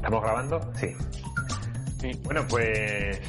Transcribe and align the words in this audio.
¿Estamos 0.00 0.22
grabando? 0.22 0.72
Sí. 0.76 0.96
Bueno, 2.24 2.46
pues 2.48 3.20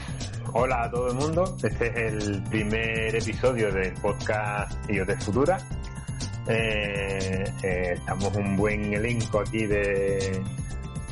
hola 0.53 0.83
a 0.83 0.89
todo 0.89 1.09
el 1.09 1.15
mundo. 1.15 1.57
Este 1.61 1.87
es 1.87 2.13
el 2.13 2.43
primer 2.43 3.13
episodio 3.13 3.73
del 3.73 3.91
podcast 3.95 4.89
IoT 4.89 5.21
Futura. 5.21 5.57
Eh, 6.47 7.43
eh, 7.61 7.93
estamos 7.93 8.33
un 8.37 8.55
buen 8.55 8.93
elenco 8.93 9.41
aquí 9.41 9.65
de 9.65 10.41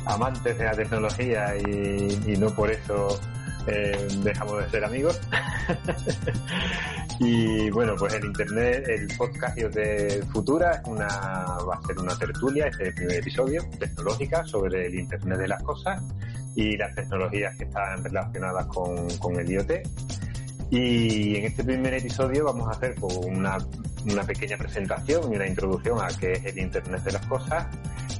amantes 0.06 0.56
de 0.56 0.64
la 0.64 0.72
tecnología 0.72 1.54
y, 1.58 2.38
no 2.38 2.48
por 2.54 2.70
eso 2.70 3.20
eh, 3.66 4.08
dejamos 4.22 4.64
de 4.64 4.70
ser 4.70 4.82
amigos. 4.86 5.20
y 7.22 7.68
bueno, 7.68 7.96
pues 7.98 8.14
el 8.14 8.24
internet, 8.24 8.88
el 8.88 9.06
podcast 9.14 9.54
de 9.54 10.24
Futura 10.32 10.76
es 10.76 10.88
una, 10.88 11.06
va 11.06 11.74
a 11.74 11.86
ser 11.86 11.98
una 11.98 12.16
tertulia, 12.16 12.68
este 12.68 12.84
es 12.84 12.88
el 12.88 12.94
primer 12.94 13.16
episodio, 13.18 13.62
tecnológica 13.78 14.42
sobre 14.46 14.86
el 14.86 14.94
internet 14.94 15.38
de 15.38 15.48
las 15.48 15.62
cosas 15.62 16.02
y 16.56 16.78
las 16.78 16.94
tecnologías 16.94 17.54
que 17.58 17.64
están 17.64 18.02
relacionadas 18.02 18.64
con, 18.68 19.06
con 19.18 19.38
el 19.38 19.50
IoT. 19.50 19.70
Y 20.70 21.36
en 21.36 21.44
este 21.44 21.62
primer 21.62 21.92
episodio 21.92 22.46
vamos 22.46 22.68
a 22.68 22.70
hacer 22.70 22.94
una, 23.02 23.58
una 24.10 24.24
pequeña 24.24 24.56
presentación 24.56 25.30
y 25.30 25.36
una 25.36 25.46
introducción 25.46 25.98
a 26.00 26.08
qué 26.18 26.32
es 26.32 26.44
el 26.46 26.58
Internet 26.58 27.02
de 27.04 27.12
las 27.12 27.26
Cosas. 27.26 27.66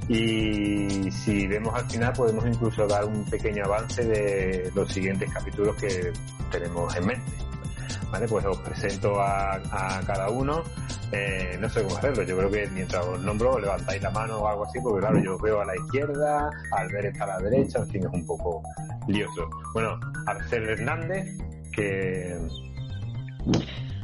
Y 0.09 1.11
si 1.11 1.47
vemos 1.47 1.75
al 1.75 1.89
final 1.89 2.13
podemos 2.13 2.45
incluso 2.47 2.87
dar 2.87 3.07
un 3.07 3.25
pequeño 3.25 3.65
avance 3.65 4.05
de 4.05 4.71
los 4.75 4.93
siguientes 4.93 5.33
capítulos 5.33 5.75
que 5.77 6.13
tenemos 6.51 6.95
en 6.97 7.07
mente. 7.07 7.50
¿Vale? 8.11 8.27
Pues 8.27 8.45
os 8.45 8.59
presento 8.59 9.21
a, 9.21 9.55
a 9.55 10.01
cada 10.07 10.31
uno. 10.31 10.63
Eh, 11.13 11.57
no 11.61 11.69
sé 11.69 11.83
cómo 11.83 11.97
hacerlo. 11.97 12.23
Yo 12.23 12.37
creo 12.37 12.51
que 12.51 12.67
mientras 12.73 13.05
os 13.07 13.21
nombro 13.21 13.59
levantáis 13.59 14.03
la 14.03 14.11
mano 14.11 14.39
o 14.39 14.49
algo 14.49 14.65
así, 14.65 14.79
porque 14.81 15.01
claro, 15.01 15.19
yo 15.23 15.39
veo 15.39 15.61
a 15.61 15.65
la 15.65 15.77
izquierda, 15.77 16.51
Albert 16.73 17.07
está 17.07 17.25
a 17.25 17.27
la 17.29 17.39
derecha, 17.39 17.79
en 17.81 17.89
fin, 17.89 18.03
es 18.03 18.13
un 18.13 18.27
poco 18.27 18.63
lioso. 19.09 19.49
Bueno, 19.75 19.99
Arcel 20.27 20.69
Hernández, 20.69 21.39
que 21.73 22.37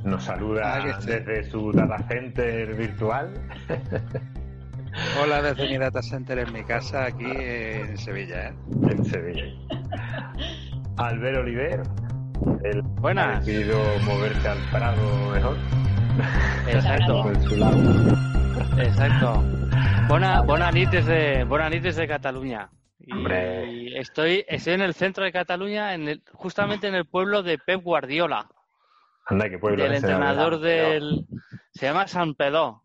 nos 0.05 0.25
saluda 0.25 0.75
Ah, 0.77 0.99
desde 1.05 1.51
su 1.51 1.73
data 1.73 1.99
center 2.09 2.75
virtual. 2.75 3.35
Hola 5.23 5.43
desde 5.43 5.69
mi 5.69 5.77
data 5.79 6.01
center 6.01 6.39
en 6.39 6.53
mi 6.53 6.65
casa 6.65 7.05
aquí 7.05 7.27
en 7.27 7.99
Sevilla. 7.99 8.49
¿eh? 8.49 8.55
en 8.91 9.05
Sevilla. 9.05 9.45
Albert 10.97 11.39
Oliver, 11.39 11.83
él 12.65 12.81
ha 12.81 13.01
Buenas. 13.01 13.45
decidido 13.45 13.79
moverse 14.05 14.49
al 14.49 14.59
Prado 14.71 15.31
mejor. 15.33 15.57
Exacto, 16.69 17.31
exacto. 18.79 19.43
Bona, 20.09 20.41
bona 20.43 20.71
nit 20.71 20.91
desde, 20.91 21.45
bona 21.45 21.69
nit 21.69 21.83
desde 21.83 22.07
Cataluña. 22.09 22.69
Y 22.99 23.97
estoy, 23.97 24.45
estoy 24.49 24.73
en 24.75 24.81
el 24.81 24.95
centro 24.95 25.25
de 25.25 25.33
Cataluña, 25.33 25.95
en 25.95 26.09
el, 26.09 26.23
justamente 26.33 26.89
en 26.89 26.95
el 26.95 27.07
pueblo 27.07 27.43
de 27.43 27.59
Pep 27.59 27.83
Guardiola, 27.83 28.49
Anda, 29.27 29.51
qué 29.51 29.59
pueblo 29.59 29.83
del 29.83 29.95
ese, 29.95 30.07
entrenador 30.07 30.61
del... 30.61 31.27
Se 31.73 31.87
llama 31.87 32.07
San 32.07 32.35
Pedó, 32.35 32.83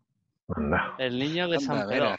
Anda. 0.48 0.94
el 0.98 1.18
niño 1.18 1.48
de 1.48 1.56
Anda, 1.56 1.66
San 1.66 1.88
Pedó. 1.88 2.16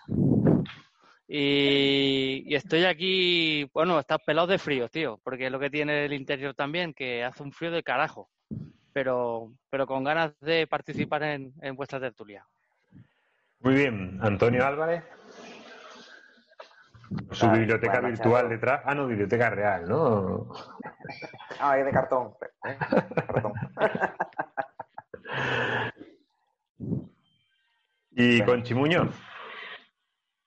Y, 1.35 2.43
y 2.45 2.53
estoy 2.53 2.85
aquí, 2.85 3.67
bueno, 3.73 3.97
está 3.99 4.19
pelado 4.19 4.45
de 4.45 4.59
frío, 4.59 4.87
tío, 4.87 5.19
porque 5.23 5.47
es 5.47 5.51
lo 5.51 5.59
que 5.59 5.71
tiene 5.71 6.05
el 6.05 6.13
interior 6.13 6.53
también, 6.53 6.93
que 6.93 7.23
hace 7.23 7.41
un 7.41 7.51
frío 7.51 7.71
de 7.71 7.81
carajo, 7.81 8.29
pero, 8.93 9.51
pero 9.71 9.87
con 9.87 10.03
ganas 10.03 10.39
de 10.41 10.67
participar 10.67 11.23
en, 11.23 11.51
en 11.63 11.75
vuestra 11.75 11.99
tertulia. 11.99 12.45
Muy 13.61 13.73
bien, 13.73 14.19
Antonio 14.21 14.63
Álvarez. 14.63 15.03
Su 17.31 17.49
biblioteca 17.49 17.93
bueno, 17.93 18.09
virtual 18.09 18.49
detrás. 18.49 18.81
Ah, 18.85 18.93
no, 18.93 19.07
biblioteca 19.07 19.49
real, 19.49 19.89
¿no? 19.89 20.53
Ah, 21.59 21.79
es 21.79 21.85
de 21.85 21.91
cartón. 21.91 22.35
¿eh? 22.63 22.77
Cartón. 23.15 23.53
Y 28.15 28.37
Bueno. 28.37 28.51
Conchi 28.51 28.75
Muñoz. 28.75 29.32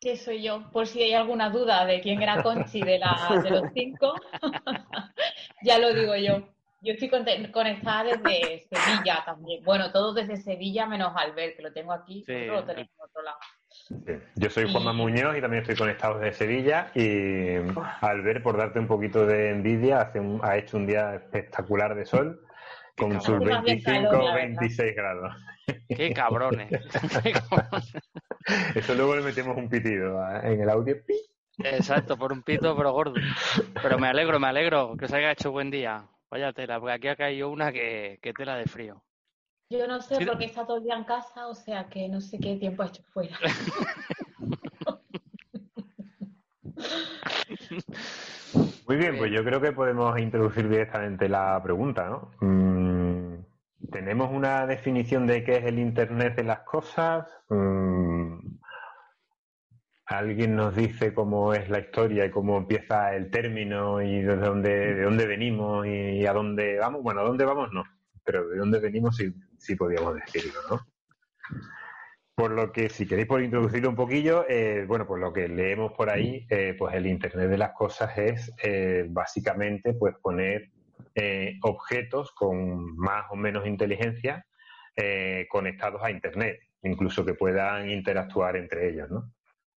Que 0.06 0.16
soy 0.16 0.40
yo, 0.40 0.62
por 0.70 0.86
si 0.86 1.02
hay 1.02 1.14
alguna 1.14 1.50
duda 1.50 1.84
de 1.84 2.00
quién 2.00 2.22
era 2.22 2.40
Conchi 2.40 2.80
de, 2.80 3.00
la, 3.00 3.40
de 3.42 3.50
los 3.50 3.64
cinco, 3.74 4.14
ya 5.62 5.78
lo 5.80 5.92
digo 5.92 6.14
yo. 6.14 6.48
Yo 6.80 6.92
estoy 6.92 7.08
conectada 7.08 8.04
desde 8.04 8.68
Sevilla 8.70 9.22
también. 9.24 9.64
Bueno, 9.64 9.90
todos 9.90 10.14
desde 10.14 10.36
Sevilla 10.36 10.86
menos 10.86 11.12
Albert, 11.16 11.56
que 11.56 11.62
lo 11.62 11.72
tengo 11.72 11.92
aquí, 11.92 12.22
Sí. 12.24 12.32
nosotros 12.32 12.60
lo 12.60 12.66
tenemos 12.66 12.90
en 12.96 13.04
otro 13.04 13.22
lado. 13.22 13.38
Sí. 13.68 14.12
Yo 14.36 14.50
soy 14.50 14.70
Juanma 14.70 14.92
Y- 14.92 14.96
Muñoz 14.96 15.36
y 15.36 15.40
también 15.40 15.62
estoy 15.62 15.74
conectado 15.76 16.20
desde 16.20 16.34
Sevilla. 16.38 16.92
Y 16.94 17.56
Albert, 18.00 18.44
por 18.44 18.56
darte 18.56 18.78
un 18.78 18.86
poquito 18.86 19.26
de 19.26 19.50
envidia, 19.50 20.02
hace 20.02 20.20
un- 20.20 20.40
ha 20.44 20.56
hecho 20.56 20.76
un 20.76 20.86
día 20.86 21.16
espectacular 21.16 21.96
de 21.96 22.06
sol 22.06 22.45
con 22.96 23.10
cabrón. 23.10 23.20
sus 23.22 23.34
Hace 23.36 23.44
más 23.54 23.64
bien 23.64 23.82
25 23.84 24.10
calor, 24.10 24.24
la 24.24 24.34
verdad. 24.34 24.56
26 24.60 24.96
grados. 24.96 25.34
¡Qué 25.88 26.12
cabrones! 26.12 26.70
Eso 28.74 28.94
luego 28.94 29.16
le 29.16 29.22
metemos 29.22 29.56
un 29.56 29.68
pitido 29.68 30.20
¿eh? 30.30 30.40
en 30.52 30.60
el 30.60 30.70
audio. 30.70 30.96
¡pi! 31.04 31.14
Exacto, 31.58 32.16
por 32.18 32.32
un 32.32 32.42
pito, 32.42 32.76
pero 32.76 32.92
gordo. 32.92 33.14
Pero 33.82 33.98
me 33.98 34.08
alegro, 34.08 34.38
me 34.38 34.46
alegro 34.48 34.94
que 34.96 35.06
os 35.06 35.12
haya 35.12 35.32
hecho 35.32 35.50
buen 35.52 35.70
día. 35.70 36.06
Vaya 36.30 36.52
tela, 36.52 36.78
porque 36.78 36.92
aquí 36.94 37.08
ha 37.08 37.16
caído 37.16 37.48
una 37.50 37.72
que, 37.72 38.18
que 38.20 38.32
tela 38.34 38.56
de 38.56 38.66
frío. 38.66 39.02
Yo 39.70 39.86
no 39.88 40.00
sé 40.00 40.16
Sí. 40.16 40.24
por 40.26 40.38
qué 40.38 40.44
está 40.44 40.64
todo 40.66 40.76
el 40.78 40.84
día 40.84 40.94
en 40.96 41.04
casa, 41.04 41.48
o 41.48 41.54
sea 41.54 41.88
que 41.88 42.08
no 42.08 42.20
sé 42.20 42.38
qué 42.38 42.56
tiempo 42.56 42.82
ha 42.82 42.86
hecho 42.86 43.02
fuera. 43.04 43.36
Muy 48.86 48.96
bien, 48.96 49.16
pues 49.18 49.32
yo 49.32 49.42
creo 49.44 49.60
que 49.60 49.72
podemos 49.72 50.18
introducir 50.18 50.68
directamente 50.68 51.28
la 51.28 51.60
pregunta, 51.62 52.08
¿no? 52.08 52.30
¿Tenemos 53.90 54.30
una 54.32 54.66
definición 54.66 55.26
de 55.26 55.44
qué 55.44 55.56
es 55.56 55.64
el 55.64 55.78
Internet 55.78 56.36
de 56.36 56.44
las 56.44 56.60
cosas? 56.60 57.26
Mm, 57.48 58.38
¿Alguien 60.06 60.54
nos 60.54 60.74
dice 60.74 61.12
cómo 61.12 61.52
es 61.52 61.68
la 61.68 61.80
historia 61.80 62.24
y 62.24 62.30
cómo 62.30 62.56
empieza 62.58 63.14
el 63.14 63.30
término 63.30 64.00
y 64.00 64.22
de 64.22 64.36
dónde, 64.36 64.94
de 64.94 65.02
dónde 65.02 65.26
venimos 65.26 65.86
y 65.86 66.24
a 66.26 66.32
dónde 66.32 66.78
vamos? 66.78 67.02
Bueno, 67.02 67.20
a 67.20 67.24
dónde 67.24 67.44
vamos 67.44 67.70
no, 67.72 67.84
pero 68.24 68.48
de 68.48 68.58
dónde 68.58 68.78
venimos 68.78 69.16
sí, 69.16 69.34
sí 69.58 69.74
podríamos 69.74 70.14
decirlo, 70.14 70.60
¿no? 70.70 70.80
Por 72.36 72.50
lo 72.50 72.70
que, 72.70 72.90
si 72.90 73.06
queréis 73.06 73.26
por 73.26 73.42
introducirlo 73.42 73.88
un 73.88 73.96
poquillo, 73.96 74.44
eh, 74.48 74.84
bueno, 74.86 75.06
pues 75.06 75.20
lo 75.20 75.32
que 75.32 75.48
leemos 75.48 75.92
por 75.92 76.10
ahí, 76.10 76.46
eh, 76.50 76.76
pues 76.78 76.94
el 76.94 77.06
Internet 77.06 77.48
de 77.48 77.58
las 77.58 77.72
cosas 77.72 78.16
es 78.18 78.52
eh, 78.62 79.06
básicamente 79.08 79.94
pues 79.94 80.14
poner 80.20 80.70
eh, 81.14 81.58
objetos 81.62 82.32
con 82.32 82.96
más 82.96 83.26
o 83.30 83.36
menos 83.36 83.66
inteligencia 83.66 84.46
eh, 84.96 85.46
conectados 85.50 86.02
a 86.02 86.10
Internet, 86.10 86.60
incluso 86.82 87.24
que 87.24 87.34
puedan 87.34 87.90
interactuar 87.90 88.56
entre 88.56 88.88
ellos, 88.88 89.10
¿no? 89.10 89.32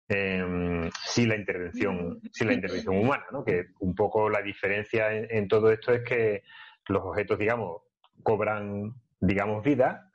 Eh, 0.08 0.90
sin 1.06 1.30
la 1.30 1.36
intervención, 1.36 2.20
sin 2.32 2.48
la 2.48 2.54
intervención 2.54 2.98
humana, 2.98 3.26
¿no? 3.32 3.44
Que 3.44 3.68
un 3.80 3.94
poco 3.94 4.30
la 4.30 4.42
diferencia 4.42 5.14
en, 5.14 5.28
en 5.30 5.48
todo 5.48 5.72
esto 5.72 5.94
es 5.94 6.04
que 6.04 6.44
los 6.88 7.04
objetos, 7.04 7.38
digamos, 7.38 7.84
cobran, 8.24 8.94
digamos, 9.20 9.64
vida, 9.64 10.12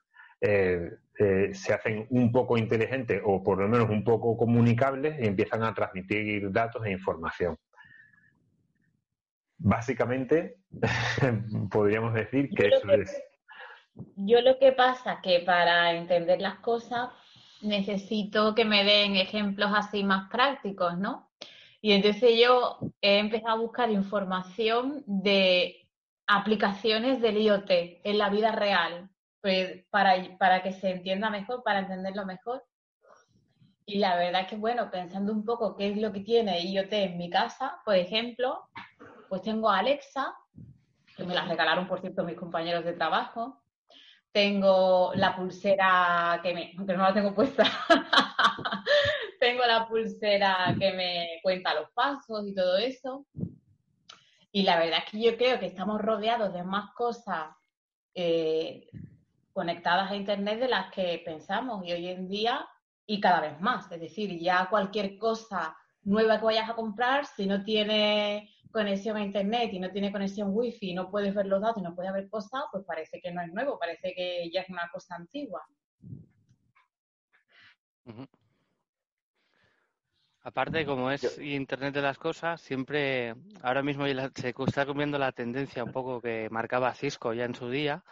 eh, 1.17 1.55
se 1.55 1.73
hacen 1.73 2.07
un 2.11 2.33
poco 2.33 2.59
inteligentes 2.59 3.23
o 3.25 3.43
por 3.43 3.59
lo 3.61 3.69
menos 3.69 3.89
un 3.89 4.03
poco 4.03 4.37
comunicables 4.37 5.17
y 5.21 5.27
empiezan 5.27 5.63
a 5.63 5.73
transmitir 5.73 6.51
datos 6.51 6.85
e 6.85 6.91
información. 6.91 7.57
Básicamente, 9.67 10.59
podríamos 11.71 12.13
decir 12.13 12.51
que 12.51 12.69
Yo 12.71 12.77
eso 12.77 12.87
que- 12.87 12.95
es. 13.01 13.23
Yo 14.17 14.41
lo 14.43 14.59
que 14.59 14.73
pasa 14.73 15.21
que 15.23 15.41
para 15.41 15.93
entender 15.93 16.39
las 16.41 16.59
cosas 16.59 17.09
necesito 17.63 18.55
que 18.55 18.67
me 18.67 18.85
den 18.85 19.17
ejemplos 19.17 19.71
así 19.75 20.05
más 20.05 20.29
prácticos, 20.31 20.99
¿no? 20.99 21.31
Y 21.81 21.93
entonces 21.93 22.39
yo 22.39 22.79
he 23.01 23.19
empezado 23.19 23.53
a 23.55 23.61
buscar 23.61 23.91
información 23.91 25.03
de 25.07 25.89
aplicaciones 26.27 27.23
del 27.23 27.39
IoT 27.39 27.71
en 28.05 28.19
la 28.19 28.29
vida 28.29 28.53
real, 28.53 29.09
pues 29.41 29.87
para, 29.91 30.15
para 30.39 30.63
que 30.63 30.73
se 30.73 30.91
entienda 30.91 31.31
mejor, 31.31 31.63
para 31.63 31.79
entenderlo 31.79 32.27
mejor. 32.27 32.63
Y 33.87 33.99
la 33.99 34.17
verdad 34.17 34.43
es 34.43 34.49
que, 34.49 34.57
bueno, 34.57 34.91
pensando 34.91 35.33
un 35.33 35.45
poco 35.45 35.75
qué 35.77 35.91
es 35.91 35.97
lo 35.97 36.13
que 36.13 36.21
tiene 36.21 36.61
IoT 36.67 36.93
en 36.93 37.17
mi 37.17 37.31
casa, 37.31 37.79
por 37.85 37.95
ejemplo, 37.97 38.69
pues 39.35 39.43
tengo 39.43 39.69
a 39.69 39.79
Alexa, 39.79 40.33
que 41.17 41.25
me 41.25 41.35
la 41.35 41.45
regalaron, 41.45 41.89
por 41.89 42.01
cierto, 42.01 42.23
mis 42.23 42.37
compañeros 42.37 42.85
de 42.85 42.93
trabajo. 42.93 43.65
Tengo 44.31 45.11
la 45.17 45.35
pulsera 45.35 46.39
que 46.41 46.55
me, 46.55 46.73
aunque 46.79 46.97
no 46.97 47.03
la 47.03 47.13
tengo 47.13 47.35
puesta, 47.35 47.65
tengo 49.41 49.67
la 49.67 49.89
pulsera 49.89 50.73
que 50.79 50.93
me 50.93 51.41
cuenta 51.43 51.75
los 51.75 51.91
pasos 51.91 52.47
y 52.47 52.55
todo 52.55 52.77
eso. 52.77 53.27
Y 54.53 54.63
la 54.63 54.79
verdad 54.79 55.01
es 55.05 55.11
que 55.11 55.21
yo 55.21 55.37
creo 55.37 55.59
que 55.59 55.67
estamos 55.67 56.01
rodeados 56.01 56.53
de 56.53 56.63
más 56.63 56.93
cosas 56.95 57.49
eh, 58.15 58.89
conectadas 59.53 60.13
a 60.13 60.17
Internet 60.17 60.61
de 60.61 60.69
las 60.69 60.93
que 60.93 61.21
pensamos 61.25 61.85
y 61.85 61.91
hoy 61.91 62.07
en 62.07 62.29
día 62.29 62.69
y 63.05 63.19
cada 63.19 63.41
vez 63.41 63.61
más. 63.61 63.91
Es 63.91 63.99
decir, 63.99 64.39
ya 64.39 64.69
cualquier 64.71 65.19
cosa 65.19 65.77
nueva 66.05 66.39
que 66.39 66.45
vayas 66.45 66.71
a 66.71 66.77
comprar, 66.77 67.27
si 67.27 67.47
no 67.47 67.65
tiene 67.65 68.54
conexión 68.75 69.17
a 69.17 69.23
internet 69.23 69.73
y 69.73 69.79
no 69.79 69.91
tiene 69.93 70.11
conexión 70.11 70.49
wifi 70.51 70.91
y 70.91 70.95
no 70.95 71.09
puedes 71.09 71.33
ver 71.33 71.47
los 71.47 71.63
datos 71.63 71.79
y 71.81 71.83
no 71.83 71.95
puedes 71.95 72.13
ver 72.13 72.29
cosas, 72.29 72.65
pues 72.73 72.85
parece 72.85 73.21
que 73.21 73.31
no 73.31 73.41
es 73.41 73.53
nuevo, 73.53 73.79
parece 73.79 74.13
que 74.15 74.51
ya 74.53 74.63
es 74.63 74.69
una 74.69 74.91
cosa 74.93 75.15
antigua. 75.15 75.65
Aparte, 80.43 80.85
como 80.85 81.11
es 81.13 81.39
Internet 81.39 81.95
de 81.95 82.03
las 82.03 82.19
cosas, 82.19 82.61
siempre, 82.61 83.37
ahora 83.63 83.83
mismo 83.83 84.05
se 84.35 84.49
está 84.49 84.85
comiendo 84.85 85.19
la 85.19 85.31
tendencia 85.31 85.85
un 85.85 85.93
poco 85.93 86.21
que 86.21 86.49
marcaba 86.51 86.93
Cisco 86.95 87.33
ya 87.33 87.45
en 87.45 87.55
su 87.55 87.71
día, 87.71 88.03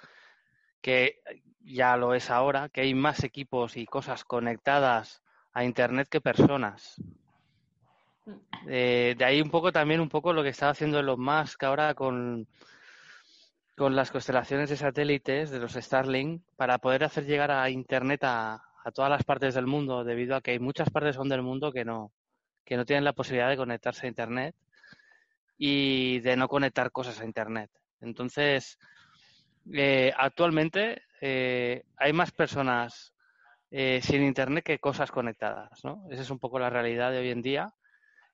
que 0.80 1.20
ya 1.60 1.96
lo 1.96 2.14
es 2.14 2.30
ahora, 2.30 2.68
que 2.68 2.82
hay 2.82 2.94
más 2.94 3.24
equipos 3.24 3.76
y 3.76 3.84
cosas 3.84 4.24
conectadas 4.24 5.22
a 5.52 5.64
Internet 5.64 6.08
que 6.08 6.20
personas. 6.20 7.02
Eh, 8.68 9.14
de 9.18 9.24
ahí 9.24 9.40
un 9.40 9.50
poco 9.50 9.72
también 9.72 10.00
un 10.00 10.08
poco 10.08 10.32
lo 10.32 10.42
que 10.42 10.50
está 10.50 10.70
haciendo 10.70 11.00
Elon 11.00 11.20
Musk 11.20 11.62
ahora 11.64 11.94
con, 11.94 12.46
con 13.76 13.96
las 13.96 14.10
constelaciones 14.10 14.70
de 14.70 14.76
satélites 14.76 15.50
de 15.50 15.58
los 15.58 15.72
Starlink 15.72 16.42
para 16.56 16.78
poder 16.78 17.04
hacer 17.04 17.24
llegar 17.26 17.50
a 17.50 17.68
Internet 17.70 18.22
a, 18.24 18.62
a 18.84 18.90
todas 18.92 19.10
las 19.10 19.24
partes 19.24 19.54
del 19.54 19.66
mundo, 19.66 20.04
debido 20.04 20.36
a 20.36 20.40
que 20.40 20.52
hay 20.52 20.58
muchas 20.58 20.90
partes 20.90 21.18
del 21.18 21.42
mundo 21.42 21.72
que 21.72 21.84
no, 21.84 22.12
que 22.64 22.76
no 22.76 22.84
tienen 22.84 23.04
la 23.04 23.12
posibilidad 23.12 23.48
de 23.48 23.56
conectarse 23.56 24.06
a 24.06 24.10
Internet 24.10 24.54
y 25.58 26.20
de 26.20 26.36
no 26.36 26.48
conectar 26.48 26.92
cosas 26.92 27.20
a 27.20 27.24
Internet. 27.24 27.70
Entonces, 28.00 28.78
eh, 29.72 30.12
actualmente 30.16 31.02
eh, 31.20 31.84
hay 31.96 32.12
más 32.12 32.30
personas 32.32 33.08
sin 34.02 34.22
Internet 34.22 34.64
que 34.66 34.78
cosas 34.78 35.10
conectadas, 35.10 35.82
¿no? 35.82 36.04
Esa 36.10 36.20
es 36.20 36.28
un 36.28 36.38
poco 36.38 36.58
la 36.58 36.68
realidad 36.68 37.10
de 37.10 37.20
hoy 37.20 37.30
en 37.30 37.40
día 37.40 37.72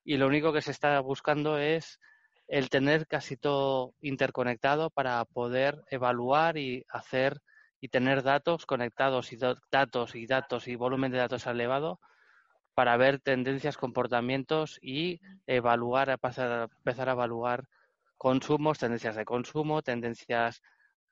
y 0.09 0.17
lo 0.17 0.27
único 0.27 0.55
que 0.55 0.63
se 0.63 0.71
está 0.71 0.99
buscando 1.01 1.59
es 1.59 2.01
el 2.47 2.71
tener 2.71 3.07
casi 3.07 3.37
todo 3.37 3.93
interconectado 4.01 4.89
para 4.89 5.23
poder 5.27 5.85
evaluar 5.91 6.57
y 6.57 6.87
hacer 6.89 7.43
y 7.79 7.89
tener 7.89 8.23
datos 8.23 8.65
conectados 8.65 9.35
y 9.35 9.37
datos 9.37 10.15
y 10.15 10.27
datos 10.27 10.67
y 10.67 10.77
volumen 10.77 11.13
de 11.13 11.19
datos 11.19 11.47
elevado 11.47 12.01
para 12.73 12.97
ver 12.97 13.21
tendencias, 13.21 13.77
comportamientos 13.77 14.79
y 14.81 15.21
evaluar, 15.47 16.09
empezar 16.09 16.71
a 17.11 17.13
evaluar 17.13 17.69
consumos, 18.17 18.79
tendencias 18.79 19.15
de 19.15 19.27
consumo, 19.27 19.83
tendencias 19.83 20.63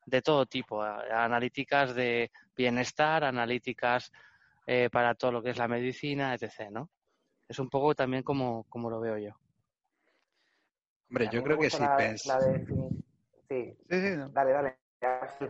de 0.07 0.23
todo 0.23 0.47
tipo, 0.47 0.81
analíticas 0.81 1.93
de 1.93 2.31
bienestar, 2.55 3.23
analíticas 3.23 4.11
eh, 4.65 4.89
para 4.91 5.13
todo 5.13 5.33
lo 5.33 5.43
que 5.43 5.51
es 5.51 5.57
la 5.59 5.67
medicina, 5.67 6.33
etc. 6.33 6.71
¿no? 6.71 6.89
Es 7.47 7.59
un 7.59 7.69
poco 7.69 7.95
también 7.95 8.23
como, 8.23 8.65
como 8.69 8.89
lo 8.89 8.99
veo 8.99 9.17
yo. 9.17 9.31
Hombre, 11.09 11.29
yo 11.31 11.43
creo 11.43 11.57
que 11.57 11.69
sí. 11.69 11.83
Sí, 13.47 13.77
sí, 13.89 14.01
sí 14.01 14.15
dale, 14.33 14.51
dale. 14.51 14.77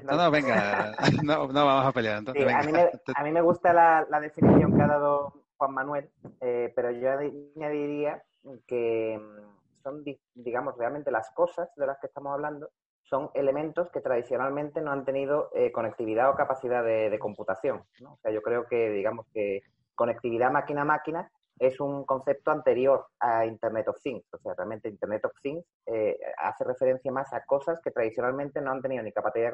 No, 0.03 0.17
no, 0.17 0.29
venga, 0.29 0.93
no, 1.23 1.47
no 1.47 1.65
vamos 1.65 1.85
a 1.85 1.91
pelear. 1.91 2.19
Entonces, 2.19 2.53
a, 2.53 2.61
mí 2.63 2.71
me, 2.71 2.81
a, 3.15 3.23
mí 3.23 3.31
me, 3.31 3.41
gusta 3.41 3.73
la, 3.73 4.05
la 4.09 4.19
definición 4.19 4.75
que 4.75 4.83
ha 4.83 4.87
dado 4.87 5.45
Juan 5.57 5.73
Manuel, 5.73 6.09
eh, 6.41 6.71
pero 6.75 6.91
yo 6.91 7.11
añadiría 7.11 8.21
que 8.67 9.19
mm, 9.19 9.81
son, 9.83 10.03
digamos, 10.35 10.77
realmente 10.77 11.11
las 11.11 11.29
cosas 11.31 11.69
de 11.75 11.87
las 11.87 11.97
que 11.99 12.07
estamos 12.07 12.33
hablando 12.33 12.69
son 13.03 13.29
elementos 13.33 13.89
que 13.89 14.01
tradicionalmente 14.01 14.81
no 14.81 14.91
han 14.91 15.05
tenido 15.05 15.49
eh, 15.55 15.71
conectividad 15.71 16.29
o 16.29 16.35
capacidad 16.35 16.83
de, 16.83 17.17
computación. 17.19 17.83
O 18.05 18.17
sea, 18.21 18.31
yo 18.31 18.41
creo 18.41 18.67
que, 18.67 18.89
digamos, 18.89 19.25
que 19.33 19.61
conectividad 19.95 20.51
máquina-máquina 20.51 21.31
es 21.59 21.79
un 21.79 22.05
concepto 22.05 22.51
anterior 22.51 23.07
a 23.19 23.45
Internet 23.45 23.87
of 23.87 24.01
Things. 24.01 24.25
O 24.33 24.37
sea, 24.37 24.53
realmente 24.53 24.89
Internet 24.89 25.25
of 25.25 25.33
Things 25.41 25.65
eh, 25.85 26.17
hace 26.37 26.63
referencia 26.63 27.11
más 27.11 27.33
a 27.33 27.43
cosas 27.45 27.79
que 27.81 27.91
tradicionalmente 27.91 28.61
no 28.61 28.71
han 28.71 28.81
tenido 28.81 29.03
ni 29.03 29.11
capacidad 29.11 29.51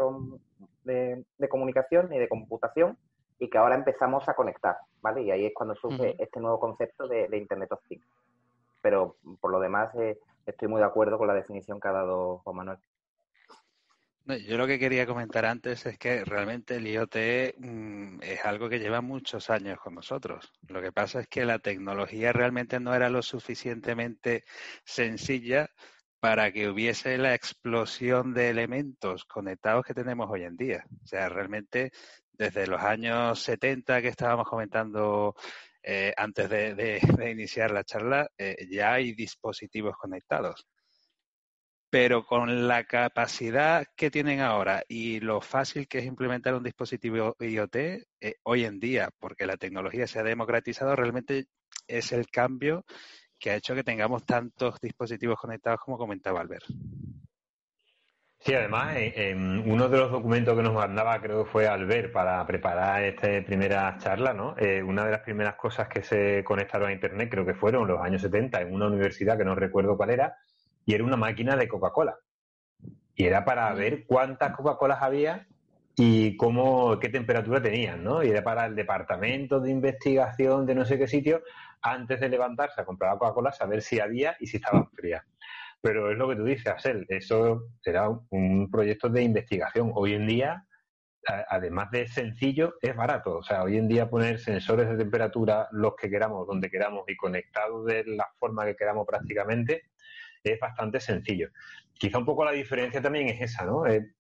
de, 0.84 1.24
de 1.38 1.50
comunicación 1.50 2.10
ni 2.10 2.20
de 2.20 2.28
computación 2.28 2.98
y 3.40 3.50
que 3.50 3.58
ahora 3.58 3.76
empezamos 3.76 4.28
a 4.30 4.36
conectar, 4.36 4.78
¿vale? 5.02 5.22
Y 5.24 5.32
ahí 5.32 5.46
es 5.46 5.54
cuando 5.54 5.76
surge 5.76 6.16
este 6.18 6.40
nuevo 6.40 6.60
concepto 6.60 7.08
de, 7.08 7.28
Internet 7.38 7.72
of 7.72 7.84
Things. 7.88 8.06
Pero 8.82 9.18
por 9.42 9.52
lo 9.52 9.60
demás, 9.60 9.94
eh, 9.96 10.18
estoy 10.46 10.68
muy 10.68 10.80
de 10.80 10.86
acuerdo 10.86 11.18
con 11.18 11.28
la 11.28 11.34
definición 11.34 11.80
que 11.80 11.88
ha 11.88 11.94
dado 11.94 12.40
Juan 12.40 12.56
Manuel. 12.56 12.78
Yo 14.26 14.58
lo 14.58 14.68
que 14.68 14.80
quería 14.80 15.06
comentar 15.06 15.46
antes 15.46 15.86
es 15.86 15.98
que 15.98 16.24
realmente 16.24 16.78
el 16.78 16.88
IoT 16.88 17.16
mm, 17.58 18.22
es 18.22 18.46
algo 18.46 18.70
que 18.70 18.80
lleva 18.80 19.02
muchos 19.02 19.50
años 19.50 19.80
con 19.80 19.96
nosotros. 19.96 20.52
Lo 20.68 20.82
que 20.82 20.92
pasa 20.92 21.22
es 21.22 21.28
que 21.28 21.46
la 21.46 21.60
tecnología 21.60 22.32
realmente 22.32 22.80
no 22.80 22.94
era 22.96 23.10
lo 23.10 23.22
suficientemente 23.22 24.46
sencilla 24.86 25.70
para 26.20 26.54
que 26.54 26.70
hubiese 26.70 27.18
la 27.18 27.36
explosión 27.36 28.34
de 28.34 28.50
elementos 28.50 29.26
conectados 29.26 29.86
que 29.86 29.94
tenemos 29.94 30.30
hoy 30.32 30.44
en 30.44 30.56
día. 30.56 30.86
O 31.04 31.08
sea, 31.08 31.28
realmente 31.28 31.92
desde 32.32 32.68
los 32.68 32.82
años 32.82 33.42
70 33.42 34.02
que 34.02 34.08
estábamos 34.08 34.48
comentando 34.48 35.36
eh, 35.84 36.14
antes 36.16 36.50
de, 36.50 37.02
iniciar 37.30 37.72
la 37.72 37.84
charla, 37.84 38.30
eh, 38.38 38.56
ya 38.70 38.94
hay 38.94 39.14
dispositivos 39.14 39.98
conectados. 39.98 40.66
Pero 41.94 42.26
con 42.26 42.68
la 42.68 42.86
capacidad 42.86 43.86
que 43.96 44.10
tienen 44.10 44.40
ahora 44.40 44.82
y 44.88 45.20
lo 45.20 45.42
fácil 45.42 45.88
que 45.88 46.00
es 46.00 46.06
implementar 46.06 46.56
un 46.56 46.64
dispositivo 46.64 47.36
IoT 47.40 47.76
eh, 47.76 48.06
hoy 48.42 48.66
en 48.66 48.80
día, 48.80 49.12
porque 49.20 49.46
la 49.46 49.58
tecnología 49.58 50.08
se 50.08 50.18
ha 50.18 50.24
democratizado, 50.24 50.96
realmente 50.96 51.46
es 51.88 52.12
el 52.12 52.26
cambio 52.32 52.84
que 53.38 53.52
ha 53.52 53.56
hecho 53.58 53.76
que 53.76 53.84
tengamos 53.84 54.26
tantos 54.26 54.82
dispositivos 54.82 55.40
conectados 55.40 55.82
como 55.82 56.00
comentaba 56.00 56.42
Albert. 56.42 56.66
Sí, 58.40 58.56
además, 58.56 58.96
en, 58.98 59.72
uno 59.72 59.88
de 59.88 60.00
los 60.00 60.10
documentos 60.10 60.58
que 60.58 60.64
nos 60.64 60.74
mandaba, 60.74 61.22
creo 61.22 61.44
que 61.44 61.52
fue 61.52 61.68
Albert, 61.68 62.12
para 62.12 62.44
preparar 62.48 63.04
esta 63.04 63.28
primera 63.46 64.00
charla, 64.00 64.34
¿no? 64.34 64.56
Eh, 64.58 64.82
una 64.82 65.06
de 65.06 65.12
las 65.12 65.22
primeras 65.22 65.58
cosas 65.58 65.88
que 65.90 66.02
se 66.02 66.44
conectaron 66.44 66.90
a 66.90 66.92
Internet, 66.92 67.30
creo 67.30 67.46
que 67.46 67.54
fueron 67.54 67.88
los 67.88 68.02
años 68.02 68.24
70, 68.24 68.62
en 68.62 68.74
una 68.74 68.88
universidad 68.88 69.38
que 69.38 69.46
no 69.46 69.54
recuerdo 69.54 69.96
cuál 69.96 70.10
era, 70.10 70.36
y 70.86 70.94
era 70.94 71.04
una 71.04 71.18
máquina 71.18 71.56
de 71.56 71.68
Coca-Cola. 71.68 72.18
Y 73.16 73.26
era 73.26 73.46
para 73.46 73.72
ver 73.74 74.06
cuántas 74.06 74.56
Coca-Colas 74.56 75.02
había 75.02 75.48
y 75.96 76.36
cómo, 76.38 77.00
qué 77.00 77.10
temperatura 77.10 77.62
tenían, 77.62 78.04
¿no? 78.04 78.24
Y 78.24 78.30
era 78.30 78.44
para 78.44 78.66
el 78.66 78.76
departamento 78.76 79.60
de 79.60 79.70
investigación 79.70 80.66
de 80.66 80.76
no 80.76 80.86
sé 80.86 80.98
qué 80.98 81.08
sitio, 81.08 81.44
antes 81.82 82.20
de 82.20 82.30
levantarse 82.30 82.82
a 82.82 82.86
comprar 82.86 83.14
la 83.14 83.20
Coca-Cola, 83.20 83.52
saber 83.52 83.82
si 83.82 84.00
había 84.00 84.36
y 84.40 84.48
si 84.48 84.58
estaban 84.58 84.90
frías. 84.92 85.24
Pero 85.82 86.12
es 86.12 86.18
lo 86.18 86.30
que 86.30 86.38
tú 86.38 86.46
dices, 86.46 86.68
Axel, 86.68 87.06
eso 87.10 87.68
será 87.82 88.10
un 88.30 88.72
proyecto 88.72 89.10
de 89.10 89.22
investigación. 89.22 89.92
Hoy 89.94 90.14
en 90.14 90.26
día, 90.26 90.66
además 91.50 91.92
de 91.92 92.08
sencillo, 92.08 92.76
es 92.82 92.96
barato. 92.96 93.38
O 93.38 93.44
sea, 93.44 93.64
hoy 93.64 93.78
en 93.78 93.90
día 93.90 94.10
poner 94.10 94.40
sensores 94.40 94.90
de 94.90 94.98
temperatura 94.98 95.68
los 95.72 95.96
que 95.96 96.10
queramos, 96.10 96.48
donde 96.48 96.70
queramos 96.72 97.04
y 97.08 97.18
conectados 97.18 97.86
de 97.86 98.06
la 98.06 98.28
forma 98.40 98.66
que 98.66 98.78
queramos 98.78 99.06
prácticamente, 99.06 99.84
es 100.44 100.60
bastante 100.60 101.00
sencillo. 101.00 101.50
Quizá 101.94 102.18
un 102.18 102.26
poco 102.26 102.44
la 102.44 102.52
diferencia 102.52 103.02
también 103.02 103.30
es 103.30 103.42
esa, 103.42 103.66
¿no? 103.66 103.86
Eh, 103.86 104.14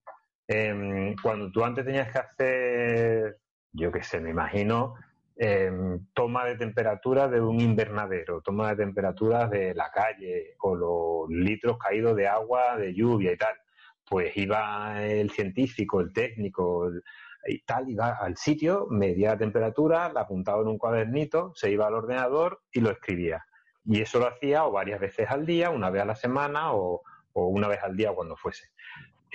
em, 0.48 1.15
cuando 1.22 1.51
tú 1.51 1.63
antes 1.63 1.86
tenías 1.86 2.12
que 2.12 2.20
hacer, 2.20 3.38
yo 3.72 3.92
qué 3.92 4.03
sé, 4.03 4.20
me 4.20 4.30
imagino, 4.30 4.96
Em, 5.36 6.06
toma 6.13 6.46
de 6.46 6.56
temperatura 6.58 7.27
de 7.27 7.42
un 7.42 7.60
invernadero, 7.60 8.42
toma 8.42 8.70
de 8.70 8.86
temperatura 8.86 9.48
de 9.48 9.74
la 9.74 9.89
calle 9.89 10.56
o 10.60 10.75
los 10.75 11.30
litros 11.30 11.77
caídos 11.80 12.15
de 12.15 12.27
agua, 12.27 12.77
de 12.77 12.94
lluvia 12.94 13.32
y 13.34 13.38
tal. 13.38 13.56
Pues 14.08 14.38
iba 14.38 15.03
el 15.03 15.32
científico, 15.32 16.01
el 16.01 16.13
técnico 16.13 16.92
y 17.48 17.60
tal, 17.63 17.89
iba 17.89 18.18
al 18.22 18.38
sitio, 18.38 18.88
medía 18.92 19.32
la 19.32 19.38
temperatura, 19.39 20.12
la 20.13 20.22
apuntaba 20.22 20.62
en 20.62 20.68
un 20.68 20.77
cuadernito, 20.77 21.51
se 21.56 21.72
iba 21.72 21.88
al 21.88 21.96
ordenador 21.96 22.62
y 22.72 22.82
lo 22.82 22.92
escribía. 22.92 23.44
Y 23.86 24.02
eso 24.02 24.20
lo 24.20 24.28
hacía 24.28 24.66
o 24.66 24.72
varias 24.72 25.00
veces 25.00 25.30
al 25.30 25.46
día, 25.46 25.70
una 25.70 25.90
vez 25.90 26.02
a 26.04 26.06
la 26.06 26.16
semana 26.16 26.74
o, 26.74 27.02
o 27.34 27.48
una 27.48 27.68
vez 27.68 27.84
al 27.84 27.96
día 27.96 28.12
cuando 28.13 28.38
fuese. 28.38 28.70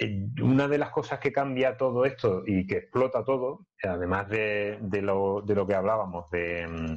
Eh, 0.01 0.29
una 0.43 0.69
de 0.69 0.79
las 0.79 0.91
cosas 0.91 1.19
que 1.19 1.33
cambia 1.33 1.77
todo 1.77 2.05
esto 2.05 2.45
y 2.47 2.67
que 2.67 2.79
explota 2.79 3.25
todo, 3.25 3.67
además 3.83 4.29
de, 4.29 4.79
lo, 5.03 5.45
que 5.67 5.75
hablábamos, 5.75 6.31
de, 6.31 6.97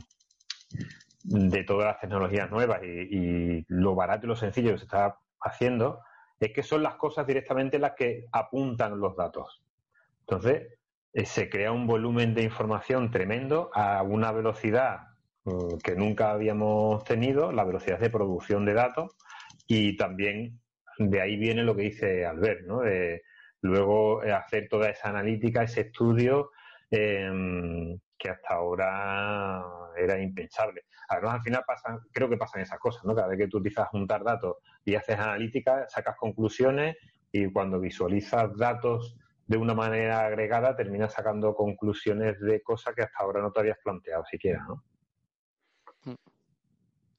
de 1.24 1.64
todas 1.64 1.88
las 1.88 2.00
tecnologías 2.00 2.52
nuevas 2.52 2.82
y, 2.84 3.66
lo 3.68 3.96
barato 3.96 4.26
y 4.26 4.30
lo 4.30 4.36
sencillo 4.36 4.72
que 4.74 4.78
se 4.78 4.86
está 4.86 5.18
haciendo, 5.42 6.02
es 6.40 6.54
que 6.54 6.64
son 6.64 6.84
las 6.84 6.96
cosas 6.96 7.26
directamente 7.26 7.80
las 7.80 7.94
que 7.94 8.28
apuntan 8.32 9.00
los 9.00 9.16
datos. 9.16 9.64
Entonces, 10.22 10.80
eh, 11.14 11.26
se 11.26 11.50
crea 11.50 11.72
un 11.72 11.88
volumen 11.88 12.36
de 12.36 12.44
información 12.44 13.10
tremendo 13.10 13.72
a 13.74 14.04
una 14.04 14.32
velocidad 14.32 15.11
que 15.84 15.96
nunca 15.96 16.32
habíamos 16.32 17.04
tenido, 17.04 17.52
la 17.52 17.64
velocidad 17.64 18.00
de 18.00 18.10
producción 18.10 18.66
de 18.66 18.74
datos, 18.74 19.18
y 19.68 19.98
también 19.98 20.60
de 20.98 21.22
ahí 21.22 21.38
viene 21.38 21.64
lo 21.64 21.76
que 21.76 21.84
dice 21.84 22.26
Albert, 22.26 22.66
¿no? 22.66 22.82
De 22.82 23.24
luego 23.62 24.24
eh, 24.24 24.32
hacer 24.32 24.68
toda 24.70 24.90
esa 24.90 25.10
analítica, 25.10 25.64
ese 25.64 25.82
estudio, 25.82 26.52
em, 26.90 28.00
que 28.18 28.30
hasta 28.30 28.56
ahora 28.56 29.64
era 29.98 30.20
impensable. 30.22 30.84
Además, 31.10 31.36
al 31.36 31.42
final 31.42 31.64
pasan, 31.66 32.00
creo 32.12 32.30
que 32.30 32.38
pasan 32.38 32.62
esas 32.62 32.80
cosas, 32.80 33.04
¿no? 33.04 33.16
Cada 33.16 33.28
vez 33.28 33.38
que 33.38 33.48
tú 33.48 33.58
utilizas 33.58 33.88
juntar 33.90 34.24
datos 34.24 34.58
y 34.86 34.96
haces 34.96 35.18
analítica, 35.18 35.88
sacas 35.90 36.16
conclusiones 36.18 36.98
y 37.32 37.52
cuando 37.52 37.80
visualizas 37.80 38.56
datos 38.58 39.18
de 39.48 39.58
una 39.58 39.74
manera 39.74 40.26
agregada, 40.26 40.76
terminas 40.76 41.14
sacando 41.14 41.56
conclusiones 41.56 42.40
de 42.40 42.62
cosas 42.62 42.96
que 42.96 43.04
hasta 43.04 43.24
ahora 43.24 43.42
no 43.42 43.52
te 43.52 43.60
habías 43.60 43.78
planteado 43.84 44.24
siquiera, 44.26 44.64
¿no? 44.68 44.84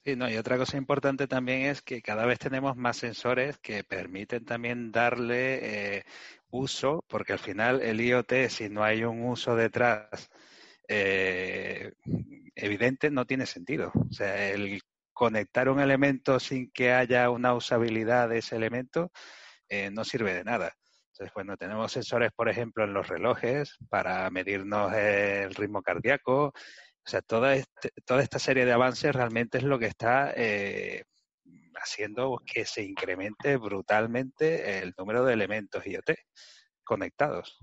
Sí, 0.04 0.16
no, 0.16 0.28
y 0.28 0.36
otra 0.36 0.58
cosa 0.58 0.76
importante 0.76 1.28
también 1.28 1.62
es 1.62 1.80
que 1.80 2.02
cada 2.02 2.26
vez 2.26 2.38
tenemos 2.40 2.76
más 2.76 2.96
sensores 2.96 3.58
que 3.58 3.84
permiten 3.84 4.44
también 4.44 4.90
darle 4.90 5.98
eh, 5.98 6.04
uso, 6.50 7.04
porque 7.08 7.34
al 7.34 7.38
final 7.38 7.80
el 7.80 8.00
IoT, 8.00 8.48
si 8.48 8.68
no 8.68 8.82
hay 8.82 9.04
un 9.04 9.22
uso 9.24 9.54
detrás 9.54 10.28
eh, 10.88 11.92
evidente, 12.56 13.10
no 13.10 13.26
tiene 13.26 13.46
sentido. 13.46 13.92
O 13.94 14.12
sea, 14.12 14.50
el 14.50 14.80
conectar 15.12 15.68
un 15.68 15.78
elemento 15.78 16.40
sin 16.40 16.72
que 16.72 16.92
haya 16.92 17.30
una 17.30 17.54
usabilidad 17.54 18.28
de 18.28 18.38
ese 18.38 18.56
elemento 18.56 19.12
eh, 19.68 19.90
no 19.92 20.04
sirve 20.04 20.34
de 20.34 20.44
nada. 20.44 20.74
Entonces, 21.12 21.32
bueno, 21.34 21.56
tenemos 21.56 21.92
sensores, 21.92 22.32
por 22.32 22.48
ejemplo, 22.48 22.84
en 22.84 22.94
los 22.94 23.06
relojes 23.08 23.76
para 23.88 24.28
medirnos 24.30 24.92
el 24.94 25.54
ritmo 25.54 25.82
cardíaco. 25.82 26.52
O 27.04 27.10
sea, 27.10 27.20
toda, 27.20 27.54
este, 27.54 27.90
toda 28.04 28.22
esta 28.22 28.38
serie 28.38 28.64
de 28.64 28.72
avances 28.72 29.14
realmente 29.14 29.58
es 29.58 29.64
lo 29.64 29.78
que 29.78 29.86
está 29.86 30.32
eh, 30.36 31.04
haciendo 31.74 32.40
que 32.46 32.64
se 32.64 32.82
incremente 32.82 33.56
brutalmente 33.56 34.78
el 34.78 34.94
número 34.96 35.24
de 35.24 35.34
elementos 35.34 35.84
IoT 35.86 36.10
conectados. 36.84 37.58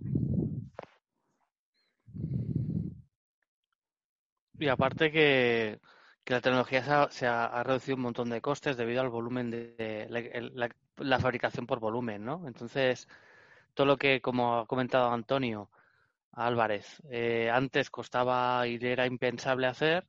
Y 4.60 4.68
aparte 4.68 5.12
que, 5.12 5.80
la 6.26 6.42
tecnología 6.42 7.10
se 7.10 7.26
ha, 7.26 7.64
reducido 7.64 7.96
un 7.96 8.04
montón 8.04 8.30
de 8.30 8.42
costes 8.42 8.78
debido 8.78 9.02
al 9.02 9.10
volumen 9.10 9.50
de, 9.50 10.08
la, 10.98 11.20
fabricación 11.20 11.66
por 11.66 11.80
volumen, 11.80 12.24
¿no? 12.26 12.46
Entonces, 12.46 13.08
todo 13.74 13.88
lo 13.88 13.98
que, 13.98 14.22
como 14.22 14.60
ha 14.60 14.68
comentado 14.68 15.12
Antonio 15.12 15.72
Álvarez, 16.32 17.02
eh, 17.10 17.50
antes 17.52 17.90
costaba 17.90 18.66
y 18.68 18.80
era 18.82 19.06
impensable 19.06 19.68
hacer, 19.68 20.06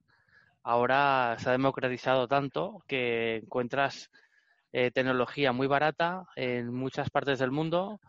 ahora 0.62 1.36
se 1.38 1.48
ha 1.48 1.52
democratizado 1.52 2.28
tanto 2.28 2.82
que 2.86 3.36
encuentras 3.36 4.10
eh, 4.72 4.90
tecnología 4.90 5.52
muy 5.52 5.66
barata 5.66 6.26
en 6.36 6.72
muchas 6.72 7.10
partes 7.10 7.38
del 7.38 7.50
mundo, 7.50 8.00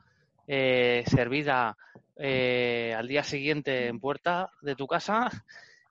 eh, 0.47 1.03
servida 1.07 1.75
al 2.17 3.07
día 3.07 3.23
siguiente 3.23 3.87
en 3.87 3.99
puerta 3.99 4.51
de 4.61 4.75
tu 4.75 4.85
casa 4.85 5.31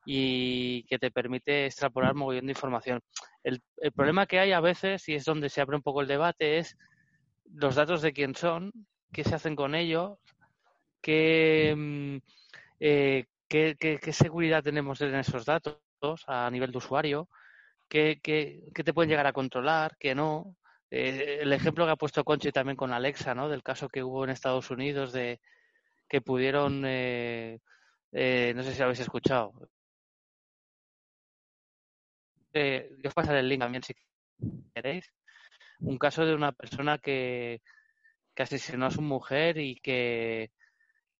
y 0.04 0.84
que 0.84 0.98
te 0.98 1.10
permite 1.10 1.66
extrapolar 1.66 2.14
mogollón 2.14 2.46
de 2.46 2.52
información. 2.52 3.00
El, 3.42 3.60
el, 3.78 3.90
problema 3.90 4.26
que 4.26 4.38
hay 4.38 4.52
a 4.52 4.60
veces, 4.60 5.08
y 5.08 5.14
es 5.14 5.24
donde 5.24 5.48
se 5.48 5.60
abre 5.60 5.74
un 5.76 5.82
poco 5.82 6.02
el 6.02 6.06
debate, 6.06 6.58
es 6.58 6.76
los 7.52 7.74
datos 7.74 8.00
de 8.00 8.12
quién 8.12 8.36
son, 8.36 8.70
qué 9.12 9.24
se 9.24 9.34
hacen 9.34 9.56
con 9.56 9.74
ellos, 9.74 10.18
qué, 11.00 11.75
mm, 11.76 12.16
eh, 12.80 13.26
qué, 13.49 13.76
qué, 13.78 14.12
seguridad 14.12 14.62
tenemos 14.62 15.00
en 15.00 15.14
esos 15.16 15.45
datos 15.45 15.78
a 16.26 16.50
nivel 16.50 16.73
de 16.73 16.78
usuario, 16.78 17.28
qué, 17.88 18.21
te 18.73 18.95
pueden 18.95 19.11
llegar 19.11 19.26
a 19.26 19.33
controlar, 19.33 19.97
qué 19.99 20.14
no. 20.14 20.57
Eh, 20.90 21.38
el 21.42 21.52
ejemplo 21.52 21.85
que 21.87 21.92
ha 21.92 21.97
puesto 21.97 22.25
Conchi 22.25 22.52
también 22.52 22.76
con 22.76 22.92
Alexa, 22.92 23.35
¿no? 23.35 23.49
Del 23.49 23.62
caso 23.62 23.88
que 23.88 24.02
hubo 24.02 24.25
en 24.25 24.30
Estados 24.30 24.71
Unidos 24.71 25.12
de 25.12 25.40
que 26.09 26.21
pudieron, 26.21 26.83
eh, 26.87 27.59
no 28.12 28.62
sé 28.64 28.75
si 28.75 28.83
habéis 28.83 29.00
escuchado, 29.00 29.52
eh, 32.52 32.90
os 33.04 33.14
pasaré 33.14 33.40
el 33.40 33.49
link 33.49 33.61
también 33.61 33.83
si 33.83 33.95
queréis. 34.75 35.12
Un 35.80 35.99
caso 35.99 36.26
de 36.26 36.35
una 36.35 36.52
persona 36.52 36.99
que, 36.99 37.62
que 38.35 38.42
asesinó 38.42 38.87
a 38.87 38.90
su 38.90 39.02
mujer 39.02 39.59
y 39.59 39.76
que, 39.76 40.50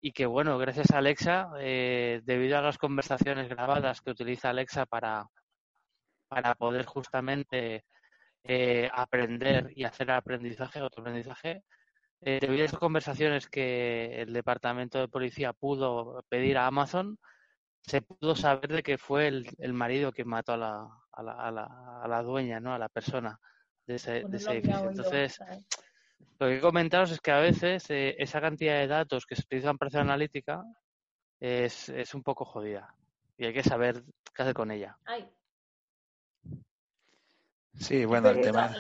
y 0.01 0.13
que 0.13 0.27
bueno, 0.27 0.59
gracias 0.59 0.91
a 0.91 0.99
Alexa, 0.99 1.51
eh, 1.59 2.21
debido 2.25 2.59
a 2.59 2.63
las 2.63 2.79
conversaciones 2.79 3.49
grabadas 3.49 4.01
que 4.01 4.11
utiliza 4.11 4.51
Alexa 4.51 4.87
para, 4.87 5.27
para 6.29 6.55
poder 6.55 6.87
justamente 6.87 7.85
eh, 8.45 8.89
aprender 8.93 9.71
y 9.77 9.85
hacer 9.85 10.11
aprendizaje, 10.11 10.79
autoaprendizaje, 10.79 11.65
eh, 12.23 12.39
debido 12.41 12.63
a 12.63 12.67
esas 12.67 12.81
conversaciones 12.81 13.49
que 13.49 14.23
el 14.23 14.33
departamento 14.33 14.99
de 14.99 15.09
policía 15.09 15.53
pudo 15.53 16.25
pedir 16.29 16.57
a 16.57 16.67
Amazon, 16.67 17.19
se 17.81 18.03
pudo 18.03 18.35
saber 18.37 18.69
de 18.69 18.83
que 18.83 18.99
fue 18.99 19.29
el, 19.29 19.49
el 19.59 19.73
marido 19.73 20.13
que 20.13 20.25
mató 20.25 20.53
a 20.53 20.57
la, 20.57 20.89
a 21.13 21.23
la, 21.23 21.33
a, 21.33 21.51
la, 21.51 22.01
a 22.03 22.09
la, 22.09 22.23
dueña, 22.23 22.61
¿no? 22.61 22.75
A 22.75 22.79
la 22.79 22.89
persona 22.89 23.39
de 23.87 23.97
ese, 23.97 24.23
de 24.27 24.37
ese 24.37 24.53
edificio. 24.53 24.91
Entonces, 24.91 25.39
lo 26.39 26.47
que 26.47 26.57
he 26.57 26.61
comentado 26.61 27.05
es 27.05 27.21
que 27.21 27.31
a 27.31 27.39
veces 27.39 27.89
eh, 27.91 28.17
esa 28.19 28.41
cantidad 28.41 28.79
de 28.79 28.87
datos 28.87 29.27
que 29.27 29.37
se 29.37 29.43
utilizan 29.43 29.77
para 29.77 29.89
hacer 29.89 30.01
analítica 30.01 30.63
es, 31.39 31.89
es 31.91 32.15
un 32.15 32.23
poco 32.23 32.45
jodida 32.45 32.95
y 33.37 33.47
hay 33.47 33.53
que 33.53 33.63
saber 33.63 34.03
qué 34.35 34.43
hacer 34.43 34.55
con 34.55 34.71
ella. 34.71 34.97
Ay. 35.07 35.29
Sí, 37.75 38.05
bueno, 38.05 38.31
el 38.31 38.41
tema... 38.41 38.71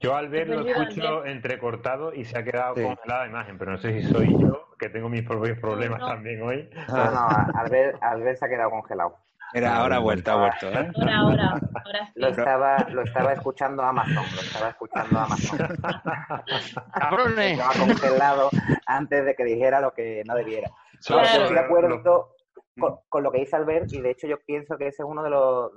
Yo 0.00 0.16
al 0.16 0.28
ver 0.28 0.48
lo 0.48 0.66
escucho 0.66 1.24
entrecortado 1.24 2.12
y 2.12 2.24
se 2.24 2.36
ha 2.36 2.42
quedado 2.42 2.74
congelada 2.74 3.22
la 3.22 3.28
imagen, 3.28 3.56
pero 3.56 3.70
no 3.70 3.78
sé 3.78 4.00
si 4.02 4.08
soy 4.08 4.32
yo, 4.32 4.74
que 4.76 4.88
tengo 4.88 5.08
mis 5.08 5.22
propios 5.22 5.58
problemas 5.60 6.00
también 6.00 6.42
hoy. 6.42 6.68
No, 6.88 7.10
no, 7.12 7.28
al 7.54 7.70
ver, 7.70 7.96
al 8.00 8.20
ver 8.20 8.36
se 8.36 8.44
ha 8.44 8.48
quedado 8.48 8.70
congelado. 8.70 9.16
Era 9.54 9.76
ahora 9.76 9.98
vuelta, 9.98 10.32
ha 10.32 10.36
vuelto, 10.36 10.68
¿eh? 10.70 10.90
Ahora, 10.96 11.18
ahora, 11.18 11.60
ahora 11.84 12.06
sí. 12.06 12.20
Lo 12.20 12.28
estaba, 12.28 12.86
lo 12.90 13.02
estaba 13.02 13.32
escuchando 13.32 13.82
Amazon, 13.82 14.24
lo 14.34 14.40
estaba 14.40 14.68
escuchando 14.68 15.18
Amazon. 15.18 15.58
¡Cabrones! 16.94 17.58
Estaba 17.58 17.86
congelado 17.86 18.50
antes 18.86 19.24
de 19.24 19.34
que 19.34 19.44
dijera 19.44 19.80
lo 19.80 19.92
que 19.92 20.22
no 20.26 20.34
debiera. 20.34 20.70
Claro. 21.04 21.22
Estoy 21.22 21.54
de 21.54 21.60
acuerdo 21.60 22.02
con, 22.78 22.98
con, 23.08 23.22
lo 23.22 23.30
que 23.30 23.40
dice 23.40 23.56
Albert 23.56 23.92
y 23.92 24.00
de 24.00 24.10
hecho 24.10 24.26
yo 24.26 24.38
pienso 24.44 24.78
que 24.78 24.86
ese 24.86 25.02
es 25.02 25.08
uno 25.08 25.22
de 25.22 25.30
los 25.30 25.72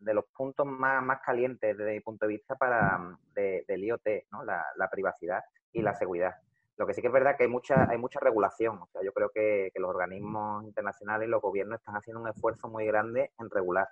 de 0.00 0.14
los 0.14 0.24
puntos 0.34 0.66
más, 0.66 1.02
más 1.02 1.20
calientes 1.20 1.76
desde 1.76 1.92
mi 1.92 2.00
punto 2.00 2.26
de 2.26 2.32
vista 2.32 2.56
para 2.56 2.98
de, 3.34 3.64
del 3.68 3.84
IoT, 3.84 4.06
¿no? 4.32 4.44
La, 4.44 4.64
la, 4.76 4.88
privacidad 4.88 5.42
y 5.72 5.82
la 5.82 5.94
seguridad. 5.94 6.34
Lo 6.80 6.86
que 6.86 6.94
sí 6.94 7.02
que 7.02 7.08
es 7.08 7.12
verdad 7.12 7.36
que 7.36 7.42
hay 7.42 7.48
mucha, 7.50 7.90
hay 7.90 7.98
mucha 7.98 8.20
regulación. 8.20 8.78
O 8.78 8.86
sea, 8.86 9.02
yo 9.02 9.12
creo 9.12 9.28
que, 9.28 9.70
los 9.74 9.90
organismos 9.90 10.64
internacionales 10.64 11.28
y 11.28 11.30
los 11.30 11.42
gobiernos 11.42 11.78
están 11.78 11.94
haciendo 11.94 12.22
un 12.22 12.28
esfuerzo 12.28 12.68
muy 12.68 12.86
grande 12.86 13.32
en 13.38 13.50
regular. 13.50 13.86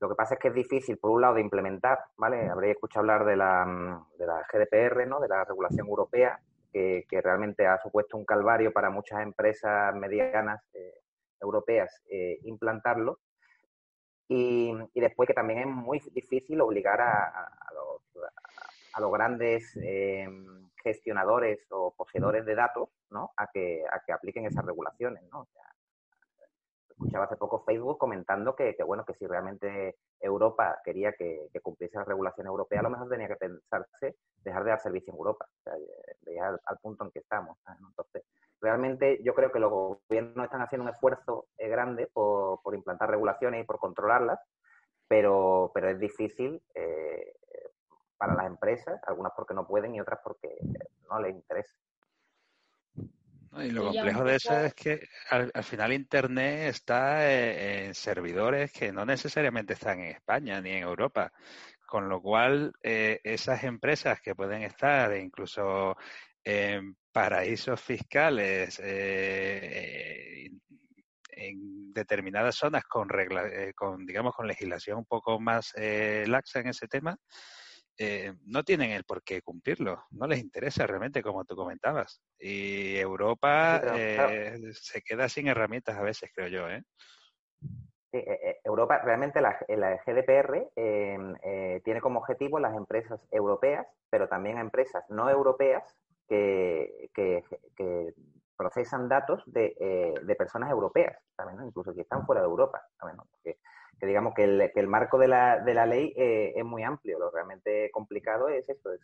Lo 0.00 0.08
que 0.08 0.14
pasa 0.14 0.32
es 0.34 0.40
que 0.40 0.48
es 0.48 0.54
difícil, 0.54 0.96
por 0.96 1.10
un 1.10 1.20
lado, 1.20 1.34
de 1.34 1.42
implementar, 1.42 1.98
¿vale? 2.16 2.48
Habréis 2.48 2.76
escuchado 2.76 3.00
hablar 3.00 3.26
de 3.26 3.36
la, 3.36 4.02
de 4.18 4.26
la 4.26 4.42
GDPR, 4.50 5.06
¿no? 5.06 5.20
De 5.20 5.28
la 5.28 5.44
regulación 5.44 5.86
europea, 5.86 6.40
que, 6.72 7.04
que 7.10 7.20
realmente 7.20 7.66
ha 7.66 7.76
supuesto 7.76 8.16
un 8.16 8.24
calvario 8.24 8.72
para 8.72 8.88
muchas 8.88 9.20
empresas 9.20 9.94
medianas 9.94 10.62
eh, 10.72 11.02
europeas 11.42 12.02
eh, 12.10 12.38
implantarlo 12.44 13.18
y, 14.28 14.72
y, 14.94 15.00
después 15.00 15.26
que 15.26 15.34
también 15.34 15.58
es 15.58 15.66
muy 15.66 16.00
difícil 16.12 16.58
obligar 16.62 17.02
a, 17.02 17.24
a, 17.24 17.74
los, 17.74 18.24
a 18.94 19.00
los, 19.00 19.12
grandes 19.12 19.78
eh, 19.82 20.26
gestionadores 20.88 21.60
o 21.70 21.94
poseedores 21.94 22.44
de 22.44 22.54
datos 22.54 22.88
¿no? 23.10 23.32
a, 23.36 23.46
que, 23.48 23.84
a 23.90 24.00
que 24.04 24.12
apliquen 24.12 24.46
esas 24.46 24.64
regulaciones. 24.64 25.22
¿no? 25.32 25.40
O 25.40 25.46
sea, 25.46 25.64
escuchaba 26.90 27.24
hace 27.24 27.36
poco 27.36 27.64
Facebook 27.64 27.96
comentando 27.96 28.56
que, 28.56 28.74
que, 28.74 28.82
bueno 28.82 29.04
que 29.04 29.14
si 29.14 29.26
realmente 29.26 29.96
Europa 30.20 30.80
quería 30.84 31.12
que, 31.12 31.48
que, 31.52 31.60
cumpliese 31.60 31.96
la 31.96 32.04
regulación 32.04 32.46
europea, 32.46 32.80
a 32.80 32.82
lo 32.82 32.90
mejor 32.90 33.08
tenía 33.08 33.28
que 33.28 33.36
pensarse 33.36 34.16
dejar 34.42 34.64
de 34.64 34.70
dar 34.70 34.80
servicio 34.80 35.12
en 35.12 35.18
Europa, 35.18 35.46
o 35.46 35.62
sea, 35.62 35.74
al, 36.44 36.60
al, 36.64 36.78
punto 36.78 37.04
en 37.04 37.10
que 37.10 37.20
estamos. 37.20 37.56
Entonces, 37.88 38.24
realmente 38.60 39.22
yo 39.22 39.34
creo 39.34 39.52
que 39.52 39.60
los 39.60 39.70
gobiernos 39.70 40.44
están 40.44 40.62
haciendo 40.62 40.84
un 40.84 40.94
esfuerzo 40.94 41.46
eh, 41.56 41.68
grande 41.68 42.08
por, 42.12 42.60
por 42.62 42.74
implantar 42.74 43.10
regulaciones 43.10 43.62
y 43.62 43.66
por 43.66 43.78
controlarlas, 43.78 44.40
pero, 45.06 45.70
pero 45.72 45.88
es 45.88 45.98
difícil 45.98 46.60
eh, 46.74 47.34
para 48.18 48.34
las 48.34 48.46
empresas, 48.46 49.00
algunas 49.06 49.32
porque 49.36 49.54
no 49.54 49.66
pueden 49.66 49.94
y 49.94 50.00
otras 50.00 50.20
porque 50.22 50.58
no 51.08 51.20
les 51.20 51.34
interesa. 51.34 51.74
Y 53.56 53.70
lo 53.70 53.84
complejo 53.84 54.24
de 54.24 54.36
eso 54.36 54.60
es 54.60 54.74
que 54.74 55.08
al, 55.30 55.50
al 55.54 55.64
final 55.64 55.92
Internet 55.92 56.68
está 56.68 57.28
eh, 57.30 57.86
en 57.86 57.94
servidores 57.94 58.70
que 58.72 58.92
no 58.92 59.06
necesariamente 59.06 59.72
están 59.72 60.00
en 60.00 60.10
España 60.10 60.60
ni 60.60 60.70
en 60.72 60.82
Europa. 60.82 61.32
Con 61.86 62.10
lo 62.10 62.20
cual, 62.20 62.74
eh, 62.82 63.18
esas 63.24 63.64
empresas 63.64 64.20
que 64.20 64.34
pueden 64.34 64.62
estar 64.62 65.16
incluso 65.16 65.96
en 66.44 66.96
paraísos 67.10 67.80
fiscales 67.80 68.80
eh, 68.82 70.50
en 71.30 71.92
determinadas 71.92 72.56
zonas 72.56 72.84
con 72.84 73.08
regla, 73.08 73.46
eh, 73.46 73.72
con 73.74 74.04
digamos 74.06 74.34
con 74.34 74.46
legislación 74.46 74.98
un 74.98 75.04
poco 75.04 75.40
más 75.40 75.72
eh, 75.76 76.24
laxa 76.26 76.60
en 76.60 76.68
ese 76.68 76.88
tema 76.88 77.18
eh, 77.98 78.32
no 78.46 78.62
tienen 78.62 78.92
el 78.92 79.02
por 79.02 79.24
qué 79.24 79.42
cumplirlo, 79.42 80.04
no 80.12 80.28
les 80.28 80.38
interesa 80.38 80.86
realmente, 80.86 81.20
como 81.20 81.44
tú 81.44 81.56
comentabas. 81.56 82.22
Y 82.38 82.96
Europa 82.96 83.82
eh, 83.96 84.56
se 84.72 85.02
queda 85.02 85.28
sin 85.28 85.48
herramientas 85.48 85.96
a 85.96 86.02
veces, 86.02 86.30
creo 86.32 86.46
yo. 86.46 86.68
¿eh? 86.70 86.84
Europa, 88.64 89.00
realmente 89.04 89.40
la, 89.40 89.58
GDPR 90.06 90.70
em, 90.76 91.34
tiene 91.82 92.00
como 92.00 92.20
objetivo 92.20 92.60
las 92.60 92.76
empresas 92.76 93.20
europeas, 93.32 93.86
pero 94.10 94.28
también 94.28 94.58
a 94.58 94.60
empresas 94.62 95.04
no 95.10 95.28
europeas 95.28 95.82
que, 96.28 97.10
procesan 98.58 99.08
datos 99.08 99.42
de, 99.46 100.14
de, 100.22 100.34
personas 100.34 100.70
europeas, 100.70 101.16
también, 101.36 101.64
incluso 101.64 101.94
que 101.94 102.02
están 102.02 102.26
fuera 102.26 102.42
de 102.42 102.48
Europa. 102.48 102.82
También, 102.98 103.18
que 103.98 104.06
digamos 104.06 104.34
que 104.34 104.44
el, 104.44 104.70
que 104.72 104.80
el 104.80 104.86
marco 104.86 105.18
de 105.18 105.28
la, 105.28 105.58
de 105.60 105.74
la 105.74 105.86
ley 105.86 106.12
eh, 106.16 106.52
es 106.54 106.64
muy 106.64 106.82
amplio. 106.82 107.18
Lo 107.18 107.30
realmente 107.30 107.90
complicado 107.90 108.48
es 108.48 108.68
esto, 108.68 108.92
es 108.92 109.00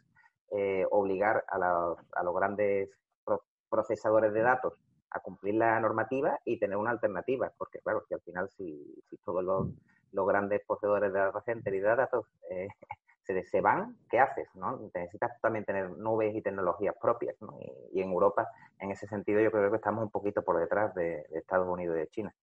eh, 0.53 0.87
obligar 0.91 1.45
a, 1.49 1.57
a, 2.13 2.23
los 2.23 2.35
grandes 2.35 2.91
procesadores 3.69 4.33
de 4.33 4.43
datos 4.43 4.75
a 5.11 5.21
cumplir 5.21 5.57
la 5.57 5.81
normativa 5.81 6.39
y 6.45 6.59
tener 6.59 6.77
una 6.77 6.91
alternativa, 6.91 7.53
porque 7.57 7.81
claro, 7.81 8.05
que 8.09 8.15
al 8.15 8.21
final 8.21 8.49
si, 8.51 9.03
si 9.09 9.17
todos 9.19 9.43
los, 9.43 9.69
los, 10.13 10.27
grandes 10.27 10.63
poseedores 10.65 11.13
de 11.13 11.19
data 11.19 11.41
center 11.43 11.75
y 11.75 11.81
de 11.81 11.97
datos 11.97 12.27
eh, 12.51 12.69
se, 13.27 13.45
se, 13.45 13.61
van, 13.61 13.97
¿qué 14.11 14.19
haces? 14.19 14.49
¿no? 14.55 14.79
Necesitas 14.95 15.41
también 15.41 15.65
tener 15.65 15.91
nubes 15.91 16.35
y 16.35 16.43
tecnologías 16.43 16.95
propias, 17.01 17.37
¿no? 17.41 17.59
y, 17.93 18.01
en 18.01 18.11
Europa, 18.11 18.49
en 18.79 18.91
ese 18.91 19.07
sentido, 19.07 19.41
yo 19.41 19.51
creo 19.51 19.71
que 19.71 19.77
estamos 19.77 20.05
un 20.05 20.11
poquito 20.11 20.43
por 20.43 20.59
detrás 20.59 20.95
de 20.95 21.27
Estados 21.33 21.69
Unidos 21.69 21.97
y 21.97 22.01
de 22.01 22.09
China. 22.09 22.35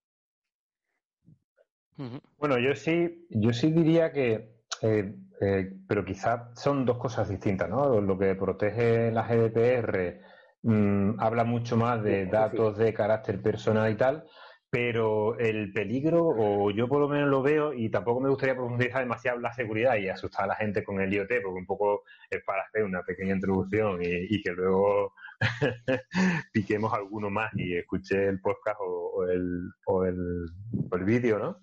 Bueno, 2.38 2.58
yo 2.58 2.74
sí, 2.74 3.26
yo 3.30 3.52
sí 3.52 3.70
diría 3.70 4.12
que, 4.12 4.62
eh, 4.80 5.14
eh, 5.40 5.72
pero 5.86 6.04
quizás 6.04 6.58
son 6.58 6.84
dos 6.84 6.98
cosas 6.98 7.28
distintas, 7.28 7.68
¿no? 7.68 8.00
Lo 8.00 8.18
que 8.18 8.34
protege 8.34 9.12
la 9.12 9.22
GDPR 9.22 10.20
mm, 10.62 11.20
habla 11.20 11.44
mucho 11.44 11.76
más 11.76 12.02
de 12.02 12.26
datos 12.26 12.76
de 12.76 12.92
carácter 12.92 13.40
personal 13.40 13.92
y 13.92 13.96
tal, 13.96 14.24
pero 14.72 15.38
el 15.38 15.70
peligro, 15.70 16.24
o 16.26 16.70
yo 16.70 16.88
por 16.88 16.98
lo 16.98 17.06
menos 17.06 17.28
lo 17.28 17.42
veo, 17.42 17.74
y 17.74 17.90
tampoco 17.90 18.20
me 18.20 18.30
gustaría 18.30 18.54
profundizar 18.54 19.02
demasiado 19.02 19.38
la 19.38 19.52
seguridad 19.52 19.96
y 19.96 20.08
asustar 20.08 20.44
a 20.44 20.46
la 20.46 20.54
gente 20.54 20.82
con 20.82 20.98
el 20.98 21.12
IoT, 21.12 21.28
porque 21.42 21.58
un 21.58 21.66
poco 21.66 22.04
es 22.30 22.42
para 22.42 22.62
hacer 22.62 22.82
una 22.82 23.02
pequeña 23.02 23.34
introducción 23.34 23.98
y, 24.00 24.40
que 24.40 24.52
luego 24.52 25.12
piquemos 26.54 26.90
alguno 26.94 27.28
más 27.28 27.52
y 27.54 27.76
escuché 27.76 28.28
el 28.28 28.40
podcast 28.40 28.78
o, 28.80 29.26
el, 29.28 29.60
o 29.84 30.06
el, 30.06 30.46
o 30.90 30.96
el 30.96 31.04
vídeo, 31.04 31.38
¿no? 31.38 31.58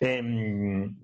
Em, 0.00 0.96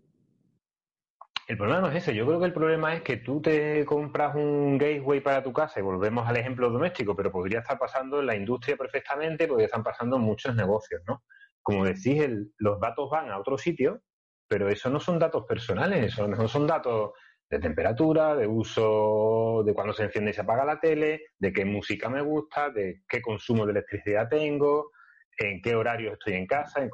el 1.46 1.56
problema 1.56 1.80
no 1.82 1.88
es 1.88 1.96
ese. 1.96 2.14
Yo 2.14 2.26
creo 2.26 2.40
que 2.40 2.46
el 2.46 2.52
problema 2.52 2.94
es 2.94 3.02
que 3.02 3.18
tú 3.18 3.40
te 3.40 3.84
compras 3.84 4.34
un 4.34 4.76
gateway 4.78 5.20
para 5.20 5.42
tu 5.42 5.52
casa 5.52 5.78
y 5.78 5.82
volvemos 5.82 6.26
al 6.28 6.36
ejemplo 6.36 6.70
doméstico, 6.70 7.14
pero 7.14 7.30
podría 7.30 7.60
estar 7.60 7.78
pasando 7.78 8.20
en 8.20 8.26
la 8.26 8.34
industria 8.34 8.76
perfectamente, 8.76 9.46
podría 9.46 9.66
estar 9.66 9.82
pasando 9.82 10.16
en 10.16 10.22
muchos 10.22 10.54
negocios, 10.56 11.02
¿no? 11.06 11.22
Como 11.62 11.84
decís, 11.84 12.24
los 12.58 12.80
datos 12.80 13.10
van 13.10 13.30
a 13.30 13.38
otro 13.38 13.56
sitio, 13.58 14.02
pero 14.48 14.68
eso 14.68 14.90
no 14.90 14.98
son 14.98 15.18
datos 15.20 15.44
personales, 15.46 16.12
eso 16.12 16.26
no 16.26 16.48
son 16.48 16.66
datos 16.66 17.12
de 17.48 17.60
temperatura, 17.60 18.34
de 18.34 18.46
uso, 18.48 19.62
de 19.64 19.72
cuando 19.72 19.92
se 19.92 20.02
enciende 20.02 20.32
y 20.32 20.34
se 20.34 20.40
apaga 20.40 20.64
la 20.64 20.80
tele, 20.80 21.26
de 21.38 21.52
qué 21.52 21.64
música 21.64 22.08
me 22.08 22.22
gusta, 22.22 22.70
de 22.70 23.02
qué 23.08 23.22
consumo 23.22 23.64
de 23.66 23.72
electricidad 23.72 24.28
tengo, 24.28 24.90
en 25.38 25.62
qué 25.62 25.76
horario 25.76 26.14
estoy 26.14 26.34
en 26.34 26.46
casa, 26.46 26.82
en 26.82 26.90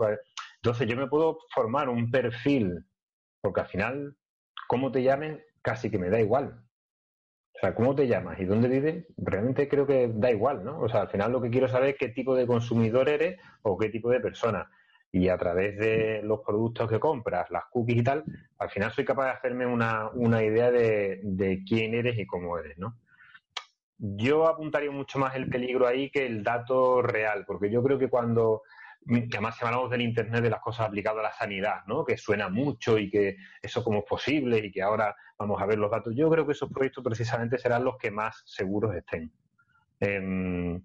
Entonces 0.57 0.87
yo 0.87 0.97
me 0.97 1.07
puedo 1.07 1.39
formar 1.55 1.89
un 1.89 2.11
perfil, 2.11 2.85
porque 3.41 3.63
al 3.63 3.69
final 3.69 4.17
cómo 4.73 4.91
te 4.91 5.03
llamen 5.03 5.45
casi 5.61 5.91
que 5.91 5.99
me 5.99 6.09
da 6.09 6.19
igual. 6.19 6.65
O 7.55 7.59
sea, 7.61 7.75
cómo 7.75 7.95
te 7.95 8.09
llamas 8.09 8.41
y 8.41 8.47
dónde 8.47 8.69
vives, 8.69 9.05
realmente 9.19 9.69
creo 9.69 9.87
que 9.87 10.11
da 10.15 10.31
igual, 10.31 10.65
¿no? 10.65 10.81
O 10.81 10.89
sea, 10.89 11.03
al 11.03 11.11
final 11.11 11.31
lo 11.31 11.43
que 11.43 11.51
quiero 11.51 11.69
saber 11.69 11.91
es 11.91 11.97
qué 11.99 12.09
tipo 12.09 12.35
de 12.35 12.47
consumidor 12.47 13.11
eres 13.11 13.39
o 13.61 13.77
qué 13.77 13.91
tipo 13.91 14.09
de 14.09 14.21
persona. 14.21 14.71
Y 15.13 15.29
a 15.29 15.37
través 15.37 15.77
de 15.77 16.23
los 16.25 16.41
productos 16.41 16.89
que 16.89 16.99
compras, 16.99 17.51
las 17.51 17.65
cookies 17.67 17.99
y 17.99 18.03
tal, 18.03 18.25
al 18.57 18.71
final 18.71 18.91
soy 18.93 19.05
capaz 19.05 19.27
de 19.27 19.31
hacerme 19.33 19.67
una, 19.67 20.09
una 20.15 20.43
idea 20.43 20.71
de, 20.71 21.21
de 21.23 21.63
quién 21.69 21.93
eres 21.93 22.19
y 22.19 22.25
cómo 22.25 22.57
eres, 22.57 22.79
¿no? 22.79 22.97
Yo 23.99 24.47
apuntaría 24.47 24.91
mucho 24.91 25.19
más 25.19 25.37
el 25.37 25.51
peligro 25.51 25.87
ahí 25.87 26.11
que 26.11 26.25
el 26.25 26.43
dato 26.43 27.03
real, 27.03 27.45
porque 27.47 27.71
yo 27.71 27.83
creo 27.83 27.99
que 27.99 28.09
cuando 28.09 28.63
además 29.09 29.57
si 29.57 29.65
hablamos 29.65 29.91
del 29.91 30.03
Internet 30.03 30.43
de 30.43 30.51
las 30.51 30.61
cosas 30.61 30.87
aplicadas 30.87 31.21
a 31.21 31.23
la 31.23 31.33
sanidad, 31.33 31.85
¿no? 31.87 32.05
Que 32.05 32.17
suena 32.17 32.49
mucho 32.49 32.99
y 32.99 33.11
que 33.11 33.37
eso 33.61 33.83
como 33.83 34.01
es 34.01 34.05
posible 34.05 34.59
y 34.59 34.71
que 34.71 34.83
ahora 34.83 35.15
vamos 35.39 35.61
a 35.61 35.67
ver 35.67 35.79
los 35.79 35.91
datos. 35.91 36.15
Yo 36.17 36.31
creo 36.31 36.47
que 36.47 36.53
esos 36.53 36.71
proyectos 36.71 37.03
precisamente 37.03 37.59
serán 37.59 37.85
los 37.85 37.97
que 37.99 38.11
más 38.11 38.43
seguros 38.47 38.95
estén. 38.95 39.33
Em, 40.01 40.83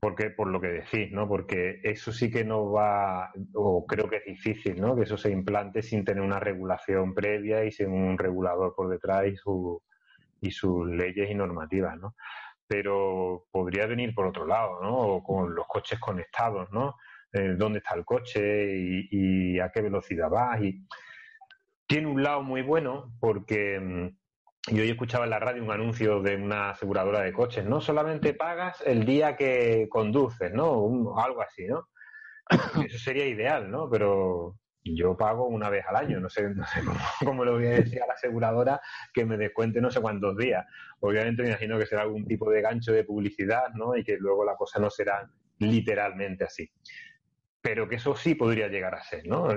porque 0.00 0.30
por 0.30 0.48
lo 0.48 0.60
que 0.60 0.68
decís, 0.68 1.10
¿no? 1.12 1.26
Porque 1.28 1.80
eso 1.82 2.12
sí 2.12 2.30
que 2.30 2.44
no 2.44 2.70
va, 2.70 3.32
o 3.54 3.86
creo 3.86 4.08
que 4.08 4.16
es 4.16 4.24
difícil, 4.24 4.80
¿no? 4.80 4.94
Que 4.94 5.02
eso 5.02 5.16
se 5.16 5.30
implante 5.30 5.82
sin 5.82 6.04
tener 6.04 6.22
una 6.22 6.40
regulación 6.40 7.14
previa 7.14 7.64
y 7.64 7.72
sin 7.72 7.90
un 7.90 8.18
regulador 8.18 8.74
por 8.74 8.88
detrás 8.88 9.26
y, 9.26 9.36
su, 9.36 9.82
y 10.40 10.50
sus 10.50 10.86
leyes 10.88 11.30
y 11.30 11.34
normativas, 11.34 11.98
¿no? 11.98 12.14
Pero 12.66 13.46
podría 13.50 13.86
venir 13.86 14.14
por 14.14 14.26
otro 14.26 14.46
lado, 14.46 14.80
¿no? 14.82 14.96
O 14.96 15.22
con 15.22 15.54
los 15.54 15.66
coches 15.66 15.98
conectados, 15.98 16.70
¿no? 16.72 16.96
Eh, 17.36 17.54
dónde 17.56 17.78
está 17.78 17.94
el 17.94 18.04
coche 18.04 19.08
y, 19.10 19.58
a 19.60 19.70
qué 19.70 19.82
velocidad 19.82 20.30
va. 20.30 20.58
Y 20.60 20.86
tiene 21.86 22.06
un 22.06 22.22
lado 22.22 22.42
muy 22.42 22.62
bueno 22.62 23.12
porque 23.20 23.78
mm, 23.78 24.74
yo 24.74 24.82
hoy 24.82 24.90
escuchaba 24.90 25.24
en 25.24 25.30
la 25.30 25.38
radio 25.38 25.62
un 25.62 25.70
anuncio 25.70 26.22
de 26.22 26.36
una 26.36 26.70
aseguradora 26.70 27.20
de 27.20 27.32
coches. 27.32 27.64
No 27.64 27.80
solamente 27.80 28.32
pagas 28.32 28.82
el 28.86 29.04
día 29.04 29.36
que 29.36 29.86
conduces, 29.90 30.52
¿no? 30.52 31.18
algo 31.18 31.42
así, 31.42 31.66
¿no? 31.66 31.88
Eso 32.86 32.98
sería 32.98 33.26
ideal, 33.26 33.70
¿no? 33.70 33.90
Pero 33.90 34.56
yo 34.82 35.16
pago 35.16 35.46
una 35.48 35.68
vez 35.68 35.84
al 35.88 35.96
año, 35.96 36.20
no 36.20 36.30
sé, 36.30 36.48
no 36.54 36.64
sé 36.66 36.80
cómo, 36.84 36.98
cómo, 37.24 37.44
le 37.44 37.50
voy 37.50 37.66
a 37.66 37.70
decir 37.70 38.00
a 38.02 38.06
la 38.06 38.14
aseguradora 38.14 38.80
que 39.12 39.26
me 39.26 39.36
descuente 39.36 39.80
no 39.80 39.90
sé 39.90 40.00
cuántos 40.00 40.36
días. 40.38 40.64
Obviamente 41.00 41.42
me 41.42 41.48
imagino 41.48 41.78
que 41.78 41.86
será 41.86 42.02
algún 42.02 42.24
tipo 42.24 42.50
de 42.50 42.62
gancho 42.62 42.92
de 42.92 43.04
publicidad, 43.04 43.74
¿no? 43.74 43.94
Y 43.94 44.04
que 44.04 44.16
luego 44.16 44.44
la 44.44 44.54
cosa 44.54 44.78
no 44.78 44.88
será 44.88 45.28
literalmente 45.58 46.44
así 46.44 46.70
pero 47.66 47.88
que 47.88 47.96
eso 47.96 48.14
sí 48.14 48.36
podría 48.36 48.68
llegar 48.68 48.94
a 48.94 49.02
ser, 49.02 49.26
¿no? 49.26 49.48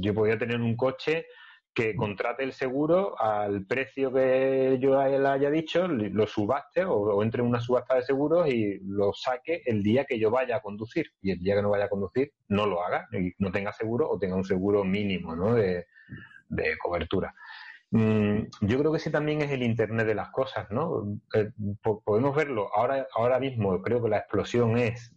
Yo 0.00 0.14
podría 0.14 0.38
tener 0.38 0.60
un 0.60 0.76
coche 0.76 1.26
que 1.74 1.96
contrate 1.96 2.44
el 2.44 2.52
seguro 2.52 3.20
al 3.20 3.66
precio 3.66 4.12
que 4.12 4.78
yo 4.80 5.00
a 5.00 5.08
él 5.08 5.26
haya 5.26 5.50
dicho, 5.50 5.88
lo 5.88 6.28
subaste 6.28 6.84
o, 6.84 7.20
entre 7.24 7.42
en 7.42 7.48
una 7.48 7.58
subasta 7.58 7.96
de 7.96 8.02
seguros 8.02 8.48
y 8.48 8.78
lo 8.84 9.12
saque 9.12 9.62
el 9.66 9.82
día 9.82 10.04
que 10.04 10.16
yo 10.16 10.30
vaya 10.30 10.58
a 10.58 10.60
conducir. 10.60 11.06
Y 11.20 11.32
el 11.32 11.40
día 11.40 11.56
que 11.56 11.62
no 11.62 11.70
vaya 11.70 11.86
a 11.86 11.88
conducir, 11.88 12.30
no 12.46 12.66
lo 12.66 12.84
haga, 12.84 13.08
y 13.10 13.32
no 13.38 13.50
tenga 13.50 13.72
seguro 13.72 14.08
o 14.08 14.16
tenga 14.16 14.36
un 14.36 14.44
seguro 14.44 14.84
mínimo 14.84 15.34
¿no? 15.34 15.52
de, 15.52 15.86
cobertura. 16.80 17.34
Mm, 17.90 18.42
yo 18.60 18.78
creo 18.78 18.92
que 18.92 18.98
ese 18.98 19.10
también 19.10 19.42
es 19.42 19.50
el 19.50 19.64
Internet 19.64 20.06
de 20.06 20.14
las 20.14 20.30
cosas, 20.30 20.70
¿no? 20.70 21.18
Eh, 21.34 21.50
podemos 22.04 22.36
verlo. 22.36 22.70
Ahora, 22.72 23.08
ahora 23.12 23.40
mismo 23.40 23.82
creo 23.82 24.00
que 24.00 24.08
la 24.08 24.18
explosión 24.18 24.78
es 24.78 25.12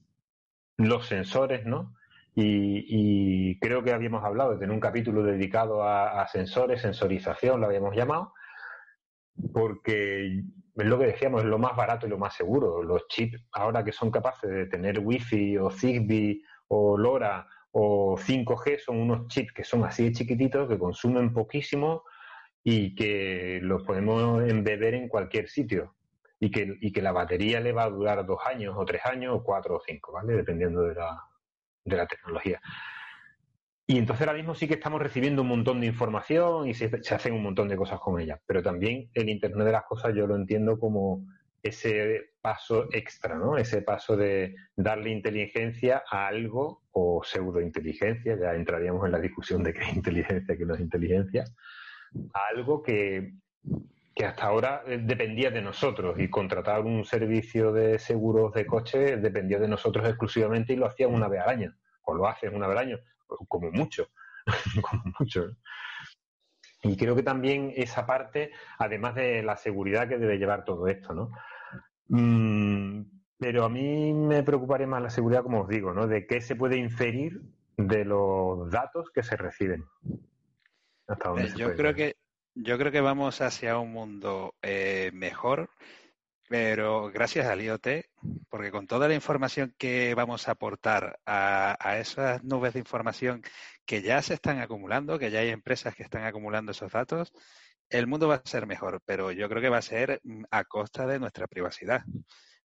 los 0.78 1.06
sensores, 1.06 1.68
¿no? 1.68 1.94
Y, 2.36 3.60
creo 3.60 3.84
que 3.84 3.92
habíamos 3.92 4.24
hablado 4.24 4.52
de 4.52 4.58
tener 4.58 4.74
un 4.74 4.80
capítulo 4.80 5.24
dedicado 5.24 5.84
a, 5.84 6.26
sensores, 6.28 6.82
sensorización, 6.82 7.60
lo 7.60 7.68
habíamos 7.68 7.96
llamado, 7.96 8.34
porque 9.54 10.44
es 10.76 10.86
lo 10.86 11.00
que 11.00 11.08
decíamos, 11.08 11.42
es 11.42 11.48
lo 11.48 11.58
más 11.58 11.76
barato 11.76 12.08
y 12.08 12.10
lo 12.10 12.18
más 12.18 12.36
seguro. 12.36 12.84
Los 12.84 13.08
chips 13.08 13.44
ahora 13.52 13.84
que 13.84 13.92
son 13.92 14.12
capaces 14.12 14.50
de 14.50 14.66
tener 14.68 15.00
Wi-Fi 15.00 15.58
o 15.58 15.70
Zigbee 15.70 16.42
o 16.70 16.98
LoRa 16.98 17.48
o 17.72 18.18
5G 18.18 18.80
son 18.80 18.98
unos 18.98 19.28
chips 19.28 19.54
que 19.54 19.64
son 19.64 19.84
así 19.84 20.06
de 20.06 20.12
chiquititos, 20.14 20.70
que 20.70 20.80
consumen 20.80 21.34
poquísimo 21.34 22.04
y 22.64 22.96
que 22.96 23.60
los 23.62 23.84
podemos 23.84 24.44
embeber 24.44 24.94
en 24.94 25.08
cualquier 25.10 25.50
sitio. 25.50 25.96
Y 26.42 26.52
que, 26.52 26.78
y 26.80 26.94
que 26.94 27.02
la 27.02 27.12
batería 27.12 27.60
le 27.60 27.74
va 27.74 27.84
a 27.84 27.90
durar 27.90 28.26
dos 28.26 28.40
años 28.46 28.74
o 28.78 28.86
tres 28.86 29.06
años 29.06 29.36
o 29.36 29.44
cuatro 29.44 29.76
o 29.76 29.82
cinco, 29.86 30.14
¿vale? 30.14 30.38
Dependiendo 30.38 30.84
de 30.84 30.96
la, 30.96 31.29
de 31.84 31.98
la 31.98 32.08
tecnología. 32.08 32.62
Y 33.90 33.98
entonces 33.98 34.28
ahora 34.28 34.38
mismo 34.38 34.54
sí 34.54 34.68
que 34.68 34.76
estamos 34.76 35.02
recibiendo 35.02 35.42
un 35.42 35.48
montón 35.48 35.82
de 35.82 35.88
información 35.88 36.68
y 36.68 36.76
se, 36.76 36.92
hacen 37.10 37.34
un 37.34 37.42
montón 37.42 37.68
de 37.68 37.76
cosas 37.76 38.00
con 38.00 38.22
ella. 38.22 38.40
Pero 38.46 38.62
también 38.62 39.10
el 39.16 39.30
Internet 39.30 39.66
de 39.66 39.72
las 39.72 39.86
Cosas 39.86 40.14
yo 40.16 40.28
lo 40.28 40.36
entiendo 40.36 40.78
como 40.78 41.26
ese 41.64 42.34
paso 42.40 42.88
extra, 42.92 43.36
¿no? 43.36 43.58
Ese 43.58 43.82
paso 43.82 44.16
de 44.16 44.56
darle 44.76 45.10
inteligencia 45.10 46.04
a 46.08 46.28
algo 46.28 46.84
o 46.92 47.24
pseudointeligencia, 47.24 48.38
ya 48.40 48.54
entraríamos 48.54 49.06
en 49.08 49.12
la 49.12 49.20
discusión 49.20 49.64
de 49.64 49.74
qué 49.74 49.82
es 49.82 49.96
inteligencia, 49.96 50.56
qué 50.56 50.66
no 50.66 50.76
es 50.76 50.82
inteligencia, 50.82 51.46
a 52.34 52.40
algo 52.56 52.84
que, 52.84 53.34
que 54.20 54.26
hasta 54.26 54.48
ahora 54.48 54.84
eh, 54.86 55.00
dependía 55.02 55.50
de 55.50 55.62
nosotros 55.62 56.20
y 56.20 56.30
contratar 56.30 56.82
un 56.82 57.06
servicio 57.06 57.72
de 57.72 57.98
seguros 57.98 58.54
de 58.54 58.66
coche 58.66 59.16
dependía 59.16 59.60
de 59.60 59.70
nosotros 59.70 60.06
exclusivamente 60.10 60.74
y 60.74 60.76
lo 60.76 60.88
hacían 60.88 61.14
una 61.14 61.30
vez 61.30 61.40
al 61.40 61.52
año, 61.52 61.74
o 62.02 62.14
lo 62.14 62.28
hacen 62.28 62.54
una 62.54 62.68
vez 62.68 62.78
al 62.78 62.86
año, 62.86 63.00
como 63.48 63.72
mucho, 63.72 64.10
como 64.82 65.04
mucho. 65.18 65.56
Y 66.84 66.98
creo 66.98 67.16
que 67.16 67.24
también 67.24 67.72
esa 67.78 68.06
parte, 68.06 68.52
además 68.78 69.16
de 69.16 69.42
la 69.42 69.56
seguridad 69.56 70.10
que 70.10 70.18
debe 70.18 70.38
llevar 70.38 70.66
todo 70.66 70.90
esto, 70.90 71.14
¿no? 71.14 71.32
Mm, 72.10 73.04
pero 73.38 73.64
a 73.64 73.70
mí 73.70 74.12
me 74.12 74.44
preocuparía 74.44 74.86
más 74.86 75.02
la 75.02 75.12
seguridad, 75.12 75.44
como 75.44 75.62
os 75.62 75.70
digo, 75.70 75.94
¿no? 75.94 76.08
De 76.08 76.28
qué 76.28 76.42
se 76.42 76.58
puede 76.58 76.76
inferir 76.76 77.40
de 77.78 78.04
los 78.04 78.70
datos 78.70 79.12
que 79.12 79.24
se 79.24 79.38
reciben. 79.38 79.86
Hasta 81.08 81.30
dónde 81.30 81.46
eh, 81.46 81.54
yo 81.56 81.74
creo 81.74 81.96
que 81.96 82.19
yo 82.56 82.78
creo 82.78 82.92
que 82.92 83.02
vamos 83.02 83.42
hacia 83.42 83.78
un 83.78 83.92
mundo 83.92 84.56
eh, 84.62 85.12
mejor, 85.14 85.70
pero 86.50 87.12
gracias 87.12 87.46
al 87.46 87.62
IoT, 87.62 87.88
porque 88.50 88.72
con 88.72 88.88
toda 88.88 89.08
la 89.08 89.14
información 89.14 89.76
que 89.78 90.16
vamos 90.16 90.48
a 90.48 90.54
aportar 90.54 91.20
a, 91.26 91.98
esas 92.00 92.44
nubes 92.44 92.74
de 92.74 92.80
información 92.80 93.44
que 93.86 94.02
ya 94.02 94.22
se 94.24 94.34
están 94.34 94.60
acumulando, 94.60 95.20
que 95.20 95.32
ya 95.32 95.42
hay 95.42 95.50
empresas 95.50 95.96
que 95.96 96.04
están 96.04 96.24
acumulando 96.26 96.72
esos 96.72 96.92
datos, 96.92 97.32
el 97.90 98.08
mundo 98.08 98.28
va 98.28 98.36
a 98.36 98.50
ser 98.50 98.66
mejor, 98.68 99.02
pero 99.06 99.32
yo 99.32 99.48
creo 99.50 99.62
que 99.62 99.70
va 99.70 99.78
a 99.78 99.82
ser 99.84 100.20
mm, 100.24 100.44
a 100.52 100.64
costa 100.64 101.06
de 101.06 101.20
nuestra 101.20 101.48
privacidad. 101.48 102.02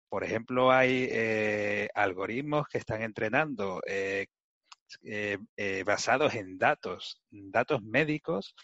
Por 0.08 0.24
ejemplo, 0.24 0.70
hay 0.70 1.08
eh, 1.10 1.88
algoritmos 1.94 2.68
que 2.68 2.78
están 2.78 3.02
entrenando 3.02 3.80
eh, 3.86 4.26
eh, 5.02 5.84
basados 5.84 6.34
en 6.34 6.58
datos, 6.58 7.20
datos 7.30 7.82
médicos, 7.82 8.54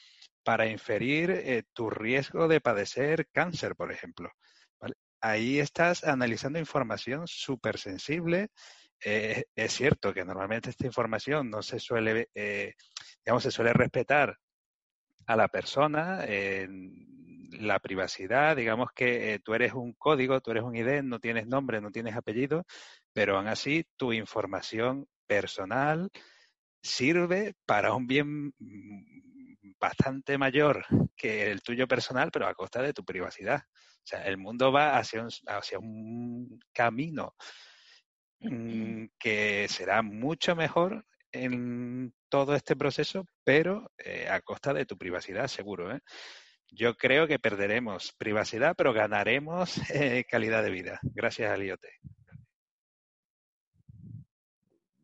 para 0.48 0.66
inferir 0.66 1.66
tu 1.74 1.90
riesgo 1.90 2.48
de 2.48 2.62
padecer 2.62 3.26
cáncer, 3.32 3.76
por 3.76 3.92
ejemplo 3.92 4.30
ahí 5.20 5.58
estás 5.58 6.04
analizando 6.04 6.58
información 6.58 7.26
súper 7.26 7.78
sensible. 7.78 8.48
Eh, 9.04 9.44
es 9.54 9.72
cierto 9.72 10.12
que 10.12 10.24
normalmente 10.24 10.70
esta 10.70 10.86
información 10.86 11.50
no 11.50 11.62
se 11.62 11.78
suele, 11.78 12.28
eh, 12.34 12.74
digamos, 13.24 13.42
se 13.42 13.50
suele 13.50 13.72
respetar 13.72 14.36
a 15.26 15.36
la 15.36 15.48
persona, 15.48 16.24
la 17.50 17.78
privacidad, 17.80 18.56
digamos 18.56 18.90
que 18.94 19.34
eh, 19.34 19.38
tú 19.40 19.52
eres 19.54 19.74
un 19.74 19.92
código, 19.92 20.40
tú 20.40 20.52
eres 20.52 20.62
un 20.62 20.74
ID, 20.74 21.02
no 21.02 21.20
tienes 21.20 21.46
nombre, 21.46 21.80
no 21.82 21.90
tienes 21.90 22.16
apellido, 22.16 22.64
pero 23.12 23.36
aún 23.36 23.46
así 23.46 23.84
tu 23.96 24.14
información 24.14 25.06
personal 25.26 26.08
sirve 26.82 27.54
para 27.66 27.92
un 27.92 28.06
bien 28.06 28.54
bastante 29.80 30.38
mayor 30.38 30.84
que 31.16 31.50
el 31.50 31.62
tuyo 31.62 31.86
personal, 31.86 32.30
pero 32.30 32.46
a 32.46 32.54
costa 32.54 32.82
de 32.82 32.92
tu 32.92 33.04
privacidad. 33.04 33.62
O 33.66 34.06
sea, 34.10 34.22
el 34.26 34.38
mundo 34.38 34.72
va 34.72 34.98
hacia 34.98 35.22
un, 35.22 35.28
hacia 35.46 35.78
un 35.78 36.60
camino 36.72 37.34
mm, 38.40 39.06
que 39.18 39.66
será 39.68 40.02
mucho 40.02 40.56
mejor 40.56 41.04
en 41.32 42.14
todo 42.28 42.54
este 42.54 42.76
proceso, 42.76 43.26
pero 43.44 43.90
eh, 43.98 44.28
a 44.30 44.40
costa 44.40 44.72
de 44.72 44.86
tu 44.86 44.96
privacidad, 44.96 45.46
seguro. 45.48 45.94
¿eh? 45.94 46.00
Yo 46.70 46.96
creo 46.96 47.26
que 47.26 47.38
perderemos 47.38 48.14
privacidad, 48.18 48.74
pero 48.76 48.92
ganaremos 48.92 49.76
eh, 49.90 50.24
calidad 50.28 50.62
de 50.62 50.70
vida, 50.70 51.00
gracias 51.02 51.50
al 51.50 51.62
IoT. 51.64 51.84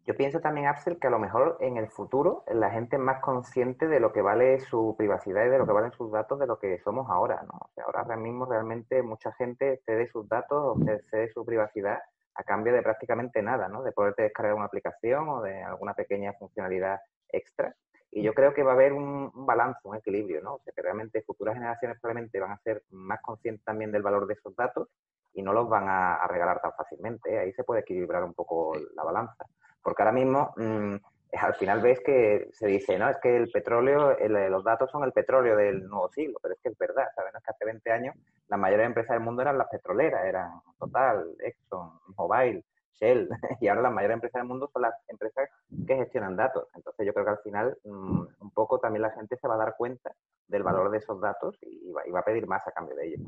Yo 0.07 0.15
pienso 0.15 0.41
también, 0.41 0.67
Axel, 0.67 0.99
que 0.99 1.07
a 1.07 1.11
lo 1.11 1.19
mejor 1.19 1.57
en 1.61 1.79
el 1.79 1.89
futuro 1.89 2.45
la 2.47 2.71
gente 2.71 2.97
es 2.97 3.03
más 3.03 3.21
consciente 3.23 3.89
de 3.89 4.01
lo 4.01 4.13
que 4.13 4.21
vale 4.21 4.61
su 4.61 4.95
privacidad 4.99 5.47
y 5.47 5.49
de 5.49 5.59
lo 5.59 5.67
que 5.67 5.73
valen 5.73 5.93
sus 5.93 6.13
datos 6.13 6.39
de 6.39 6.47
lo 6.47 6.59
que 6.59 6.79
somos 6.81 7.09
ahora, 7.09 7.43
¿no? 7.43 7.59
O 7.59 7.71
sea, 7.75 7.85
ahora 7.85 8.17
mismo 8.17 8.45
realmente 8.45 9.03
mucha 9.03 9.33
gente 9.33 9.81
cede 9.87 10.07
sus 10.09 10.29
datos 10.29 10.77
o 10.77 10.85
cede 11.11 11.33
su 11.33 11.47
privacidad 11.47 12.01
a 12.35 12.43
cambio 12.45 12.75
de 12.75 12.83
prácticamente 12.83 13.41
nada, 13.41 13.69
¿no? 13.69 13.83
De 13.83 13.93
poderte 13.93 14.25
descargar 14.25 14.55
una 14.55 14.67
aplicación 14.67 15.29
o 15.29 15.41
de 15.41 15.63
alguna 15.63 15.95
pequeña 15.95 16.35
funcionalidad 16.35 17.01
extra. 17.31 17.75
Y 18.11 18.23
yo 18.23 18.35
creo 18.35 18.53
que 18.53 18.63
va 18.63 18.73
a 18.73 18.75
haber 18.75 18.93
un, 18.93 19.33
balance, 19.47 19.81
un 19.85 19.97
equilibrio, 19.97 20.43
¿no? 20.43 20.55
O 20.57 20.61
sea, 20.61 20.73
que 20.73 20.83
realmente 20.83 21.23
futuras 21.23 21.55
generaciones 21.55 21.99
probablemente 22.01 22.39
van 22.41 22.53
a 22.53 22.59
ser 22.59 22.83
más 22.91 23.21
conscientes 23.23 23.65
también 23.65 23.91
del 23.91 24.03
valor 24.03 24.27
de 24.27 24.35
esos 24.35 24.55
datos 24.55 24.89
y 25.33 25.43
no 25.43 25.53
los 25.53 25.69
van 25.69 25.89
a, 25.89 26.27
regalar 26.29 26.61
tan 26.61 26.73
fácilmente. 26.75 27.35
¿eh? 27.35 27.39
Ahí 27.39 27.53
se 27.55 27.65
puede 27.65 27.81
equilibrar 27.81 28.23
un 28.23 28.35
poco 28.35 28.75
la 28.95 29.03
balanza. 29.03 29.45
Porque 29.85 30.03
ahora 30.03 30.13
mismo 30.13 30.53
mm, 30.57 30.97
al 31.37 31.55
final 31.55 31.81
ves 31.81 32.01
que 32.01 32.49
se 32.53 32.67
dice, 32.67 32.99
no, 32.99 33.09
es 33.09 33.19
que 33.19 33.37
el 33.37 33.51
petróleo, 33.51 34.17
los 34.49 34.65
datos 34.65 34.91
son 34.91 35.05
el 35.05 35.13
petróleo 35.13 35.57
del 35.57 35.87
nuevo 35.87 36.09
siglo, 36.09 36.39
pero 36.43 36.55
es 36.55 36.61
que 36.61 36.71
es 36.71 36.79
verdad, 36.79 37.07
¿sabes? 37.15 37.33
que 37.33 37.51
hace 37.51 37.65
20 37.65 37.93
años 37.93 38.17
las 38.49 38.59
mayores 38.59 38.87
empresas 38.87 39.15
del 39.15 39.25
mundo 39.25 39.43
eran 39.43 39.59
las 39.59 39.69
petroleras, 39.69 40.25
eran 40.25 40.51
Total, 40.79 41.25
Exxon, 41.41 41.93
Mobile, 42.17 42.65
Shell, 42.93 43.29
y 43.61 43.69
ahora 43.69 43.83
las 43.83 43.93
mayores 43.93 44.15
empresas 44.15 44.41
del 44.41 44.49
mundo 44.49 44.71
son 44.73 44.83
las 44.83 44.95
empresas 45.09 45.49
que 45.87 45.97
gestionan 45.97 46.37
datos. 46.37 46.69
Entonces 46.75 47.07
yo 47.07 47.13
creo 47.13 47.25
que 47.25 47.33
al 47.33 47.39
final 47.39 47.77
mm, 47.85 48.27
un 48.41 48.51
poco 48.53 48.79
también 48.79 49.03
la 49.03 49.11
gente 49.11 49.37
se 49.37 49.49
va 49.49 49.55
a 49.55 49.59
dar 49.59 49.77
cuenta 49.77 50.15
del 50.49 50.63
valor 50.63 50.91
de 50.91 50.99
esos 50.99 51.21
datos 51.21 51.57
y 51.61 51.91
va 51.93 52.21
a 52.21 52.25
pedir 52.25 52.47
más 52.47 52.67
a 52.67 52.73
cambio 52.73 52.95
de 52.97 53.09
ellos 53.09 53.21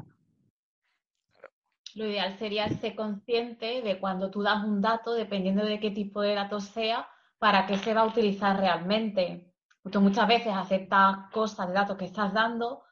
lo 1.96 2.06
ideal 2.06 2.38
sería 2.38 2.68
ser 2.68 2.94
consciente 2.94 3.80
de 3.80 3.98
cuando 3.98 4.30
tú 4.30 4.42
das 4.42 4.62
un 4.62 4.82
dato, 4.82 5.14
dependiendo 5.14 5.64
de 5.64 5.80
qué 5.80 5.90
tipo 5.90 6.20
de 6.20 6.34
dato 6.34 6.60
sea, 6.60 7.08
para 7.38 7.66
qué 7.66 7.78
se 7.78 7.94
va 7.94 8.02
a 8.02 8.06
utilizar 8.06 8.60
realmente. 8.60 9.50
Porque 9.82 9.98
muchas 9.98 10.28
veces 10.28 10.52
aceptas 10.54 11.30
cosas 11.32 11.68
de 11.68 11.74
datos 11.74 11.96
que 11.96 12.04
estás 12.04 12.34
dando 12.34 12.82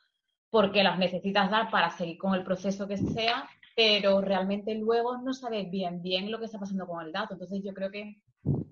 porque 0.49 0.83
las 0.83 0.99
necesitas 0.99 1.51
dar 1.51 1.71
para 1.71 1.91
seguir 1.91 2.17
con 2.17 2.35
el 2.35 2.45
proceso 2.45 2.89
que 2.89 2.97
sea, 2.97 3.47
pero 3.77 4.23
realmente 4.23 4.75
luego 4.75 5.19
no 5.19 5.35
sabes 5.35 5.71
bien 5.71 6.01
bien 6.01 6.31
lo 6.31 6.39
que 6.39 6.47
está 6.47 6.59
pasando 6.59 6.87
con 6.87 7.05
el 7.05 7.13
dato. 7.13 7.35
Entonces 7.35 7.61
yo 7.63 7.75
creo 7.75 7.91
que 7.91 8.23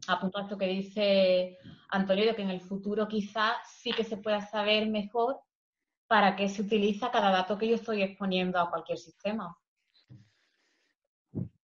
apunto 0.09 0.39
a 0.39 0.43
esto 0.43 0.57
que 0.57 0.67
dice 0.67 1.59
Antonio, 1.91 2.25
de 2.25 2.35
que 2.35 2.43
en 2.43 2.51
el 2.51 2.63
futuro 2.63 3.07
quizás 3.07 3.57
sí 3.67 3.93
que 3.93 4.05
se 4.05 4.17
pueda 4.17 4.41
saber 4.41 4.89
mejor 4.89 5.41
para 6.07 6.37
qué 6.37 6.49
se 6.49 6.63
utiliza 6.63 7.11
cada 7.11 7.31
dato 7.31 7.59
que 7.59 7.69
yo 7.69 7.75
estoy 7.75 8.03
exponiendo 8.03 8.59
a 8.59 8.71
cualquier 8.71 8.97
sistema 8.97 9.59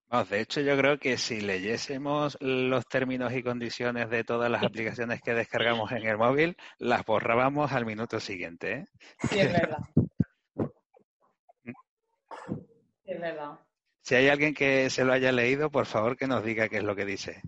de 0.09 0.41
hecho, 0.41 0.61
yo 0.61 0.75
creo 0.75 0.97
que 0.97 1.17
si 1.17 1.39
leyésemos 1.39 2.35
los 2.41 2.87
términos 2.87 3.31
y 3.33 3.43
condiciones 3.43 4.09
de 4.09 4.23
todas 4.23 4.49
las 4.49 4.63
aplicaciones 4.63 5.21
que 5.21 5.35
descargamos 5.35 5.91
en 5.91 6.05
el 6.05 6.17
móvil, 6.17 6.57
las 6.79 7.05
borrábamos 7.05 7.71
al 7.71 7.85
minuto 7.85 8.19
siguiente. 8.19 8.71
¿eh? 8.71 8.85
Sí, 9.29 9.39
es 9.39 9.53
verdad. 9.53 9.79
es 13.05 13.21
verdad. 13.21 13.59
Si 14.01 14.15
hay 14.15 14.29
alguien 14.29 14.55
que 14.55 14.89
se 14.89 15.05
lo 15.05 15.13
haya 15.13 15.31
leído, 15.31 15.69
por 15.69 15.85
favor 15.85 16.17
que 16.17 16.25
nos 16.25 16.43
diga 16.43 16.67
qué 16.69 16.77
es 16.77 16.83
lo 16.83 16.95
que 16.95 17.05
dice. 17.05 17.41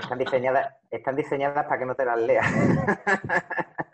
Están 0.00 0.18
diseñadas, 0.18 0.74
están 0.90 1.16
diseñadas 1.16 1.66
para 1.66 1.78
que 1.78 1.84
no 1.84 1.94
te 1.94 2.06
las 2.06 2.18
leas. 2.18 2.46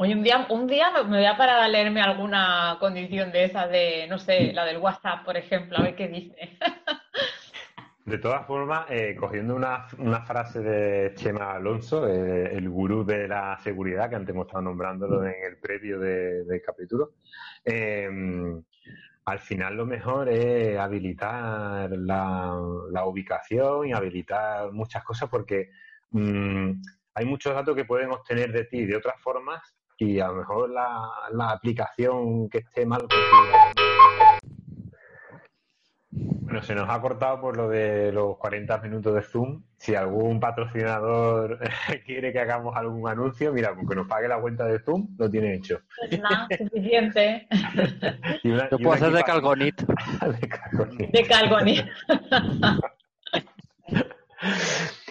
Hoy 0.00 0.12
un 0.12 0.22
día, 0.22 0.46
un 0.50 0.68
día 0.68 0.92
me 0.92 1.16
voy 1.16 1.26
a 1.26 1.36
parar 1.36 1.58
a 1.58 1.66
leerme 1.66 2.00
alguna 2.00 2.76
condición 2.78 3.32
de 3.32 3.46
esa 3.46 3.66
de, 3.66 4.06
no 4.08 4.16
sé, 4.16 4.52
la 4.52 4.64
del 4.64 4.78
WhatsApp, 4.78 5.24
por 5.24 5.36
ejemplo, 5.36 5.76
a 5.76 5.82
ver 5.82 5.96
qué 5.96 6.06
dice. 6.06 6.56
De 8.04 8.18
todas 8.18 8.46
formas, 8.46 8.86
eh, 8.90 9.16
cogiendo 9.18 9.56
una, 9.56 9.88
frase 10.24 10.60
de 10.60 11.14
Chema 11.16 11.52
Alonso, 11.52 12.06
eh, 12.06 12.56
el 12.56 12.70
gurú 12.70 13.04
de 13.04 13.26
la 13.26 13.58
seguridad, 13.58 14.08
que 14.08 14.14
antes 14.14 14.32
hemos 14.32 14.46
estado 14.46 14.62
nombrándolo 14.62 15.24
en 15.24 15.34
el 15.44 15.58
previo 15.58 15.98
del 15.98 16.62
capítulo, 16.64 17.14
eh, 17.64 18.08
al 19.24 19.38
final 19.40 19.74
lo 19.74 19.84
mejor 19.84 20.28
es 20.28 20.78
habilitar 20.78 21.90
la, 21.90 22.54
ubicación 23.04 23.88
y 23.88 23.92
habilitar 23.92 24.70
muchas 24.70 25.02
cosas 25.02 25.28
porque 25.28 25.70
mm, 26.12 26.70
hay 27.14 27.24
muchos 27.26 27.52
datos 27.52 27.74
que 27.74 27.84
pueden 27.84 28.12
obtener 28.12 28.52
de 28.52 28.64
ti 28.64 28.86
de 28.86 28.94
otras 28.94 29.20
formas 29.20 29.74
y 29.98 30.20
a 30.20 30.28
lo 30.28 30.34
mejor 30.34 30.70
la, 30.70 31.10
la 31.32 31.50
aplicación 31.50 32.48
que 32.48 32.58
esté 32.58 32.86
mal 32.86 33.06
bueno, 36.48 36.62
se 36.62 36.74
nos 36.74 36.88
ha 36.88 36.98
cortado 37.02 37.42
por 37.42 37.58
lo 37.58 37.68
de 37.68 38.10
los 38.10 38.38
40 38.38 38.78
minutos 38.78 39.14
de 39.14 39.20
Zoom. 39.20 39.64
Si 39.76 39.94
algún 39.94 40.40
patrocinador 40.40 41.58
quiere 42.06 42.32
que 42.32 42.40
hagamos 42.40 42.74
algún 42.74 43.06
anuncio, 43.06 43.52
mira, 43.52 43.74
con 43.74 43.86
que 43.86 43.94
nos 43.94 44.08
pague 44.08 44.28
la 44.28 44.40
cuenta 44.40 44.64
de 44.64 44.78
Zoom, 44.78 45.08
lo 45.18 45.30
tiene 45.30 45.54
hecho. 45.54 45.80
Pues 46.08 46.18
nada, 46.22 46.48
suficiente. 46.56 47.46
Yo 48.42 48.78
puedo 48.78 48.92
hacer 48.92 49.12
de 49.12 49.22
Calgonit. 49.22 49.82
de 49.82 50.48
Calgonit. 50.48 51.10
De 51.10 51.22
Calgonit. 51.24 51.84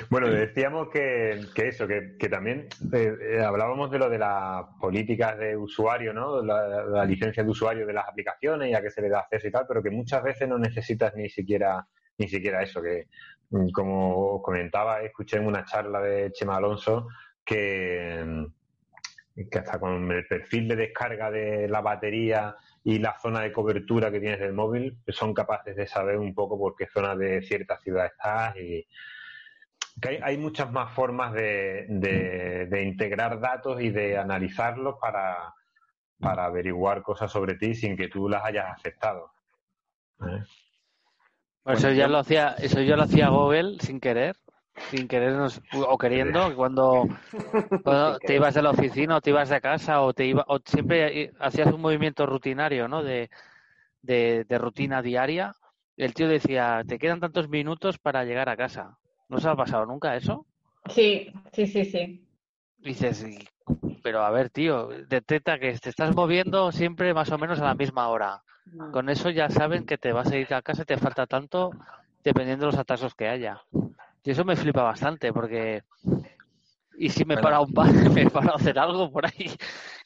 Bueno, 0.10 0.30
decíamos 0.30 0.90
que, 0.90 1.48
eso, 1.56 1.88
que, 1.88 2.30
también 2.30 2.68
eh, 2.94 3.14
eh, 3.22 3.42
hablábamos 3.42 3.92
de 3.92 4.00
lo 4.00 4.10
de 4.10 4.18
las 4.18 4.64
políticas 4.80 5.38
de 5.38 5.58
usuario, 5.58 6.14
¿no? 6.14 6.42
La, 6.42 7.04
licencia 7.06 7.44
de 7.44 7.50
usuario 7.50 7.86
de 7.86 7.94
las 7.94 8.08
aplicaciones 8.08 8.70
y 8.70 8.74
a 8.74 8.82
qué 8.82 8.90
se 8.90 9.02
le 9.02 9.10
da 9.10 9.22
acceso 9.22 9.48
y 9.48 9.52
tal, 9.52 9.66
pero 9.68 9.84
que 9.84 9.92
muchas 9.92 10.24
veces 10.24 10.48
no 10.48 10.58
necesitas 10.58 11.14
ni 11.16 11.30
siquiera 11.30 11.86
ni 12.20 12.28
siquiera 12.28 12.64
eso, 12.64 12.82
que 12.82 13.08
mm, 13.50 13.70
como 13.72 14.42
comentaba, 14.42 15.02
escuché 15.02 15.38
en 15.38 15.46
una 15.46 15.64
charla 15.66 16.02
de 16.02 16.32
Chema 16.32 16.56
Alonso 16.56 17.08
que, 17.46 18.24
mm, 18.26 19.48
que 19.52 19.60
hasta 19.60 19.80
con 19.80 20.12
el 20.12 20.26
perfil 20.26 20.68
de 20.70 20.76
descarga 20.78 21.30
de 21.30 21.68
la 21.68 21.82
batería 21.82 22.56
y 22.84 23.00
la 23.00 23.18
zona 23.20 23.42
de 23.42 23.52
cobertura 23.52 24.10
que 24.10 24.20
tienes 24.20 24.40
del 24.40 24.54
móvil 24.54 24.98
son 25.10 25.34
capaces 25.34 25.76
de 25.76 25.86
saber 25.86 26.18
un 26.18 26.34
poco 26.34 26.58
por 26.58 26.76
qué 26.76 26.88
zona 26.88 27.16
de 27.16 27.42
cierta 27.42 27.78
ciudad 27.80 28.08
estás 28.08 28.56
y 28.58 28.88
que 30.02 30.10
hay, 30.10 30.20
hay 30.24 30.38
muchas 30.38 30.72
más 30.72 30.94
formas 30.94 31.34
de, 31.34 31.86
de, 31.90 32.68
de 32.68 32.84
integrar 32.84 33.40
datos 33.40 33.82
y 33.82 33.90
de 33.90 34.18
analizarlos 34.18 34.96
para, 35.00 35.54
para 36.20 36.46
averiguar 36.46 37.02
cosas 37.02 37.32
sobre 37.32 37.56
ti 37.56 37.74
sin 37.76 37.98
que 37.98 38.08
tú 38.08 38.30
las 38.30 38.44
hayas 38.46 38.68
aceptado. 38.72 39.32
¿Eh? 40.22 40.44
Eso 41.66 41.92
ya 41.92 42.08
lo 42.08 42.18
hacía, 42.20 42.56
eso 42.60 42.82
yo 42.82 42.96
lo 42.96 43.04
hacía 43.04 43.30
Google 43.30 43.78
sin 43.80 44.00
querer, 44.00 44.36
sin 44.90 45.08
querer 45.08 45.34
nos- 45.34 45.62
o 45.74 45.98
queriendo, 45.98 46.50
cuando, 46.56 47.08
cuando 47.84 48.20
te 48.20 48.36
ibas 48.36 48.54
de 48.56 48.62
la 48.62 48.72
oficina 48.72 49.18
o 49.18 49.22
te 49.22 49.32
ibas 49.32 49.50
de 49.50 49.60
casa 49.62 50.02
o 50.02 50.14
te 50.14 50.26
iba, 50.26 50.46
o 50.48 50.60
siempre 50.64 51.32
hacías 51.40 51.74
un 51.74 51.82
movimiento 51.82 52.26
rutinario, 52.26 52.88
¿no? 52.88 53.04
De, 53.04 53.30
de, 54.02 54.46
de 54.46 54.58
rutina 54.58 55.02
diaria. 55.02 55.54
El 55.98 56.14
tío 56.14 56.28
decía, 56.28 56.84
te 56.88 57.00
quedan 57.00 57.20
tantos 57.20 57.50
minutos 57.50 57.98
para 57.98 58.24
llegar 58.24 58.50
a 58.50 58.56
casa. 58.58 58.98
¿No 59.30 59.40
se 59.40 59.50
ha 59.50 59.56
pasado 59.56 59.86
nunca 59.86 60.16
eso? 60.16 60.46
Sí, 60.90 61.32
sí, 61.54 61.68
sí, 61.68 61.86
sí. 61.86 62.28
Dices, 62.78 63.24
"Y- 63.28 63.48
pero 64.04 64.24
a 64.24 64.30
ver, 64.32 64.50
tío, 64.50 64.88
detecta 65.08 65.60
que 65.60 65.74
te 65.78 65.90
estás 65.90 66.16
moviendo 66.16 66.72
siempre 66.72 67.14
más 67.14 67.32
o 67.32 67.38
menos 67.38 67.60
a 67.60 67.66
la 67.66 67.76
misma 67.76 68.08
hora. 68.08 68.42
Con 68.92 69.10
eso 69.10 69.30
ya 69.30 69.50
saben 69.50 69.86
que 69.86 69.98
te 69.98 70.14
vas 70.14 70.32
a 70.32 70.38
ir 70.38 70.54
a 70.54 70.62
casa 70.62 70.84
y 70.84 70.86
te 70.86 70.98
falta 70.98 71.26
tanto 71.26 71.72
dependiendo 72.24 72.66
de 72.66 72.72
los 72.72 72.80
atrasos 72.80 73.16
que 73.16 73.28
haya. 73.28 73.62
Y 74.24 74.32
eso 74.32 74.46
me 74.46 74.56
flipa 74.56 74.84
bastante 74.84 75.32
porque... 75.34 75.84
Y 77.00 77.10
si 77.10 77.26
me 77.26 77.36
Bueno. 77.36 77.42
parado 77.44 77.64
un 77.64 77.74
par, 77.74 77.88
me 78.14 78.24
he 78.24 78.30
parado 78.30 78.54
a 78.54 78.58
hacer 78.58 78.78
algo 78.80 79.12
por 79.12 79.26
ahí. 79.26 79.52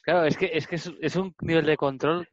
Claro, 0.02 0.24
es 0.24 0.36
que 0.36 0.50
es, 0.52 0.66
que 0.66 0.76
es, 0.76 0.92
es 1.00 1.16
un 1.16 1.34
nivel 1.40 1.64
de 1.66 1.76
control 1.76 2.28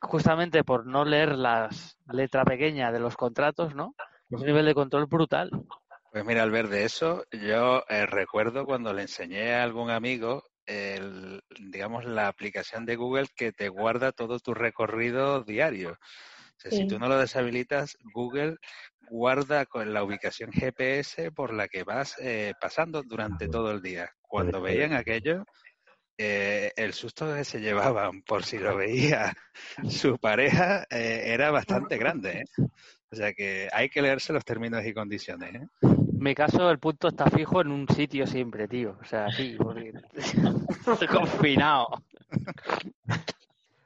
justamente 0.00 0.64
por 0.64 0.86
no 0.86 1.04
leer 1.04 1.36
las 1.36 1.98
letra 2.10 2.44
pequeña 2.44 2.90
de 2.92 3.00
los 3.00 3.16
contratos, 3.16 3.74
¿no? 3.74 3.94
Es 4.30 4.40
un 4.40 4.46
nivel 4.46 4.66
de 4.66 4.74
control 4.74 5.06
brutal. 5.06 5.50
Pues 6.12 6.24
mira, 6.24 6.42
al 6.42 6.50
ver 6.50 6.68
de 6.68 6.84
eso, 6.84 7.24
yo 7.30 7.84
eh, 7.88 8.04
recuerdo 8.06 8.64
cuando 8.64 8.92
le 8.92 9.02
enseñé 9.02 9.54
a 9.54 9.62
algún 9.62 9.90
amigo, 9.90 10.42
el, 10.66 11.40
digamos, 11.60 12.04
la 12.04 12.26
aplicación 12.26 12.84
de 12.84 12.96
Google 12.96 13.28
que 13.36 13.52
te 13.52 13.68
guarda 13.68 14.10
todo 14.12 14.40
tu 14.40 14.52
recorrido 14.52 15.44
diario. 15.44 15.92
O 15.92 16.60
sea, 16.60 16.72
si 16.72 16.84
tú 16.84 16.98
no 16.98 17.08
lo 17.08 17.16
deshabilitas, 17.18 17.96
Google 18.12 18.56
guarda 19.00 19.66
con 19.66 19.92
la 19.94 20.02
ubicación 20.04 20.50
GPS 20.52 21.30
por 21.32 21.54
la 21.54 21.68
que 21.68 21.84
vas 21.84 22.16
eh, 22.18 22.54
pasando 22.60 23.02
durante 23.04 23.48
todo 23.48 23.70
el 23.70 23.80
día. 23.80 24.10
Cuando 24.20 24.60
Puede 24.60 24.74
ser. 24.74 24.76
veían 24.78 24.92
aquello, 24.94 25.44
eh, 26.18 26.72
el 26.76 26.92
susto 26.92 27.34
que 27.34 27.44
se 27.44 27.60
llevaban 27.60 28.22
por 28.22 28.44
si 28.44 28.58
lo 28.58 28.76
veía 28.76 29.32
su 29.88 30.18
pareja 30.18 30.84
eh, 30.90 31.22
era 31.26 31.50
bastante 31.50 31.98
grande. 31.98 32.40
¿eh? 32.40 32.44
O 33.12 33.16
sea 33.16 33.32
que 33.32 33.68
hay 33.72 33.88
que 33.88 34.02
leerse 34.02 34.32
los 34.32 34.44
términos 34.44 34.84
y 34.86 34.94
condiciones. 34.94 35.54
¿eh? 35.54 35.66
En 35.82 36.18
mi 36.18 36.34
caso, 36.34 36.70
el 36.70 36.78
punto 36.78 37.08
está 37.08 37.28
fijo 37.30 37.60
en 37.60 37.72
un 37.72 37.88
sitio 37.88 38.26
siempre, 38.26 38.68
tío. 38.68 38.96
O 39.00 39.04
sea, 39.04 39.28
sí, 39.30 39.56
porque 39.58 39.92
estoy 40.14 41.08
confinado. 41.08 41.88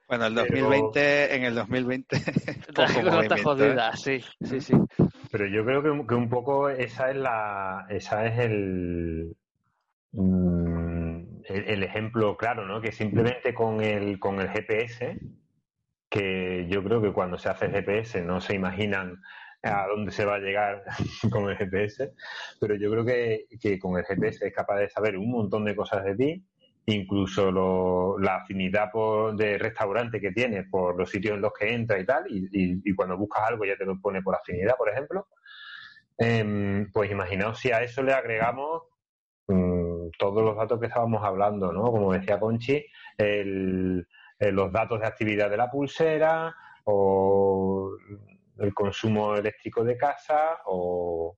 Bueno, 0.06 0.26
el 0.26 0.34
Pero- 0.34 0.68
2020, 0.68 1.34
en 1.36 1.44
el 1.44 1.54
2020, 1.54 2.16
La 2.76 2.86
poco 2.86 3.02
cosa 3.02 3.22
está 3.22 3.36
¿eh? 3.36 3.42
jodida, 3.42 3.96
sí, 3.96 4.20
sí, 4.42 4.60
sí. 4.60 4.74
Pero 5.30 5.46
yo 5.46 5.64
creo 5.64 5.82
que, 5.82 6.06
que 6.06 6.14
un 6.14 6.28
poco 6.28 6.68
esa 6.68 7.10
es 7.10 7.16
la, 7.16 7.86
esa 7.88 8.26
es 8.26 8.38
el, 8.40 9.34
mm, 10.12 11.18
el, 11.46 11.64
el 11.68 11.82
ejemplo 11.82 12.36
claro, 12.36 12.66
¿no? 12.66 12.80
Que 12.82 12.92
simplemente 12.92 13.54
con 13.54 13.80
el, 13.80 14.18
con 14.18 14.38
el 14.40 14.50
GPS, 14.50 15.18
que 16.14 16.66
yo 16.70 16.82
creo 16.84 17.02
que 17.02 17.12
cuando 17.12 17.38
se 17.38 17.48
hace 17.50 17.70
GPS 17.70 18.22
no 18.22 18.40
se 18.40 18.54
imaginan 18.54 19.20
a 19.62 19.86
dónde 19.88 20.12
se 20.12 20.24
va 20.24 20.36
a 20.36 20.38
llegar 20.38 20.84
con 21.32 21.50
el 21.50 21.56
GPS, 21.58 22.12
pero 22.60 22.74
yo 22.76 22.90
creo 22.90 23.04
que, 23.04 23.46
que 23.60 23.78
con 23.78 23.98
el 23.98 24.04
GPS 24.04 24.46
es 24.48 24.54
capaz 24.54 24.78
de 24.78 24.90
saber 24.90 25.18
un 25.18 25.30
montón 25.30 25.64
de 25.64 25.76
cosas 25.76 26.04
de 26.04 26.16
ti, 26.16 26.44
incluso 26.86 27.50
lo- 27.50 28.18
la 28.18 28.36
afinidad 28.36 28.90
por, 28.92 29.34
de 29.36 29.58
restaurante 29.58 30.20
que 30.20 30.32
tienes 30.32 30.66
por 30.70 30.96
los 30.98 31.10
sitios 31.10 31.34
en 31.36 31.40
los 31.42 31.52
que 31.58 31.72
entras 31.74 32.00
y 32.02 32.06
tal, 32.06 32.24
y, 32.30 32.48
y- 32.52 32.94
cuando 32.94 33.16
buscas 33.18 33.44
algo 33.48 33.64
ya 33.64 33.76
te 33.76 33.86
lo 33.86 34.00
pone 34.00 34.22
por 34.22 34.34
afinidad, 34.36 34.76
por 34.76 34.90
ejemplo. 34.90 35.26
Em, 36.18 36.90
pues 36.92 37.10
imaginaos 37.10 37.58
si 37.58 37.72
a 37.72 37.82
eso 37.82 38.02
le 38.02 38.12
agregamos 38.14 38.82
mm, 39.48 40.10
todos 40.18 40.44
los 40.44 40.56
datos 40.56 40.80
que 40.80 40.86
estábamos 40.88 41.24
hablando, 41.24 41.72
¿no? 41.72 41.84
Como 41.92 42.12
decía 42.14 42.40
Conchi, 42.40 42.86
eh, 44.38 44.52
los 44.52 44.72
datos 44.72 45.00
de 45.00 45.06
actividad 45.06 45.50
de 45.50 45.56
la 45.56 45.70
pulsera 45.70 46.54
o 46.84 47.90
el 48.58 48.74
consumo 48.74 49.36
eléctrico 49.36 49.84
de 49.84 49.96
casa 49.96 50.58
o, 50.66 51.36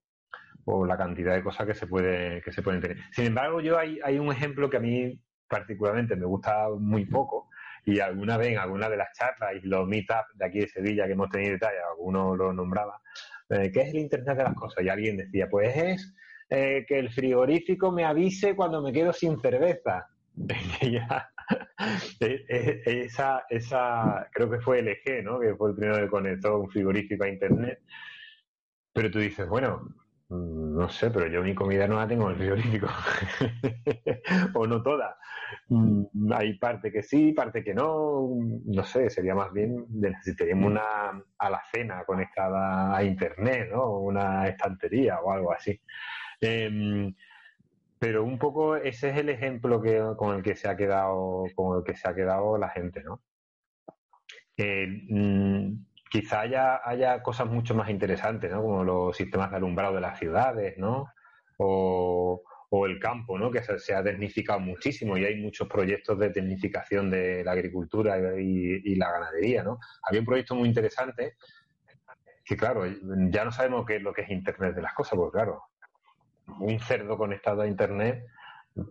la 0.87 0.97
cantidad 0.97 1.35
de 1.35 1.45
cosas 1.45 1.65
que 1.65 1.75
se 1.75 1.87
puede 1.87 2.43
que 2.43 2.51
se 2.51 2.61
pueden 2.61 2.81
tener. 2.81 2.99
Sin 3.13 3.27
embargo, 3.27 3.61
yo 3.61 3.79
hay, 3.79 4.01
hay 4.03 4.19
un 4.19 4.33
ejemplo 4.33 4.69
que 4.69 4.79
a 4.79 4.81
mí 4.81 5.21
particularmente 5.49 6.17
me 6.17 6.27
gusta 6.27 6.69
muy 6.77 7.05
poco 7.05 7.49
y 7.85 8.01
alguna 8.01 8.37
vez 8.37 8.49
en 8.49 8.59
alguna 8.59 8.89
de 8.89 8.97
las 8.97 9.13
charlas 9.13 9.53
y 9.63 9.67
los 9.67 9.87
meetups 9.87 10.37
de 10.37 10.45
aquí 10.45 10.59
de 10.59 10.69
Sevilla 10.69 11.07
que 11.07 11.13
hemos 11.13 11.31
tenido 11.31 11.55
y 11.55 11.59
tal, 11.59 11.73
alguno 11.89 12.35
lo 12.35 12.53
nombraba, 12.53 13.01
eh, 13.49 13.71
¿qué 13.73 13.83
es 13.83 13.91
el 13.91 14.01
Internet 14.01 14.37
de 14.37 14.43
las 14.43 14.55
cosas? 14.55 14.85
Y 14.85 14.89
alguien 14.89 15.17
decía, 15.17 15.49
pues 15.49 15.77
es 15.77 16.15
eh, 16.51 16.85
que 16.87 16.99
el 16.99 17.11
frigorífico 17.11 17.93
me 17.93 18.05
avise 18.05 18.57
cuando 18.57 18.83
me 18.83 18.93
quedo 18.93 19.13
sin 19.13 19.41
cerveza. 19.41 20.09
Ya, 20.83 21.31
esa, 22.21 23.45
esa, 23.49 24.29
creo 24.33 24.51
que 24.51 24.61
fue 24.61 24.81
LG, 24.83 25.23
¿no? 25.25 25.41
Que 25.41 25.55
fue 25.55 25.71
el 25.71 25.77
primero 25.77 25.99
que 26.01 26.09
conectó 26.11 26.61
un 26.61 26.71
frigorífico 26.71 27.25
a 27.25 27.29
Internet. 27.29 27.81
Pero 28.93 29.11
tú 29.11 29.19
dices, 29.19 29.49
bueno, 29.49 29.83
mm, 30.29 30.77
no 30.79 30.89
sé, 30.89 31.11
pero 31.11 31.27
yo 31.27 31.43
mi 31.43 31.55
comida 31.55 31.87
no 31.87 31.97
la 31.97 32.09
tengo 32.09 32.25
en 32.25 32.31
el 32.31 32.37
frigorífico. 32.37 32.89
o 34.55 34.67
no 34.67 34.83
toda. 34.83 35.17
Mm, 35.69 36.33
Hay 36.33 36.59
parte 36.59 36.91
que 36.91 37.03
sí, 37.03 37.33
parte 37.33 37.63
que 37.63 37.75
no. 37.75 38.29
No 38.65 38.85
sé, 38.85 39.11
sería 39.11 39.35
más 39.35 39.53
bien, 39.53 39.87
necesitaríamos 39.91 40.71
una 40.73 41.23
alacena 41.39 42.05
conectada 42.05 42.97
a 42.97 43.05
Internet, 43.05 43.69
¿no? 43.71 43.99
Una 44.01 44.49
estantería 44.49 45.21
o 45.21 45.33
algo 45.33 45.53
así. 45.53 45.81
Em, 46.41 47.15
pero 47.99 48.25
un 48.25 48.39
poco 48.39 48.77
ese 48.77 49.11
es 49.11 49.17
el 49.17 49.29
ejemplo 49.29 49.81
que, 49.81 50.03
con 50.17 50.37
el 50.37 50.43
que 50.43 50.57
se 50.57 50.69
ha 50.69 50.77
quedado, 50.77 51.45
con 51.55 51.79
el 51.79 51.85
que 51.85 51.97
se 51.97 52.09
ha 52.09 52.15
quedado 52.15 52.59
la 52.59 52.69
gente, 52.69 53.03
¿no? 53.03 53.23
Mm, 54.59 55.85
quizá 56.11 56.41
haya, 56.41 56.81
haya 56.85 57.23
cosas 57.23 57.47
mucho 57.47 57.75
más 57.75 57.91
interesantes, 57.91 58.51
¿no? 58.51 58.63
Como 58.63 58.85
los 58.85 59.17
sistemas 59.17 59.51
de 59.51 59.57
alumbrado 59.57 59.95
de 59.95 60.01
las 60.01 60.19
ciudades, 60.19 60.77
¿no? 60.79 61.07
O, 61.59 62.43
o 62.71 62.87
el 62.87 62.99
campo, 62.99 63.39
¿no? 63.39 63.51
Que 63.51 63.63
se, 63.63 63.95
ha 63.95 64.03
tecnificado 64.03 64.61
muchísimo 64.61 65.17
y 65.17 65.25
hay 65.25 65.41
muchos 65.41 65.69
proyectos 65.69 66.19
de 66.19 66.31
tecnificación 66.31 67.11
de 67.11 67.45
la 67.45 67.53
agricultura 67.53 68.19
y, 68.39 68.83
y 68.85 68.95
la 68.97 69.11
ganadería, 69.11 69.63
¿no? 69.63 69.79
Había 70.03 70.21
un 70.21 70.27
proyecto 70.27 70.55
muy 70.55 70.69
interesante 70.69 71.37
que, 72.45 72.57
claro, 72.57 72.85
ya 73.31 73.45
no 73.45 73.53
sabemos 73.53 73.85
qué 73.87 73.97
es 73.97 74.03
lo 74.03 74.13
que 74.13 74.23
es 74.23 74.31
Internet 74.31 74.75
de 74.75 74.83
las 74.83 74.95
cosas, 74.95 75.17
porque, 75.17 75.37
claro, 75.37 75.65
un 76.61 76.79
cerdo 76.81 77.17
conectado 77.17 77.63
a 77.63 77.67
Internet 77.67 78.25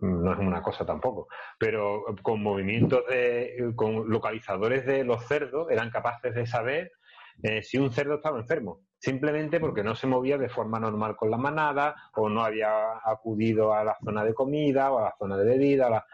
no 0.00 0.32
es 0.32 0.38
una 0.38 0.62
cosa 0.62 0.84
tampoco, 0.84 1.28
pero 1.58 2.04
con 2.22 2.42
movimientos 2.42 3.04
de, 3.08 3.72
con 3.76 4.08
localizadores 4.08 4.84
de 4.84 5.04
los 5.04 5.24
cerdos 5.26 5.70
eran 5.70 5.90
capaces 5.90 6.34
de 6.34 6.46
saber 6.46 6.92
eh, 7.42 7.62
si 7.62 7.78
un 7.78 7.92
cerdo 7.92 8.16
estaba 8.16 8.38
enfermo, 8.38 8.80
simplemente 8.98 9.60
porque 9.60 9.84
no 9.84 9.94
se 9.94 10.06
movía 10.06 10.38
de 10.38 10.48
forma 10.48 10.80
normal 10.80 11.16
con 11.16 11.30
la 11.30 11.36
manada 11.36 11.94
o 12.14 12.28
no 12.28 12.42
había 12.42 12.98
acudido 13.04 13.72
a 13.74 13.84
la 13.84 13.96
zona 14.02 14.24
de 14.24 14.34
comida 14.34 14.90
o 14.90 14.98
a 14.98 15.02
la 15.02 15.14
zona 15.18 15.36
de 15.36 15.44
bebida. 15.44 16.04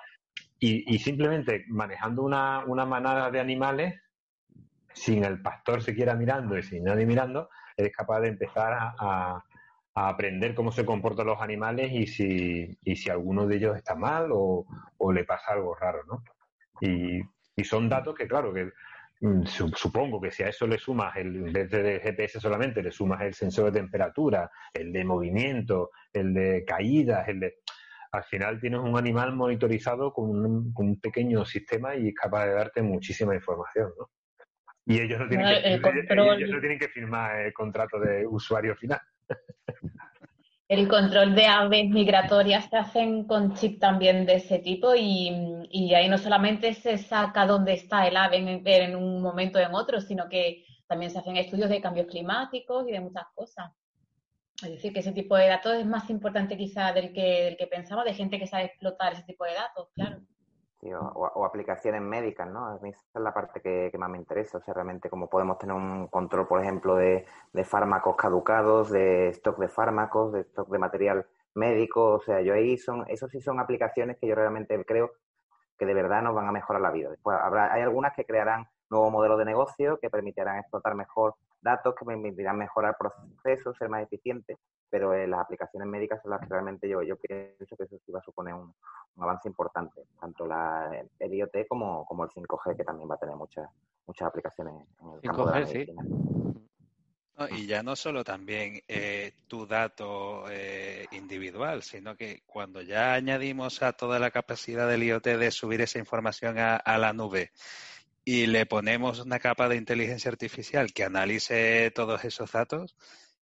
Y, 0.58 0.96
simplemente 0.98 1.64
manejando 1.68 2.22
una, 2.22 2.64
una 2.66 2.84
manada 2.84 3.32
de 3.32 3.40
animales, 3.40 4.00
sin 4.92 5.24
el 5.24 5.42
pastor 5.42 5.82
siquiera 5.82 6.14
mirando 6.14 6.56
y 6.56 6.62
sin 6.62 6.84
nadie 6.84 7.04
mirando, 7.04 7.48
eres 7.76 7.92
capaz 7.92 8.20
de 8.20 8.28
empezar 8.28 8.72
a- 8.72 9.42
a 9.94 10.08
aprender 10.08 10.54
cómo 10.54 10.72
se 10.72 10.86
comportan 10.86 11.26
los 11.26 11.40
animales 11.40 11.92
y 11.92 12.06
si, 12.06 12.78
y 12.82 12.96
si 12.96 13.10
alguno 13.10 13.46
de 13.46 13.56
ellos 13.56 13.76
está 13.76 13.94
mal 13.94 14.28
o, 14.32 14.66
o 14.98 15.12
le 15.12 15.24
pasa 15.24 15.52
algo 15.52 15.74
raro, 15.74 16.00
¿no? 16.06 16.22
Y, 16.80 17.20
y 17.56 17.64
son 17.64 17.88
datos 17.88 18.14
que, 18.14 18.26
claro, 18.26 18.52
que 18.54 18.70
mm, 19.20 19.44
su- 19.44 19.68
supongo 19.68 20.20
que 20.20 20.30
si 20.30 20.42
a 20.42 20.48
eso 20.48 20.66
le 20.66 20.78
sumas, 20.78 21.14
el, 21.16 21.36
en 21.46 21.52
vez 21.52 21.70
de 21.70 22.00
GPS 22.00 22.40
solamente, 22.40 22.82
le 22.82 22.90
sumas 22.90 23.20
el 23.20 23.34
sensor 23.34 23.66
de 23.66 23.80
temperatura, 23.80 24.50
el 24.72 24.92
de 24.92 25.04
movimiento, 25.04 25.90
el 26.12 26.32
de 26.34 26.64
caídas, 26.64 27.28
el 27.28 27.40
de... 27.40 27.54
Al 28.12 28.24
final 28.24 28.60
tienes 28.60 28.80
un 28.80 28.96
animal 28.98 29.34
monitorizado 29.34 30.12
con 30.12 30.30
un, 30.30 30.72
con 30.74 30.86
un 30.86 31.00
pequeño 31.00 31.44
sistema 31.46 31.94
y 31.96 32.08
es 32.08 32.14
capaz 32.14 32.46
de 32.46 32.52
darte 32.52 32.82
muchísima 32.82 33.34
información, 33.34 33.90
¿no? 33.98 34.10
Y 34.84 35.00
ellos 35.00 35.20
no 35.20 35.28
tienen, 35.28 35.46
que, 35.48 35.54
control- 35.82 36.06
ellos 36.36 36.50
no 36.50 36.60
tienen 36.60 36.78
que 36.78 36.88
firmar 36.88 37.40
el 37.40 37.52
contrato 37.52 38.00
de 38.00 38.26
usuario 38.26 38.74
final. 38.76 39.00
El 40.68 40.88
control 40.88 41.34
de 41.34 41.44
aves 41.44 41.90
migratorias 41.90 42.70
se 42.70 42.78
hacen 42.78 43.24
con 43.24 43.54
chip 43.54 43.78
también 43.78 44.24
de 44.24 44.36
ese 44.36 44.58
tipo 44.58 44.94
y, 44.94 45.30
y 45.70 45.94
ahí 45.94 46.08
no 46.08 46.16
solamente 46.16 46.72
se 46.72 46.96
saca 46.96 47.44
dónde 47.44 47.74
está 47.74 48.06
el 48.08 48.16
ave 48.16 48.38
en, 48.38 48.96
un 48.96 49.20
momento 49.20 49.58
o 49.58 49.62
en 49.62 49.74
otro, 49.74 50.00
sino 50.00 50.30
que 50.30 50.64
también 50.86 51.10
se 51.10 51.18
hacen 51.18 51.36
estudios 51.36 51.68
de 51.68 51.82
cambios 51.82 52.06
climáticos 52.06 52.88
y 52.88 52.92
de 52.92 53.00
muchas 53.00 53.24
cosas. 53.34 53.70
Es 54.62 54.70
decir, 54.70 54.94
que 54.94 55.00
ese 55.00 55.12
tipo 55.12 55.36
de 55.36 55.48
datos 55.48 55.74
es 55.74 55.84
más 55.84 56.08
importante 56.08 56.56
quizá 56.56 56.92
del 56.92 57.12
que, 57.12 57.44
del 57.44 57.56
que 57.58 57.66
pensaba, 57.66 58.02
de 58.02 58.14
gente 58.14 58.38
que 58.38 58.46
sabe 58.46 58.64
explotar 58.64 59.12
ese 59.12 59.24
tipo 59.24 59.44
de 59.44 59.52
datos, 59.52 59.88
claro. 59.94 60.20
Sí, 60.82 60.90
o, 60.92 61.44
aplicaciones 61.44 62.02
médicas, 62.02 62.50
¿no? 62.50 62.66
A 62.66 62.78
mí 62.80 62.90
esa 62.90 63.00
es 63.14 63.22
la 63.22 63.32
parte 63.32 63.60
que, 63.60 63.96
más 63.98 64.10
me 64.10 64.18
interesa, 64.18 64.58
o 64.58 64.60
sea, 64.62 64.74
realmente 64.74 65.08
cómo 65.08 65.28
podemos 65.30 65.56
tener 65.58 65.76
un 65.76 66.08
control, 66.08 66.48
por 66.48 66.60
ejemplo, 66.60 66.96
de, 66.96 67.24
de 67.52 67.64
fármacos 67.64 68.16
caducados, 68.16 68.90
de 68.90 69.28
stock 69.28 69.58
de 69.58 69.68
fármacos, 69.68 70.32
de 70.32 70.40
stock 70.40 70.68
de 70.68 70.78
material 70.78 71.26
médico, 71.54 72.14
o 72.14 72.20
sea, 72.20 72.40
yo 72.40 72.54
ahí 72.54 72.76
son, 72.78 73.04
eso 73.06 73.28
sí 73.28 73.40
son 73.40 73.60
aplicaciones 73.60 74.16
que 74.18 74.26
yo 74.26 74.34
realmente 74.34 74.84
creo 74.84 75.12
que 75.78 75.86
de 75.86 75.94
verdad 75.94 76.20
nos 76.22 76.34
van 76.34 76.48
a 76.48 76.52
mejorar 76.52 76.82
la 76.82 76.90
vida. 76.90 77.10
Después 77.10 77.38
habrá, 77.40 77.72
hay 77.72 77.82
algunas 77.82 78.12
que 78.14 78.24
crearán 78.24 78.66
nuevos 78.92 79.10
modelos 79.10 79.38
de 79.38 79.46
negocio 79.46 79.98
que 79.98 80.10
permitirán 80.10 80.58
explotar 80.58 80.94
mejor 80.94 81.34
datos, 81.60 81.94
que 81.98 82.04
permitirán 82.04 82.58
mejorar 82.58 82.96
procesos, 82.98 83.76
ser 83.76 83.88
más 83.88 84.02
eficientes, 84.02 84.58
pero 84.90 85.14
eh, 85.14 85.26
las 85.26 85.40
aplicaciones 85.40 85.88
médicas 85.88 86.20
son 86.22 86.32
las 86.32 86.40
que 86.40 86.48
realmente 86.48 86.88
yo, 86.88 87.02
yo 87.02 87.16
pienso 87.16 87.76
que 87.76 87.84
eso 87.84 87.96
sí 88.04 88.12
va 88.12 88.18
a 88.18 88.22
suponer 88.22 88.54
un, 88.54 88.72
avance 89.18 89.48
importante, 89.48 90.02
tanto 90.20 90.46
la, 90.46 90.90
el 91.18 91.34
IoT 91.34 91.66
como, 91.68 92.04
como 92.04 92.24
el 92.24 92.30
5G, 92.30 92.76
que 92.76 92.84
también 92.84 93.10
va 93.10 93.14
a 93.14 93.18
tener 93.18 93.34
muchas 93.34 93.68
muchas 94.06 94.28
aplicaciones 94.28 94.74
en 94.74 95.08
el 95.08 95.20
5G, 95.20 95.22
campo 95.22 95.46
de 95.46 95.52
la 95.52 95.66
medicina. 95.66 96.02
y 97.50 97.66
ya 97.66 97.82
no 97.82 97.96
solo 97.96 98.24
también 98.24 98.80
eh, 98.88 99.32
tu 99.46 99.66
dato 99.66 100.44
eh, 100.50 101.06
individual, 101.12 101.82
sino 101.82 102.16
que 102.16 102.42
cuando 102.46 102.82
ya 102.82 103.14
añadimos 103.14 103.82
a 103.82 103.92
toda 103.92 104.18
la 104.18 104.30
capacidad 104.30 104.88
del 104.88 105.04
IoT 105.04 105.24
de 105.24 105.50
subir 105.50 105.80
esa 105.80 105.98
información 105.98 106.58
a 106.58 106.98
la 106.98 107.12
nube, 107.12 107.52
y 108.24 108.46
le 108.46 108.66
ponemos 108.66 109.20
una 109.20 109.38
capa 109.38 109.68
de 109.68 109.76
inteligencia 109.76 110.30
artificial 110.30 110.92
que 110.92 111.04
analice 111.04 111.90
todos 111.94 112.24
esos 112.24 112.52
datos, 112.52 112.96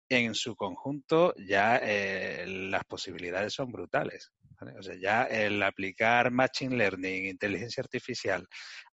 en 0.09 0.35
su 0.35 0.55
conjunto 0.55 1.35
ya 1.37 1.81
eh, 1.83 2.45
las 2.47 2.85
posibilidades 2.85 3.55
son 3.55 3.73
brutales. 3.73 4.33
O 4.79 4.83
sea, 4.83 4.95
ya 4.95 5.25
el 5.25 5.62
aplicar 5.62 6.31
Machine 6.31 6.77
Learning, 6.77 7.27
inteligencia 7.27 7.83
artificial, 7.83 8.47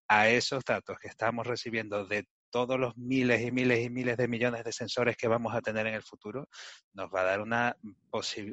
a 0.08 0.30
esos 0.30 0.64
datos 0.66 0.98
que 1.00 1.08
estamos 1.08 1.48
recibiendo 1.48 2.06
de 2.06 2.28
todos 2.50 2.80
los 2.80 2.96
miles 2.98 3.42
y 3.42 3.52
miles 3.52 3.84
y 3.84 3.90
miles 3.90 4.18
de 4.18 4.28
millones 4.28 4.64
de 4.64 4.72
sensores 4.72 5.18
que 5.18 5.28
vamos 5.28 5.56
a 5.56 5.62
tener 5.62 5.88
en 5.88 5.96
el 5.96 6.04
futuro, 6.04 6.48
nos 6.94 7.10
va 7.10 7.22
a 7.22 7.26
dar 7.26 7.42
una, 7.42 7.76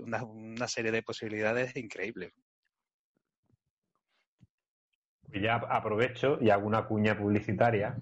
una, 0.04 0.24
una 0.24 0.68
serie 0.68 0.92
de 0.92 1.02
posibilidades 1.02 1.76
increíbles. 1.76 2.32
Ya 5.34 5.56
aprovecho 5.56 6.38
y 6.40 6.50
hago 6.50 6.66
una 6.66 6.86
cuña 6.86 7.16
publicitaria 7.16 7.96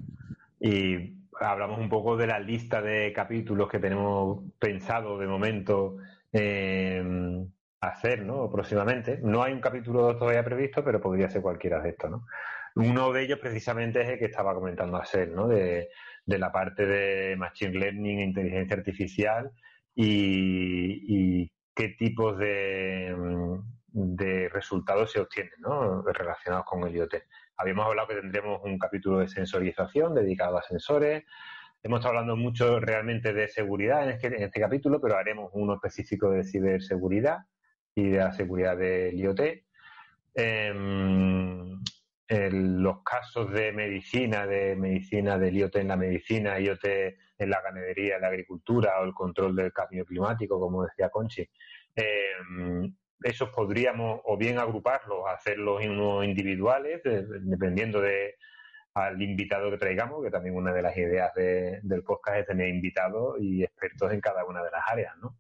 y 0.61 1.15
hablamos 1.41 1.79
un 1.79 1.89
poco 1.89 2.17
de 2.17 2.27
la 2.27 2.39
lista 2.39 2.83
de 2.83 3.13
capítulos 3.13 3.69
que 3.69 3.79
tenemos 3.79 4.43
pensado 4.59 5.19
de 5.19 5.27
momento 5.27 5.97
eh, 6.33 7.45
hacer, 7.81 8.25
¿no? 8.25 8.51
Próximamente. 8.51 9.21
No 9.23 9.43
hay 9.43 9.53
un 9.53 9.61
capítulo 9.61 10.17
todavía 10.17 10.45
previsto, 10.45 10.85
pero 10.85 11.01
podría 11.01 11.31
ser 11.31 11.43
cualquiera 11.43 11.81
de 11.81 11.91
estos, 11.91 12.11
¿no? 12.11 12.27
Uno 12.75 13.13
de 13.13 13.23
ellos 13.23 13.39
precisamente 13.41 14.03
es 14.03 14.09
el 14.09 14.19
que 14.19 14.27
estaba 14.27 14.55
comentando 14.55 14.99
Aser, 14.99 15.31
¿no? 15.31 15.49
De, 15.49 15.89
de 16.25 16.39
la 16.39 16.53
parte 16.53 16.87
de 16.87 17.37
Machine 17.37 17.79
Learning, 17.79 18.21
inteligencia 18.21 18.77
artificial 18.77 19.51
y, 19.95 21.43
y 21.43 21.53
qué 21.75 21.89
tipos 21.91 22.39
de, 22.39 23.15
de 23.99 24.49
resultados 24.49 25.13
se 25.13 25.21
obtienen 25.21 25.53
¿no? 25.59 26.03
relacionados 26.03 26.67
con 26.67 26.87
el 26.87 26.95
IoT. 26.95 27.15
Habíamos 27.57 27.87
hablado 27.87 28.09
que 28.09 28.15
tendremos 28.15 28.61
un 28.63 28.79
capítulo 28.79 29.19
de 29.19 29.29
sensorización 29.29 30.15
dedicado 30.15 30.59
a 30.59 30.63
sensores. 30.63 31.25
Hemos 31.83 31.99
estado 31.99 32.19
hablando 32.19 32.37
mucho 32.37 32.79
realmente 32.79 33.33
de 33.33 33.49
seguridad 33.49 34.05
en 34.05 34.11
este, 34.11 34.29
en 34.29 34.43
este 34.43 34.61
capítulo, 34.61 35.01
pero 35.01 35.17
haremos 35.17 35.51
uno 35.55 35.75
específico 35.75 36.31
de 36.31 36.45
ciberseguridad 36.45 37.39
y 37.95 38.11
de 38.11 38.19
la 38.19 38.33
seguridad 38.33 38.77
del 38.77 39.19
IoT. 39.19 39.41
Em, 40.35 41.83
los 42.31 43.03
casos 43.03 43.51
de 43.53 43.73
medicina, 43.73 44.47
de 44.47 44.77
medicina 44.77 45.39
del 45.39 45.57
IoT 45.57 45.77
en 45.77 45.89
la 45.89 45.97
medicina, 45.97 46.61
IoT 46.61 46.85
en 47.39 47.51
la 47.51 47.61
ganadería, 47.63 48.17
en 48.17 48.23
la 48.23 48.29
agricultura 48.29 49.01
o 49.01 49.05
el 49.05 49.15
control 49.15 49.57
del 49.57 49.73
cambio 49.73 50.05
climático, 50.05 50.61
como 50.61 50.85
decía 50.85 51.09
Conchi, 51.09 51.49
eh, 51.97 52.33
esos 53.23 53.51
podríamos 53.51 54.21
o 54.25 54.37
bien 54.37 54.59
agruparlos, 54.59 55.25
hacerlos 55.29 55.83
en 55.83 55.93
unos 55.93 56.25
individuales, 56.25 57.01
dependiendo 57.05 58.01
de 58.01 58.37
al 58.95 59.21
invitado 59.23 59.71
que 59.71 59.79
traigamos, 59.79 60.23
que 60.25 60.31
también 60.31 60.57
una 60.57 60.73
de 60.73 60.83
las 60.83 60.97
ideas 60.97 61.33
del 61.35 62.03
podcast 62.03 62.39
es 62.39 62.47
tener 62.47 62.69
invitados 62.69 63.37
y 63.41 63.63
expertos 63.63 64.13
en 64.13 64.21
cada 64.21 64.45
una 64.45 64.63
de 64.63 64.71
las 64.71 64.83
áreas, 64.89 65.15
¿no? 65.19 65.37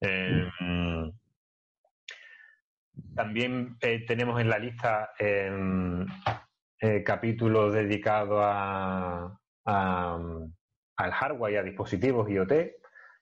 Em, 0.00 1.12
también 3.14 3.76
eh, 3.80 4.04
tenemos 4.06 4.40
en 4.40 4.48
la 4.48 4.58
lista 4.58 5.10
em, 5.18 6.06
eh, 6.80 7.02
capítulos 7.02 7.72
dedicados 7.72 8.40
a, 8.42 9.38
al 9.64 11.12
hardware 11.12 11.54
y 11.54 11.56
a 11.56 11.62
dispositivos 11.62 12.28
IoT, 12.28 12.52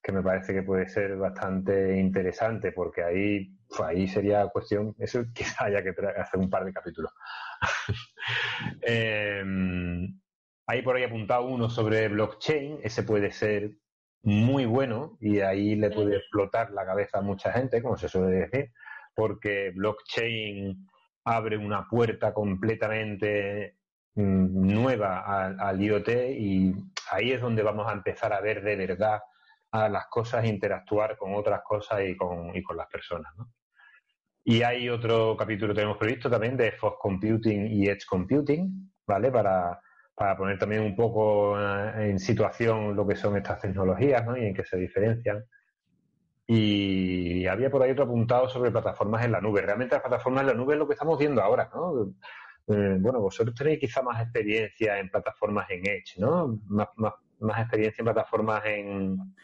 que 0.03 0.13
me 0.13 0.23
parece 0.23 0.53
que 0.53 0.63
puede 0.63 0.89
ser 0.89 1.17
bastante 1.17 1.99
interesante 1.99 2.73
porque 2.73 3.03
ahí 3.03 3.57
ahí 3.81 4.07
sería 4.07 4.47
cuestión, 4.49 4.95
eso 4.99 5.25
quizá 5.35 5.67
haya 5.67 5.83
que 5.83 5.95
hacer 6.19 6.41
un 6.41 6.51
par 6.51 6.65
de 6.65 6.73
capítulos. 6.73 7.13
Em, 8.83 10.21
hay 10.67 10.83
por 10.83 10.97
ahí 10.97 11.03
apuntado 11.03 11.47
uno 11.47 11.69
sobre 11.69 12.09
blockchain, 12.09 12.79
ese 12.83 13.03
puede 13.03 13.33
ser 13.33 13.73
muy 14.23 14.67
bueno 14.67 15.17
y 15.21 15.41
ahí 15.41 15.75
le 15.75 15.91
puede 15.91 16.17
explotar 16.17 16.71
la 16.71 16.87
cabeza 16.87 17.19
a 17.19 17.23
mucha 17.23 17.53
gente, 17.53 17.83
como 17.83 17.97
se 17.97 18.09
suele 18.09 18.47
decir, 18.47 18.73
porque 19.15 19.73
blockchain 19.75 20.87
abre 21.25 21.57
una 21.57 21.89
puerta 21.89 22.33
completamente 22.33 23.79
mm, 24.15 24.73
nueva 24.73 25.21
al, 25.21 25.61
al, 25.61 25.81
IoT 25.81 26.09
y 26.39 26.75
ahí 27.11 27.33
es 27.33 27.41
donde 27.41 27.63
vamos 27.63 27.89
a 27.89 27.95
empezar 27.95 28.33
a 28.33 28.41
ver 28.41 28.63
de 28.63 28.77
verdad 28.77 29.21
a 29.73 29.89
las 29.89 30.07
cosas, 30.07 30.45
interactuar 30.45 31.17
con 31.17 31.35
otras 31.35 31.63
cosas 31.65 32.03
y 32.07 32.17
con, 32.17 32.55
y 32.55 32.63
con 32.63 32.77
las 32.77 32.89
personas. 32.89 33.33
¿no? 33.37 33.51
Y 34.45 34.63
hay 34.63 34.89
otro 34.89 35.37
capítulo 35.37 35.73
que 35.73 35.77
tenemos 35.77 35.99
previsto 35.99 36.29
también 36.29 36.57
de 36.57 36.73
Fog 36.73 36.99
Computing 36.99 37.69
y 37.69 37.89
Edge 37.89 38.05
Computing, 38.07 38.93
¿vale? 39.07 39.31
Para, 39.31 39.81
para 40.15 40.37
poner 40.37 40.59
también 40.59 40.83
un 40.83 40.97
poco 40.97 41.59
eh, 41.59 42.11
en 42.11 42.19
situación 42.19 42.97
lo 42.97 43.07
que 43.07 43.15
son 43.15 43.37
estas 43.37 43.61
tecnologías, 43.61 44.25
¿no? 44.27 44.37
Y 44.37 44.47
en 44.47 44.55
qué 44.55 44.65
se 44.65 44.77
diferencian. 44.77 45.45
Y 46.47 47.47
había 47.47 47.71
por 47.71 47.83
ahí 47.83 47.93
otro 47.93 48.05
apuntado 48.05 48.49
sobre 48.49 48.73
plataformas 48.73 49.25
en 49.25 49.33
la 49.33 49.41
nube. 49.41 49.63
Realmente 49.63 49.95
las 49.95 50.03
plataformas 50.03 50.43
en 50.43 50.49
la 50.49 50.55
nube 50.55 50.75
es 50.75 50.79
lo 50.81 50.89
que 50.89 50.95
estamos 50.95 51.19
viendo 51.19 51.41
ahora, 51.41 51.71
¿no? 51.73 52.13
Eh, 52.67 52.97
bueno, 53.01 53.21
vosotros 53.21 53.55
tenéis 53.55 53.79
quizá 53.79 54.03
más 54.03 54.21
experiencia 54.21 54.99
en 54.99 55.09
plataformas 55.09 55.71
en 55.71 55.87
Edge, 55.87 56.19
¿no? 56.19 56.59
Más, 56.67 56.89
más, 56.97 57.15
más 57.39 57.61
experiencia 57.61 58.03
en 58.03 58.07
plataformas 58.07 58.63
en, 58.67 59.35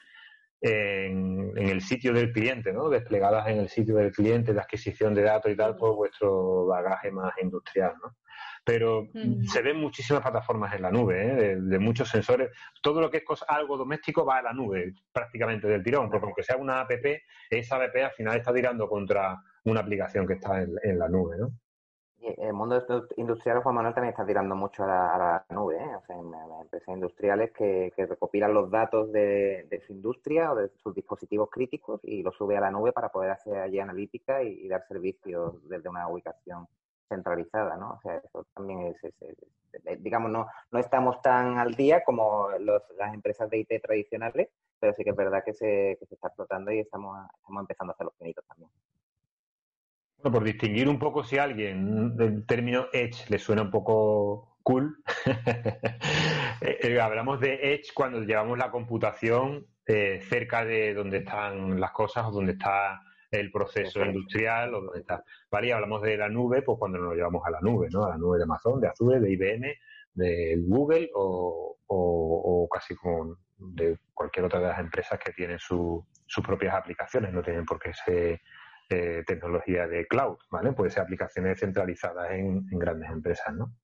en, 0.60 1.52
el 1.56 1.80
sitio 1.80 2.12
del 2.12 2.32
cliente, 2.32 2.72
¿no? 2.72 2.88
Desplegadas 2.88 3.48
en 3.48 3.58
el 3.58 3.68
sitio 3.68 3.96
del 3.96 4.12
cliente, 4.12 4.52
de 4.52 4.60
adquisición 4.60 5.14
de 5.14 5.22
datos 5.22 5.52
y 5.52 5.56
tal, 5.56 5.76
por 5.76 5.94
vuestro 5.94 6.66
bagaje 6.66 7.10
más 7.10 7.32
industrial, 7.42 7.94
¿no? 8.02 8.16
Pero 8.64 9.08
se 9.50 9.62
ven 9.62 9.80
muchísimas 9.80 10.22
plataformas 10.22 10.74
en 10.74 10.82
la 10.82 10.90
nube, 10.90 11.22
¿eh? 11.22 11.56
de, 11.56 11.78
muchos 11.78 12.08
sensores. 12.08 12.50
Todo 12.82 13.00
lo 13.00 13.10
que 13.10 13.18
es 13.18 13.24
cosa, 13.24 13.46
algo 13.48 13.78
doméstico 13.78 14.26
va 14.26 14.38
a 14.38 14.42
la 14.42 14.52
nube, 14.52 14.94
prácticamente 15.10 15.66
del 15.66 15.82
tirón, 15.82 16.10
porque 16.10 16.26
aunque 16.26 16.42
sea 16.42 16.56
una 16.56 16.80
app, 16.80 16.90
esa 17.48 17.76
app 17.76 17.96
al 17.96 18.10
final 18.12 18.36
está 18.36 18.52
tirando 18.52 18.86
contra 18.86 19.38
una 19.64 19.80
aplicación 19.80 20.26
que 20.26 20.34
está 20.34 20.60
en, 20.60 20.74
en 20.82 20.98
la 20.98 21.08
nube, 21.08 21.36
¿no? 21.38 21.52
El 22.38 22.52
mundo 22.52 22.84
industrial, 23.16 23.62
Juan 23.62 23.74
Manuel, 23.74 23.94
también 23.94 24.10
está 24.10 24.26
tirando 24.26 24.54
mucho 24.54 24.84
a 24.84 24.86
la, 24.86 25.46
nube, 25.50 25.76
¿eh? 25.76 25.96
o 25.96 26.02
sea, 26.06 26.16
empresas 26.16 26.88
industriales 26.88 27.52
que, 27.52 27.92
recopilan 27.96 28.52
los 28.52 28.70
datos 28.70 29.10
de, 29.12 29.82
su 29.86 29.92
industria 29.92 30.52
o 30.52 30.56
de 30.56 30.68
sus 30.82 30.94
dispositivos 30.94 31.48
críticos 31.50 32.00
y 32.04 32.22
los 32.22 32.36
sube 32.36 32.56
a 32.56 32.60
la 32.60 32.70
nube 32.70 32.92
para 32.92 33.10
poder 33.10 33.30
hacer 33.30 33.56
allí 33.58 33.78
analítica 33.78 34.42
y, 34.42 34.68
dar 34.68 34.86
servicios 34.86 35.54
desde 35.68 35.88
una 35.88 36.08
ubicación 36.08 36.66
centralizada, 37.08 37.76
¿no? 37.76 37.92
O 37.92 38.00
sea, 38.00 38.16
eso 38.16 38.46
también 38.54 38.94
es, 39.02 40.02
digamos, 40.02 40.30
no, 40.30 40.46
no 40.70 40.78
estamos 40.78 41.22
tan 41.22 41.58
al 41.58 41.74
día 41.74 42.04
como 42.04 42.50
las 42.58 43.14
empresas 43.14 43.48
de 43.50 43.58
IT 43.58 43.82
tradicionales, 43.82 44.48
pero 44.78 44.92
sí 44.94 45.04
que 45.04 45.10
es 45.10 45.16
verdad 45.16 45.42
que 45.44 45.54
se, 45.54 45.96
que 45.98 46.06
se 46.06 46.14
está 46.14 46.28
explotando 46.28 46.70
y 46.70 46.80
estamos, 46.80 47.18
estamos 47.38 47.60
empezando 47.62 47.92
a 47.92 47.94
hacer 47.94 48.04
los 48.04 48.14
pinitos 48.14 48.44
también. 48.46 48.70
Bueno, 50.20 50.34
por 50.38 50.44
distinguir 50.44 50.88
un 50.88 50.98
poco 50.98 51.22
si 51.22 51.38
a 51.38 51.44
alguien 51.44 52.16
el 52.18 52.44
término 52.44 52.86
edge 52.92 53.30
le 53.30 53.38
suena 53.38 53.62
un 53.62 53.70
poco 53.70 54.58
cool, 54.64 55.00
eh, 56.60 56.78
eh, 56.82 57.00
hablamos 57.00 57.38
de 57.38 57.74
edge 57.74 57.92
cuando 57.94 58.20
llevamos 58.22 58.58
la 58.58 58.72
computación 58.72 59.64
eh, 59.86 60.20
cerca 60.28 60.64
de 60.64 60.92
donde 60.92 61.18
están 61.18 61.78
las 61.78 61.92
cosas 61.92 62.26
o 62.26 62.32
donde 62.32 62.52
está 62.52 63.00
el 63.30 63.52
proceso 63.52 64.04
industrial 64.04 64.74
o 64.74 64.80
donde 64.80 65.00
está. 65.00 65.22
Vale, 65.52 65.68
y 65.68 65.70
hablamos 65.70 66.02
de 66.02 66.16
la 66.16 66.28
nube, 66.28 66.62
pues 66.62 66.78
cuando 66.80 66.98
nos 66.98 67.14
llevamos 67.14 67.46
a 67.46 67.50
la 67.50 67.60
nube, 67.60 67.88
¿no? 67.92 68.04
A 68.04 68.10
la 68.10 68.18
nube 68.18 68.38
de 68.38 68.44
Amazon, 68.44 68.80
de 68.80 68.88
Azure, 68.88 69.20
de 69.20 69.30
IBM, 69.30 69.74
de 70.14 70.56
Google 70.66 71.10
o, 71.14 71.78
o, 71.86 72.68
casi 72.68 72.96
con 72.96 73.36
de 73.56 73.98
cualquier 74.12 74.46
otra 74.46 74.58
de 74.58 74.66
las 74.66 74.80
empresas 74.80 75.18
que 75.18 75.32
tienen 75.32 75.60
sus 75.60 76.02
propias 76.44 76.74
aplicaciones, 76.74 77.32
no 77.32 77.42
tienen 77.42 77.64
por 77.64 77.78
qué 77.78 77.92
ser 77.94 78.40
eh, 78.90 79.22
tecnología 79.26 79.86
de 79.86 80.06
cloud, 80.06 80.38
¿vale? 80.50 80.72
Puede 80.72 80.90
ser 80.90 81.02
aplicaciones 81.02 81.60
centralizadas 81.60 82.30
en, 82.30 82.64
grandes 82.70 83.10
empresas, 83.10 83.54
¿no? 83.54 83.74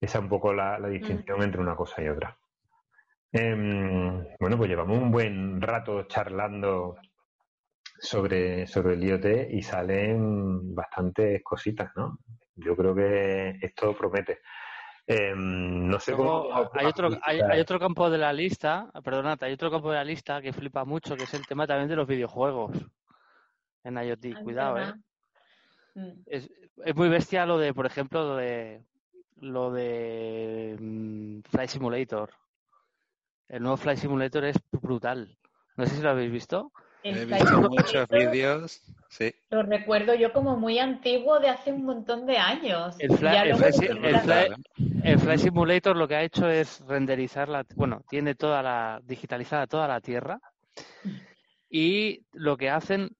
Esa 0.00 0.18
es 0.18 0.22
un 0.22 0.28
poco 0.28 0.52
la, 0.52 0.78
distinción 0.88 1.40
mm. 1.40 1.42
entre 1.42 1.60
una 1.60 1.74
cosa 1.74 2.00
y 2.00 2.08
otra. 2.08 2.38
Em, 3.32 4.24
bueno, 4.38 4.56
pues 4.56 4.70
llevamos 4.70 4.98
un 4.98 5.10
buen 5.10 5.60
rato 5.60 6.04
charlando 6.04 6.94
sobre, 7.98 8.68
sobre 8.68 8.94
el 8.94 9.02
IoT 9.02 9.50
y 9.50 9.62
salen 9.62 10.74
bastantes 10.74 11.42
cositas, 11.42 11.90
¿no? 11.96 12.18
Yo 12.54 12.76
creo 12.76 12.94
que 12.94 13.58
esto 13.60 13.96
promete. 13.96 14.42
Em, 15.08 15.88
no 15.88 15.98
sé 15.98 16.12
cómo. 16.12 16.70
Hay 16.74 16.86
otro, 16.86 17.08
hay, 17.20 17.60
otro 17.60 17.80
campo 17.80 18.08
de 18.10 18.18
la 18.18 18.32
lista, 18.32 18.92
perdonad, 19.02 19.42
hay 19.42 19.54
otro 19.54 19.72
campo 19.72 19.90
de 19.90 19.96
la 19.96 20.04
lista 20.04 20.40
que 20.40 20.52
flipa 20.52 20.84
mucho, 20.84 21.16
que 21.16 21.24
es 21.24 21.34
el 21.34 21.44
tema 21.48 21.66
también 21.66 21.88
de 21.88 21.96
los 21.96 22.06
videojuegos 22.06 22.70
en 23.84 23.96
IoT. 23.96 24.26
Ah, 24.36 24.40
Cuidado, 24.42 24.78
¿eh? 24.78 24.94
Mm. 25.94 26.22
Es, 26.26 26.50
muy 26.94 27.08
bestia 27.08 27.46
lo 27.46 27.58
de, 27.58 27.74
por 27.74 27.86
ejemplo, 27.86 28.24
lo 28.24 28.36
de, 28.36 28.82
lo 29.36 29.72
de 29.72 30.76
mm, 30.80 31.40
Flight 31.42 31.70
Simulator. 31.70 32.30
El 33.48 33.62
nuevo 33.62 33.76
Flight 33.76 33.98
Simulator 33.98 34.44
es 34.44 34.56
brutal. 34.70 35.36
No 35.76 35.86
sé 35.86 35.96
si 35.96 36.02
lo 36.02 36.10
habéis 36.10 36.32
visto. 36.32 36.72
He 37.02 37.24
visto 37.24 37.60
muchos 37.60 38.08
vídeos. 38.08 38.80
Sí. 39.08 39.34
Lo 39.50 39.62
recuerdo 39.62 40.14
yo 40.14 40.32
como 40.32 40.56
muy 40.56 40.78
antiguo 40.78 41.40
de 41.40 41.48
hace 41.48 41.72
un 41.72 41.84
montón 41.84 42.24
de 42.26 42.38
años. 42.38 42.96
El, 42.98 43.18
Fly, 45.18 45.38
Simulator 45.38 45.96
lo 45.96 46.08
que 46.08 46.14
ha 46.14 46.22
hecho 46.22 46.48
es 46.48 46.80
renderizar 46.86 47.48
la, 47.48 47.66
bueno, 47.74 48.02
tiene 48.08 48.34
toda 48.34 48.62
la 48.62 49.00
digitalizada 49.04 49.66
toda 49.66 49.88
la 49.88 50.00
Tierra 50.00 50.40
y 51.68 52.24
lo 52.32 52.56
que 52.56 52.70
hacen 52.70 53.10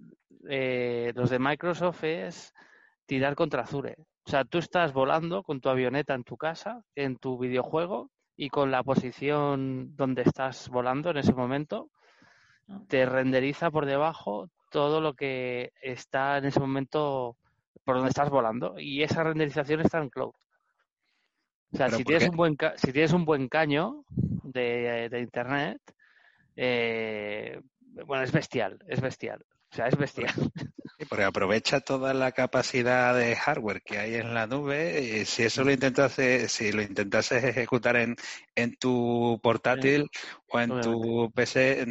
eh, 0.49 1.13
los 1.15 1.31
de 1.31 1.39
Microsoft 1.39 2.05
es 2.05 2.55
tirar 3.07 3.35
contra 3.35 3.63
Azure. 3.63 3.97
O 4.25 4.31
sea, 4.31 4.45
tú 4.45 4.59
estás 4.59 4.93
volando 4.93 5.43
con 5.43 5.61
tu 5.61 5.69
avioneta 5.69 6.15
en 6.15 6.25
tu 6.25 6.37
casa, 6.37 6.83
en 6.95 7.17
tu 7.17 7.39
videojuego 7.39 8.11
y 8.37 8.49
con 8.49 8.71
la 8.71 8.83
posición 8.83 9.95
donde 9.97 10.23
estás 10.23 10.69
volando 10.69 11.11
en 11.11 11.19
ese 11.19 11.35
momento 11.35 11.91
te 12.89 13.05
renderiza 13.07 13.71
por 13.71 13.87
debajo 13.87 14.49
todo 14.71 15.01
lo 15.01 15.15
que 15.15 15.73
está 15.83 16.39
en 16.39 16.47
ese 16.47 16.61
momento 16.61 17.37
por 17.85 17.97
donde 17.97 18.11
estás 18.11 18.31
volando 18.31 18.79
y 18.79 19.03
esa 19.03 19.23
renderización 19.25 19.81
está 19.81 19.99
en 19.99 20.09
cloud. 20.09 20.35
O 21.73 21.77
sea, 21.77 21.89
si 21.91 22.05
tienes, 22.05 22.29
un 22.29 22.37
buen 22.37 22.57
si 22.77 22.93
tienes 22.93 23.13
un 23.13 23.25
buen 23.25 23.49
caño 23.49 24.05
de, 24.09 25.19
internet, 25.21 25.81
eh, 26.55 27.61
bueno, 28.07 28.23
es 28.23 28.33
bestial, 28.33 28.79
es 28.87 29.01
bestial. 29.01 29.45
O 29.73 29.75
sea, 29.75 29.87
es 29.89 29.97
bestial. 29.97 30.31
porque 31.09 31.25
aprovecha 31.25 31.81
toda 31.81 32.13
la 32.13 32.33
capacidad 32.33 33.17
de 33.17 33.35
hardware 33.35 33.81
que 33.83 33.99
hay 33.99 34.17
en 34.17 34.35
la 34.35 34.47
nube. 34.47 35.01
Y 35.01 35.25
si 35.25 35.45
eso 35.45 35.65
lo 35.65 35.73
intentas, 35.73 36.13
si 36.13 36.73
lo 36.73 36.83
intentas 36.83 37.33
ejecutar 37.33 37.97
en, 37.97 38.17
en 38.55 38.77
tu 38.77 39.41
portátil 39.43 40.11
o 40.49 40.61
en 40.61 40.79
tu 40.83 41.33
PC, 41.35 41.87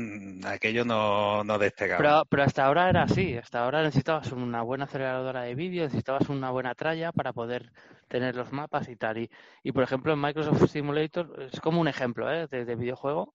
aquello 0.45 0.85
no, 0.85 1.43
no 1.43 1.57
despegaba. 1.57 1.97
Pero, 1.97 2.25
pero 2.29 2.43
hasta 2.43 2.65
ahora 2.65 2.87
era 2.87 3.03
así. 3.03 3.35
Hasta 3.35 3.63
ahora 3.63 3.81
necesitabas 3.81 4.31
una 4.31 4.61
buena 4.61 4.85
aceleradora 4.85 5.41
de 5.41 5.55
vídeo, 5.55 5.83
necesitabas 5.85 6.29
una 6.29 6.51
buena 6.51 6.75
tralla 6.75 7.11
para 7.11 7.33
poder 7.33 7.71
tener 8.07 8.35
los 8.35 8.51
mapas 8.51 8.89
y 8.89 8.95
tal. 8.95 9.17
Y, 9.17 9.31
y 9.63 9.71
por 9.71 9.83
ejemplo, 9.83 10.13
en 10.13 10.21
Microsoft 10.21 10.69
Simulator 10.69 11.49
es 11.51 11.59
como 11.59 11.81
un 11.81 11.87
ejemplo 11.87 12.31
¿eh? 12.31 12.45
de, 12.45 12.63
de 12.63 12.75
videojuego. 12.75 13.33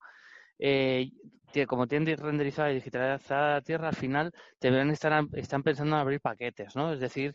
Eh, 0.58 1.10
como 1.66 1.86
tienen 1.86 2.16
renderizada 2.16 2.70
y 2.70 2.74
digitalizada 2.74 3.54
la 3.54 3.60
Tierra, 3.62 3.88
al 3.88 3.94
final 3.94 4.32
deberían 4.60 4.90
estar, 4.90 5.26
están 5.34 5.62
pensando 5.62 5.96
en 5.96 6.00
abrir 6.00 6.20
paquetes, 6.20 6.76
¿no? 6.76 6.92
Es 6.92 7.00
decir, 7.00 7.34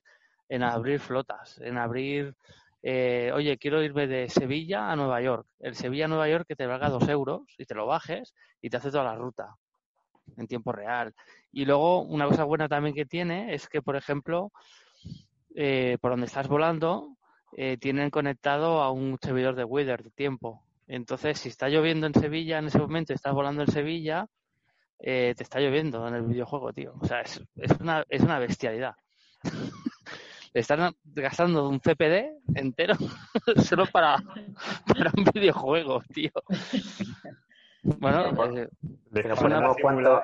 en 0.49 0.64
abrir 0.64 0.99
flotas, 0.99 1.59
en 1.59 1.78
abrir, 1.78 2.36
eh, 2.84 3.32
oye, 3.34 3.57
quiero 3.57 3.82
irme 3.82 4.07
de 4.07 4.30
Sevilla 4.30 4.91
a 4.91 4.95
Nueva 4.95 5.22
York. 5.22 5.47
El 5.59 5.76
Sevilla 5.76 6.05
a 6.05 6.07
Nueva 6.09 6.30
York 6.30 6.45
que 6.47 6.55
te 6.55 6.68
valga 6.68 6.89
dos 6.89 7.07
euros 7.07 7.43
y 7.57 7.66
te 7.66 7.74
lo 7.74 7.86
bajes 7.88 8.34
y 8.62 8.70
te 8.70 8.78
hace 8.78 8.91
toda 8.91 9.05
la 9.05 9.16
ruta 9.16 9.55
en 10.38 10.47
tiempo 10.47 10.72
real. 10.72 11.14
Y 11.51 11.66
luego, 11.66 12.01
una 12.01 12.28
cosa 12.28 12.43
buena 12.43 12.68
también 12.68 12.95
que 12.95 13.05
tiene 13.05 13.53
es 13.53 13.68
que, 13.68 13.82
por 13.82 13.95
ejemplo, 13.95 14.51
eh, 15.55 15.97
por 16.01 16.12
donde 16.12 16.28
estás 16.28 16.47
volando, 16.47 17.18
eh, 17.57 17.78
tienen 17.78 18.09
conectado 18.09 18.82
a 18.82 18.91
un 18.91 19.18
servidor 19.22 19.55
de 19.55 19.66
weather 19.66 20.03
de 20.03 20.12
tiempo. 20.12 20.64
Entonces, 20.91 21.39
si 21.39 21.47
está 21.47 21.69
lloviendo 21.69 22.05
en 22.05 22.13
Sevilla 22.13 22.59
en 22.59 22.65
ese 22.65 22.77
momento, 22.77 23.13
estás 23.13 23.33
volando 23.33 23.61
en 23.61 23.71
Sevilla, 23.71 24.27
eh, 24.99 25.33
te 25.37 25.43
está 25.43 25.61
lloviendo 25.61 26.05
en 26.05 26.15
el 26.15 26.23
videojuego, 26.23 26.73
tío. 26.73 26.95
O 26.99 27.05
sea, 27.05 27.21
es, 27.21 27.41
es, 27.55 27.71
una, 27.79 28.03
es 28.09 28.21
una 28.21 28.39
bestialidad. 28.39 28.95
están 30.53 30.93
gastando 31.05 31.69
un 31.69 31.79
CPD 31.79 32.41
entero 32.55 32.95
solo 33.63 33.85
para, 33.85 34.17
para 34.85 35.11
un 35.15 35.23
videojuego, 35.33 36.03
tío. 36.13 36.31
Bueno, 37.83 38.25
eh, 38.57 38.67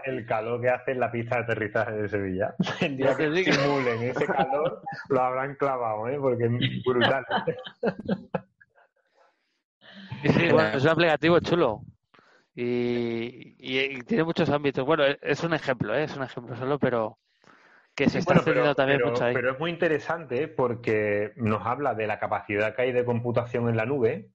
el 0.06 0.26
calor 0.26 0.60
que 0.60 0.70
hace 0.70 0.92
en 0.92 1.00
la 1.00 1.10
pista 1.10 1.38
de 1.38 1.44
aterrizaje 1.44 1.94
de 1.94 2.10
Sevilla. 2.10 2.54
El 2.82 2.98
día 2.98 3.16
que 3.16 3.54
simulen 3.54 4.04
ese 4.04 4.26
calor, 4.26 4.82
lo 5.08 5.22
habrán 5.22 5.56
clavado, 5.56 6.10
¿eh? 6.10 6.18
porque 6.20 6.44
es 6.44 6.84
brutal. 6.84 7.26
Es 10.24 10.84
un 10.84 10.90
aplicativo 10.90 11.40
chulo. 11.40 11.82
Y, 12.60 14.02
tiene 14.04 14.24
muchos 14.24 14.50
ámbitos. 14.50 14.86
Bueno, 14.86 15.04
es 15.22 15.44
un 15.44 15.54
ejemplo, 15.54 15.94
¿eh? 15.94 16.06
es 16.06 16.16
un 16.18 16.24
ejemplo 16.24 16.56
solo, 16.56 16.80
pero 16.80 17.20
que 17.96 18.10
se 18.10 18.20
está 18.20 18.42
bueno, 18.42 18.74
también 18.74 19.00
pero, 19.00 19.12
mucho 19.12 19.26
ahí. 19.26 19.34
Pero 19.34 19.52
es 19.52 19.60
muy 19.60 19.70
interesante 19.70 20.48
porque 20.48 21.34
nos 21.36 21.66
habla 21.66 21.94
de 21.94 22.08
la 22.08 22.20
capacidad 22.20 22.76
que 22.76 22.82
hay 22.84 22.92
de 22.94 23.06
computación 23.06 23.70
en 23.70 23.78
la 23.78 23.86
nube, 23.86 24.32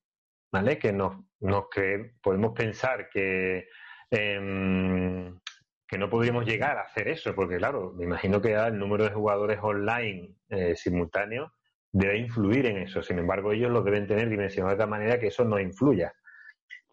¿vale? 0.51 0.77
Que 0.77 0.93
nos, 0.93 1.17
nos 1.41 1.69
que 1.69 2.13
podemos 2.21 2.53
pensar 2.53 3.09
que, 3.09 3.67
em, 4.09 5.37
que 5.85 5.97
no 5.97 6.09
podríamos 6.09 6.45
llegar 6.45 6.77
a 6.77 6.83
hacer 6.83 7.09
eso, 7.09 7.35
porque 7.35 7.57
claro, 7.57 7.93
me 7.93 8.05
imagino 8.05 8.41
que 8.41 8.53
el 8.53 8.77
número 8.77 9.03
de 9.03 9.11
jugadores 9.11 9.59
online 9.61 10.35
eh, 10.49 10.75
simultáneos 10.77 11.51
debe 11.93 12.17
influir 12.17 12.65
en 12.65 12.77
eso. 12.79 13.01
Sin 13.01 13.19
embargo, 13.19 13.53
ellos 13.53 13.71
lo 13.71 13.83
deben 13.83 14.07
tener 14.07 14.27
dimensionado 14.27 14.75
de 14.75 14.79
tal 14.79 14.89
manera 14.89 15.19
que 15.19 15.27
eso 15.27 15.45
no 15.45 15.59
influya. 15.59 16.11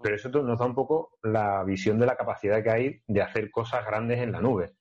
Pero 0.03 0.15
eso 0.15 0.29
nos 0.29 0.59
da 0.59 0.67
un 0.67 0.75
poco 0.75 1.19
la 1.23 1.65
visión 1.65 1.99
de 1.99 2.07
la 2.07 2.17
capacidad 2.17 2.63
que 2.63 2.71
hay 2.71 3.03
de 3.07 3.23
hacer 3.23 3.51
cosas 3.51 3.85
grandes 3.85 4.19
en 4.21 4.33
la 4.33 4.41
nube. 4.41 4.73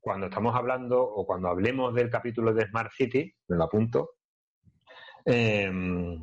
Cuando 0.00 0.26
estamos 0.26 0.54
hablando 0.54 1.02
o 1.02 1.26
cuando 1.26 1.48
hablemos 1.48 1.94
del 1.94 2.10
capítulo 2.10 2.52
de 2.52 2.66
Smart 2.66 2.92
City, 2.92 3.34
me 3.48 3.56
lo 3.56 3.64
apunto, 3.64 4.10
em, 5.24 6.22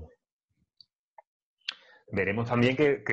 veremos 2.12 2.48
también 2.48 2.76
que, 2.76 3.04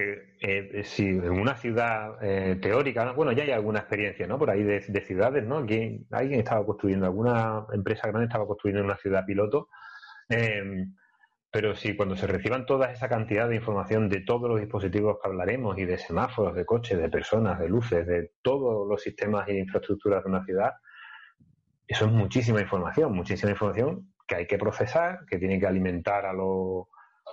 eh, 0.41 0.83
si 0.85 1.09
en 1.09 1.41
una 1.41 1.57
ciudad 1.57 2.18
eh, 2.22 2.57
teórica, 2.61 3.12
bueno, 3.12 3.33
ya 3.33 3.45
hay 3.45 3.53
alguna 3.53 3.81
experiencia, 3.81 4.26
¿no? 4.26 4.39
Por 4.39 4.51
ahí 4.51 4.62
de, 4.62 5.01
ciudades, 5.01 5.45
¿no? 5.45 5.59
Alguien, 5.59 6.07
alguien 6.11 6.41
estaba 6.41 6.66
construyendo, 6.66 7.07
alguna 7.07 7.66
empresa 7.72 8.09
grande 8.09 8.26
estaba 8.26 8.47
construyendo 8.47 8.85
una 8.85 8.99
ciudad 8.99 9.24
piloto 9.24 9.68
Em, 10.29 10.95
pero 11.51 11.74
si 11.74 11.97
cuando 11.97 12.16
se 12.16 12.26
reciban 12.26 12.66
toda 12.66 12.93
esa 12.93 13.09
cantidad 13.09 13.49
de 13.49 13.57
información 13.57 14.09
de 14.09 14.20
todos 14.20 14.49
los 14.51 14.61
dispositivos 14.61 15.18
que 15.22 15.29
hablaremos 15.29 15.79
y 15.79 15.85
de 15.85 15.99
semáforos, 15.99 16.55
de 16.55 16.66
coches, 16.66 16.99
de 16.99 17.09
personas, 17.09 17.59
de 17.59 17.68
luces, 17.68 18.07
de 18.07 18.33
todos 18.43 18.87
los 18.87 19.03
sistemas 19.03 19.49
e 19.49 19.59
infraestructuras 19.59 20.24
de 20.24 20.31
una 20.31 20.45
ciudad, 20.45 20.72
eso 21.87 22.05
es 22.05 22.12
muchísima 22.12 22.61
información, 22.61 23.14
muchísima 23.14 23.53
información 23.53 24.12
que 24.26 24.37
hay 24.37 24.47
que 24.47 24.59
procesar, 24.59 25.20
que 25.26 25.39
tiene 25.39 25.59
que 25.59 25.66
alimentar 25.66 26.26
a 26.26 26.35
los, 26.35 26.87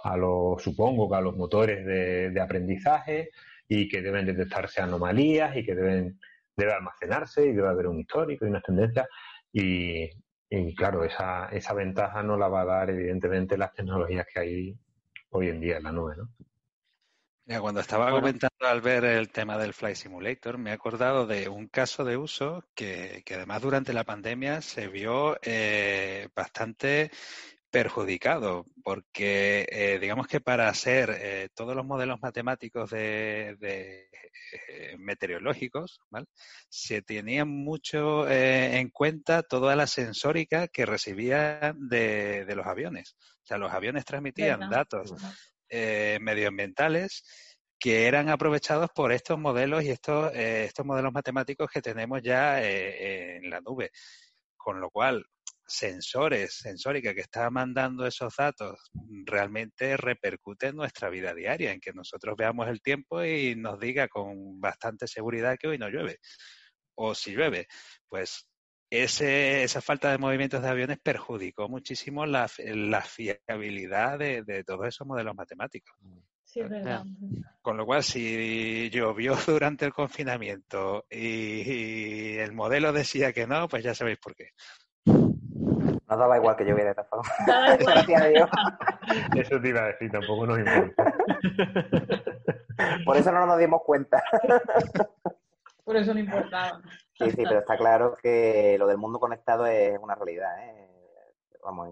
a 0.03 0.15
los 0.15 0.63
supongo 0.63 1.09
que 1.09 1.17
a 1.17 1.21
los 1.21 1.35
motores 1.35 1.85
de, 1.85 2.31
de, 2.31 2.41
aprendizaje 2.41 3.31
y 3.67 3.89
que 3.89 4.01
deben 4.01 4.25
detectarse 4.25 4.81
anomalías 4.81 5.57
y 5.57 5.65
que 5.65 5.75
deben 5.75 6.17
debe 6.55 6.73
almacenarse 6.73 7.45
y 7.45 7.53
debe 7.53 7.67
haber 7.67 7.87
un 7.87 7.99
histórico 7.99 8.45
y 8.45 8.49
unas 8.49 8.63
tendencias. 8.63 9.07
Y, 9.51 10.09
y 10.57 10.75
claro, 10.75 11.03
esa, 11.03 11.47
esa 11.47 11.73
ventaja 11.73 12.23
no 12.23 12.37
la 12.37 12.47
va 12.47 12.61
a 12.61 12.65
dar 12.65 12.89
evidentemente 12.89 13.57
las 13.57 13.73
tecnologías 13.73 14.25
que 14.31 14.39
hay 14.39 14.77
hoy 15.29 15.49
en 15.49 15.59
día 15.59 15.77
en 15.77 15.83
la 15.83 15.91
nube, 15.91 16.15
¿no? 16.17 16.29
cuando 17.61 17.79
estaba 17.79 18.09
comentando 18.09 18.65
al 18.65 18.81
ver 18.81 19.05
el 19.05 19.29
tema 19.29 19.57
del 19.57 19.73
Flight 19.73 19.97
Simulator, 19.97 20.57
me 20.57 20.71
he 20.71 20.73
acordado 20.73 21.27
de 21.27 21.47
un 21.47 21.67
caso 21.67 22.03
de 22.03 22.17
uso 22.17 22.63
que, 22.73 23.21
que 23.23 23.35
además 23.35 23.61
durante 23.61 23.93
la 23.93 24.03
pandemia 24.03 24.61
se 24.61 24.87
vio 24.87 25.37
eh, 25.43 26.27
bastante 26.35 27.11
perjudicado, 27.75 28.63
porque 28.85 29.67
eh, 29.69 29.99
digamos 29.99 30.27
que 30.27 30.39
para 30.39 30.69
hacer 30.69 31.09
eh, 31.19 31.49
todos 31.53 31.75
los 31.75 31.85
modelos 31.85 32.21
matemáticos 32.21 32.89
de, 32.89 33.57
eh, 33.59 34.95
meteorológicos, 34.97 35.99
se 36.69 37.01
tenía 37.01 37.43
mucho 37.43 38.29
en 38.29 38.89
cuenta 38.91 39.43
toda 39.43 39.75
la 39.75 39.87
sensórica 39.87 40.69
que 40.69 40.85
recibían 40.85 41.89
de, 41.89 42.45
los 42.55 42.65
aviones. 42.65 43.17
O 43.43 43.45
sea, 43.45 43.57
los 43.57 43.73
aviones 43.73 44.05
transmitían 44.05 44.69
datos 44.69 45.13
medioambientales 45.69 47.25
que 47.77 48.07
eran 48.07 48.29
aprovechados 48.29 48.89
por 48.95 49.11
estos 49.11 49.37
modelos 49.37 49.83
y 49.83 49.89
estos, 49.89 50.33
estos 50.33 50.85
modelos 50.85 51.11
matemáticos 51.11 51.69
que 51.69 51.81
tenemos 51.81 52.21
ya 52.23 52.63
en 52.63 53.49
la 53.49 53.59
nube. 53.59 53.91
Con 54.55 54.79
lo 54.79 54.89
cual, 54.89 55.25
sensores, 55.67 56.55
sensórica 56.55 57.13
que 57.13 57.21
está 57.21 57.49
mandando 57.49 58.05
esos 58.05 58.35
datos 58.35 58.91
realmente 59.25 59.97
repercute 59.97 60.67
en 60.67 60.75
nuestra 60.75 61.09
vida 61.09 61.33
diaria, 61.33 61.71
en 61.71 61.79
que 61.79 61.93
nosotros 61.93 62.35
veamos 62.37 62.67
el 62.67 62.81
tiempo 62.81 63.23
y 63.23 63.55
nos 63.55 63.79
diga 63.79 64.07
con 64.07 64.59
bastante 64.59 65.07
seguridad 65.07 65.57
que 65.59 65.67
hoy 65.67 65.77
no 65.77 65.89
llueve. 65.89 66.19
O 66.95 67.15
si 67.15 67.31
llueve, 67.31 67.67
pues 68.07 68.47
ese, 68.89 69.63
esa 69.63 69.81
falta 69.81 70.11
de 70.11 70.17
movimientos 70.17 70.61
de 70.61 70.69
aviones 70.69 70.99
perjudicó 71.01 71.67
muchísimo 71.67 72.25
la, 72.25 72.47
fiabilidad 72.47 74.19
de, 74.19 74.63
todos 74.65 74.87
esos 74.87 75.07
modelos 75.07 75.35
matemáticos. 75.35 75.95
Sí, 76.43 76.61
es 76.61 76.69
verdad. 76.69 77.03
Con 77.61 77.77
lo 77.77 77.85
cual, 77.85 78.03
si 78.03 78.89
llovió 78.91 79.35
durante 79.47 79.85
el 79.85 79.93
confinamiento 79.93 81.05
y, 81.09 82.37
el 82.37 82.53
modelo 82.53 82.93
decía 82.93 83.33
que 83.33 83.47
no, 83.47 83.67
pues 83.67 83.83
ya 83.83 83.95
sabéis 83.95 84.19
por 84.19 84.35
qué. 84.35 84.51
No 86.07 86.17
daba 86.17 86.37
igual 86.37 86.55
que 86.55 86.65
lloviera 86.65 86.93
de 86.93 87.03
forma. 87.03 87.25
Eso 89.35 89.59
te 89.61 89.69
iba 89.69 89.81
a 89.81 89.87
decir, 89.87 90.11
tampoco 90.11 90.45
nos 90.45 90.59
importa. 90.59 91.13
Por 93.05 93.17
eso 93.17 93.31
no 93.31 93.45
nos 93.45 93.57
dimos 93.57 93.81
cuenta. 93.83 94.23
Por 95.83 95.95
eso 95.95 96.13
no 96.13 96.19
importaba. 96.19 96.81
Sí, 97.13 97.31
sí, 97.31 97.43
pero 97.43 97.59
está 97.59 97.77
claro 97.77 98.17
que 98.21 98.75
lo 98.77 98.87
del 98.87 98.97
mundo 98.97 99.19
conectado 99.19 99.65
es 99.65 99.97
una 99.99 100.15
realidad, 100.15 100.51
¿eh? 100.63 100.89
Vamos, 101.63 101.89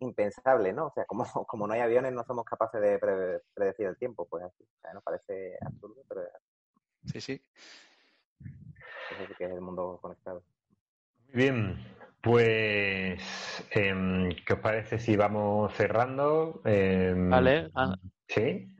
impensable, 0.00 0.72
¿no? 0.72 0.86
O 0.86 0.92
sea, 0.92 1.04
como, 1.04 1.24
como 1.46 1.66
no 1.66 1.74
hay 1.74 1.80
aviones, 1.80 2.12
no 2.12 2.24
somos 2.24 2.44
capaces 2.44 2.80
de 2.80 2.98
predecir 3.54 3.86
el 3.86 3.98
tiempo, 3.98 4.26
pues 4.26 4.44
así. 4.44 4.64
O 4.64 4.80
sea, 4.80 4.94
nos 4.94 5.02
parece 5.02 5.56
absurdo, 5.60 6.02
pero 6.08 6.22
es 6.22 6.30
Sí, 7.12 7.20
sí. 7.20 7.44
Eso 8.40 9.26
sí 9.28 9.34
que 9.36 9.44
es 9.44 9.50
el 9.50 9.60
mundo 9.60 9.98
conectado. 10.00 10.42
Muy 11.28 11.34
bien, 11.34 11.78
pues, 12.24 13.68
eh, 13.70 14.28
¿qué 14.46 14.52
os 14.54 14.58
parece 14.60 14.98
si 14.98 15.14
vamos 15.14 15.72
cerrando? 15.74 16.62
Eh, 16.64 17.14
vale. 17.16 17.70
Ah. 17.74 17.94
¿Sí? 18.26 18.74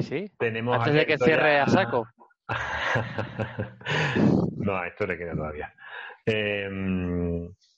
¿Sí? 0.00 0.32
Tenemos 0.38 0.76
Antes 0.76 0.94
de 0.94 1.06
que 1.06 1.18
cierre 1.18 1.60
a 1.60 1.68
saco. 1.68 2.06
no, 4.56 4.76
a 4.76 4.88
esto 4.88 5.06
le 5.06 5.16
queda 5.16 5.34
todavía. 5.34 5.72
Eh, 6.26 6.68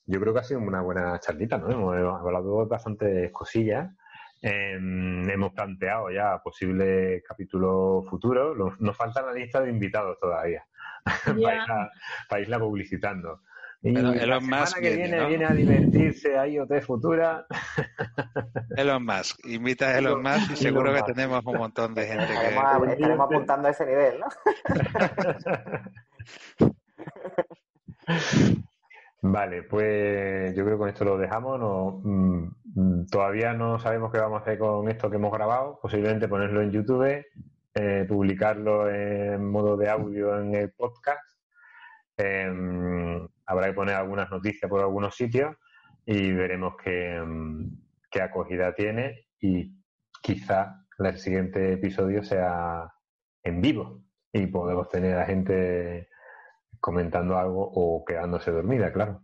yo 0.07 0.21
creo 0.21 0.33
que 0.33 0.41
ha 0.41 0.45
sido 0.45 0.61
una 0.61 0.81
buena 0.81 1.21
charlita, 1.21 1.59
¿no? 1.59 1.71
Hemos 1.71 2.21
hablado 2.21 2.67
bastantes 2.67 3.31
cosillas. 3.33 3.95
Eh, 4.43 4.77
hemos 4.77 5.53
planteado 5.53 6.11
ya 6.11 6.41
posibles 6.43 7.23
capítulos 7.29 8.09
futuros. 8.09 8.57
Nos 8.81 8.97
falta 8.97 9.23
la 9.23 9.33
lista 9.33 9.61
de 9.61 9.71
invitados 9.71 10.19
todavía 10.19 10.65
para 12.29 12.41
irla 12.41 12.59
publicitando. 12.59 13.43
Y 13.83 13.93
la 13.93 14.41
semana 14.41 14.67
que 14.79 14.95
viene, 14.95 15.27
viene 15.27 15.47
a 15.47 15.55
divertirse 15.55 16.37
a 16.37 16.47
IoT 16.47 16.83
Futura. 16.83 17.47
Elon 18.77 19.07
Musk. 19.07 19.47
Invita 19.47 19.87
a 19.87 19.99
Elon 19.99 20.23
Musk 20.23 20.51
y 20.53 20.57
seguro 20.65 20.93
que 20.93 21.03
tenemos 21.03 21.43
un 21.47 21.57
montón 21.57 21.95
de 21.95 22.07
gente 22.07 22.25
estaremos, 22.25 22.87
que... 22.87 22.93
Estaremos 22.93 23.27
apuntando 23.27 23.69
a 23.69 23.71
ese 23.71 23.87
nivel, 23.87 24.21
¿no? 24.21 24.27
Vale, 29.23 29.63
pues 29.63 30.55
yo 30.55 30.65
creo 30.65 30.77
que 30.77 30.81
con 30.81 30.89
esto 30.91 31.05
lo 31.07 31.17
dejamos. 31.17 31.59
No, 31.59 32.01
mm, 32.03 33.07
todavía 33.11 33.55
no 33.55 33.79
sabemos 33.79 34.13
qué 34.13 34.19
vamos 34.19 34.41
a 34.41 34.43
hacer 34.43 34.59
con 34.59 34.91
esto 34.91 35.09
que 35.09 35.17
hemos 35.17 35.33
grabado. 35.33 35.79
Posiblemente 35.81 36.29
ponerlo 36.29 36.61
en 36.61 36.71
YouTube, 36.71 37.25
eh, 37.75 38.05
publicarlo 38.07 38.91
en 38.91 39.51
modo 39.51 39.79
de 39.79 39.89
audio 39.89 40.39
en 40.39 40.55
el 40.55 40.71
podcast. 40.71 41.40
Eh, 42.23 43.29
habrá 43.47 43.67
que 43.69 43.73
poner 43.73 43.95
algunas 43.95 44.31
noticias 44.31 44.69
por 44.69 44.81
algunos 44.81 45.15
sitios 45.15 45.57
y 46.05 46.33
veremos 46.33 46.75
qué, 46.83 47.19
qué 48.11 48.21
acogida 48.21 48.75
tiene 48.75 49.27
y 49.41 49.73
quizá 50.23 50.85
el 50.99 51.19
siguiente 51.19 51.73
episodio 51.73 52.23
sea 52.23 52.93
en 53.43 53.61
vivo 53.61 54.03
y 54.33 54.47
podemos 54.47 54.89
tener 54.89 55.17
a 55.17 55.25
gente 55.25 56.09
comentando 56.79 57.39
algo 57.39 57.71
o 57.75 58.05
quedándose 58.05 58.51
dormida, 58.51 58.93
claro. 58.93 59.23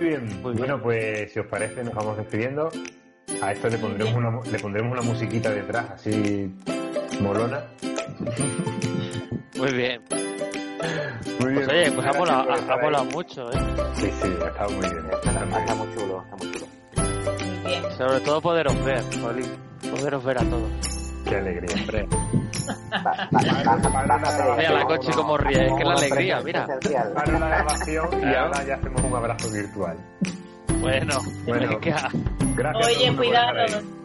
Bien, 0.00 0.42
bueno, 0.42 0.82
pues 0.82 1.32
si 1.32 1.38
os 1.38 1.46
parece 1.46 1.84
nos 1.84 1.94
vamos 1.94 2.16
despidiendo. 2.16 2.70
A 3.42 3.52
esto 3.52 3.68
le 3.68 3.78
pondremos 3.78 4.14
una, 4.14 4.40
le 4.50 4.58
pondremos 4.58 4.92
una 4.92 5.02
musiquita 5.02 5.50
detrás, 5.50 5.90
así 5.90 6.52
molona. 7.20 7.66
Muy 9.56 9.72
bien. 9.72 10.02
Muy 11.40 11.52
bien. 11.52 11.66
Pues 11.66 11.68
oye, 11.68 11.92
pues 11.92 12.06
ha 12.06 12.12
volado, 12.12 13.04
mucho, 13.06 13.50
¿eh? 13.52 13.58
Sí, 13.94 14.10
sí, 14.22 14.28
ha 14.42 14.48
estado 14.48 14.70
muy 14.70 14.88
bien. 14.88 15.06
Está, 15.12 15.74
muy 15.74 15.94
chulo, 15.94 16.22
está 16.24 16.36
muy 16.36 16.52
chulo. 16.52 16.66
bien. 17.64 17.92
Sobre 17.96 18.20
todo 18.20 18.40
poderos 18.40 18.84
ver, 18.84 19.02
poderos 19.90 20.24
ver 20.24 20.38
a 20.38 20.44
todos. 20.44 20.70
Qué 21.28 21.36
alegría. 21.36 21.74
Hombre. 21.80 22.08
Mira 24.56 24.72
la 24.72 24.84
coche 24.84 25.12
como 25.12 25.36
ríe, 25.38 25.66
es 25.66 25.72
que 25.72 25.84
la 25.84 25.94
alegría, 25.94 26.40
mira. 26.40 26.66
Para 27.14 27.38
la 27.38 27.48
grabación 27.48 28.08
y 28.22 28.34
ahora 28.34 28.64
ya 28.64 28.74
hacemos 28.74 29.02
un 29.02 29.14
abrazo 29.14 29.50
virtual. 29.50 29.96
Bueno, 30.80 31.14
bueno. 31.44 31.78
Gracias. 31.80 32.86
Oye, 32.86 33.16
cuidado. 33.16 33.99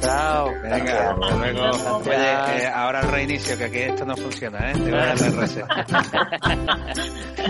Chao. 0.00 0.52
Venga, 0.62 1.10
hasta 1.10 1.36
luego. 1.36 1.98
Oye, 1.98 2.62
eh, 2.62 2.66
ahora 2.72 3.00
el 3.00 3.08
reinicio, 3.08 3.56
que 3.58 3.64
aquí 3.64 3.78
esto 3.78 4.04
no 4.04 4.16
funciona, 4.16 4.70
¿eh? 4.70 4.74
Te 4.74 4.90
voy 4.90 4.92
a 5.00 5.06
dar 5.06 5.22
el 5.22 5.36
reset. 5.36 5.66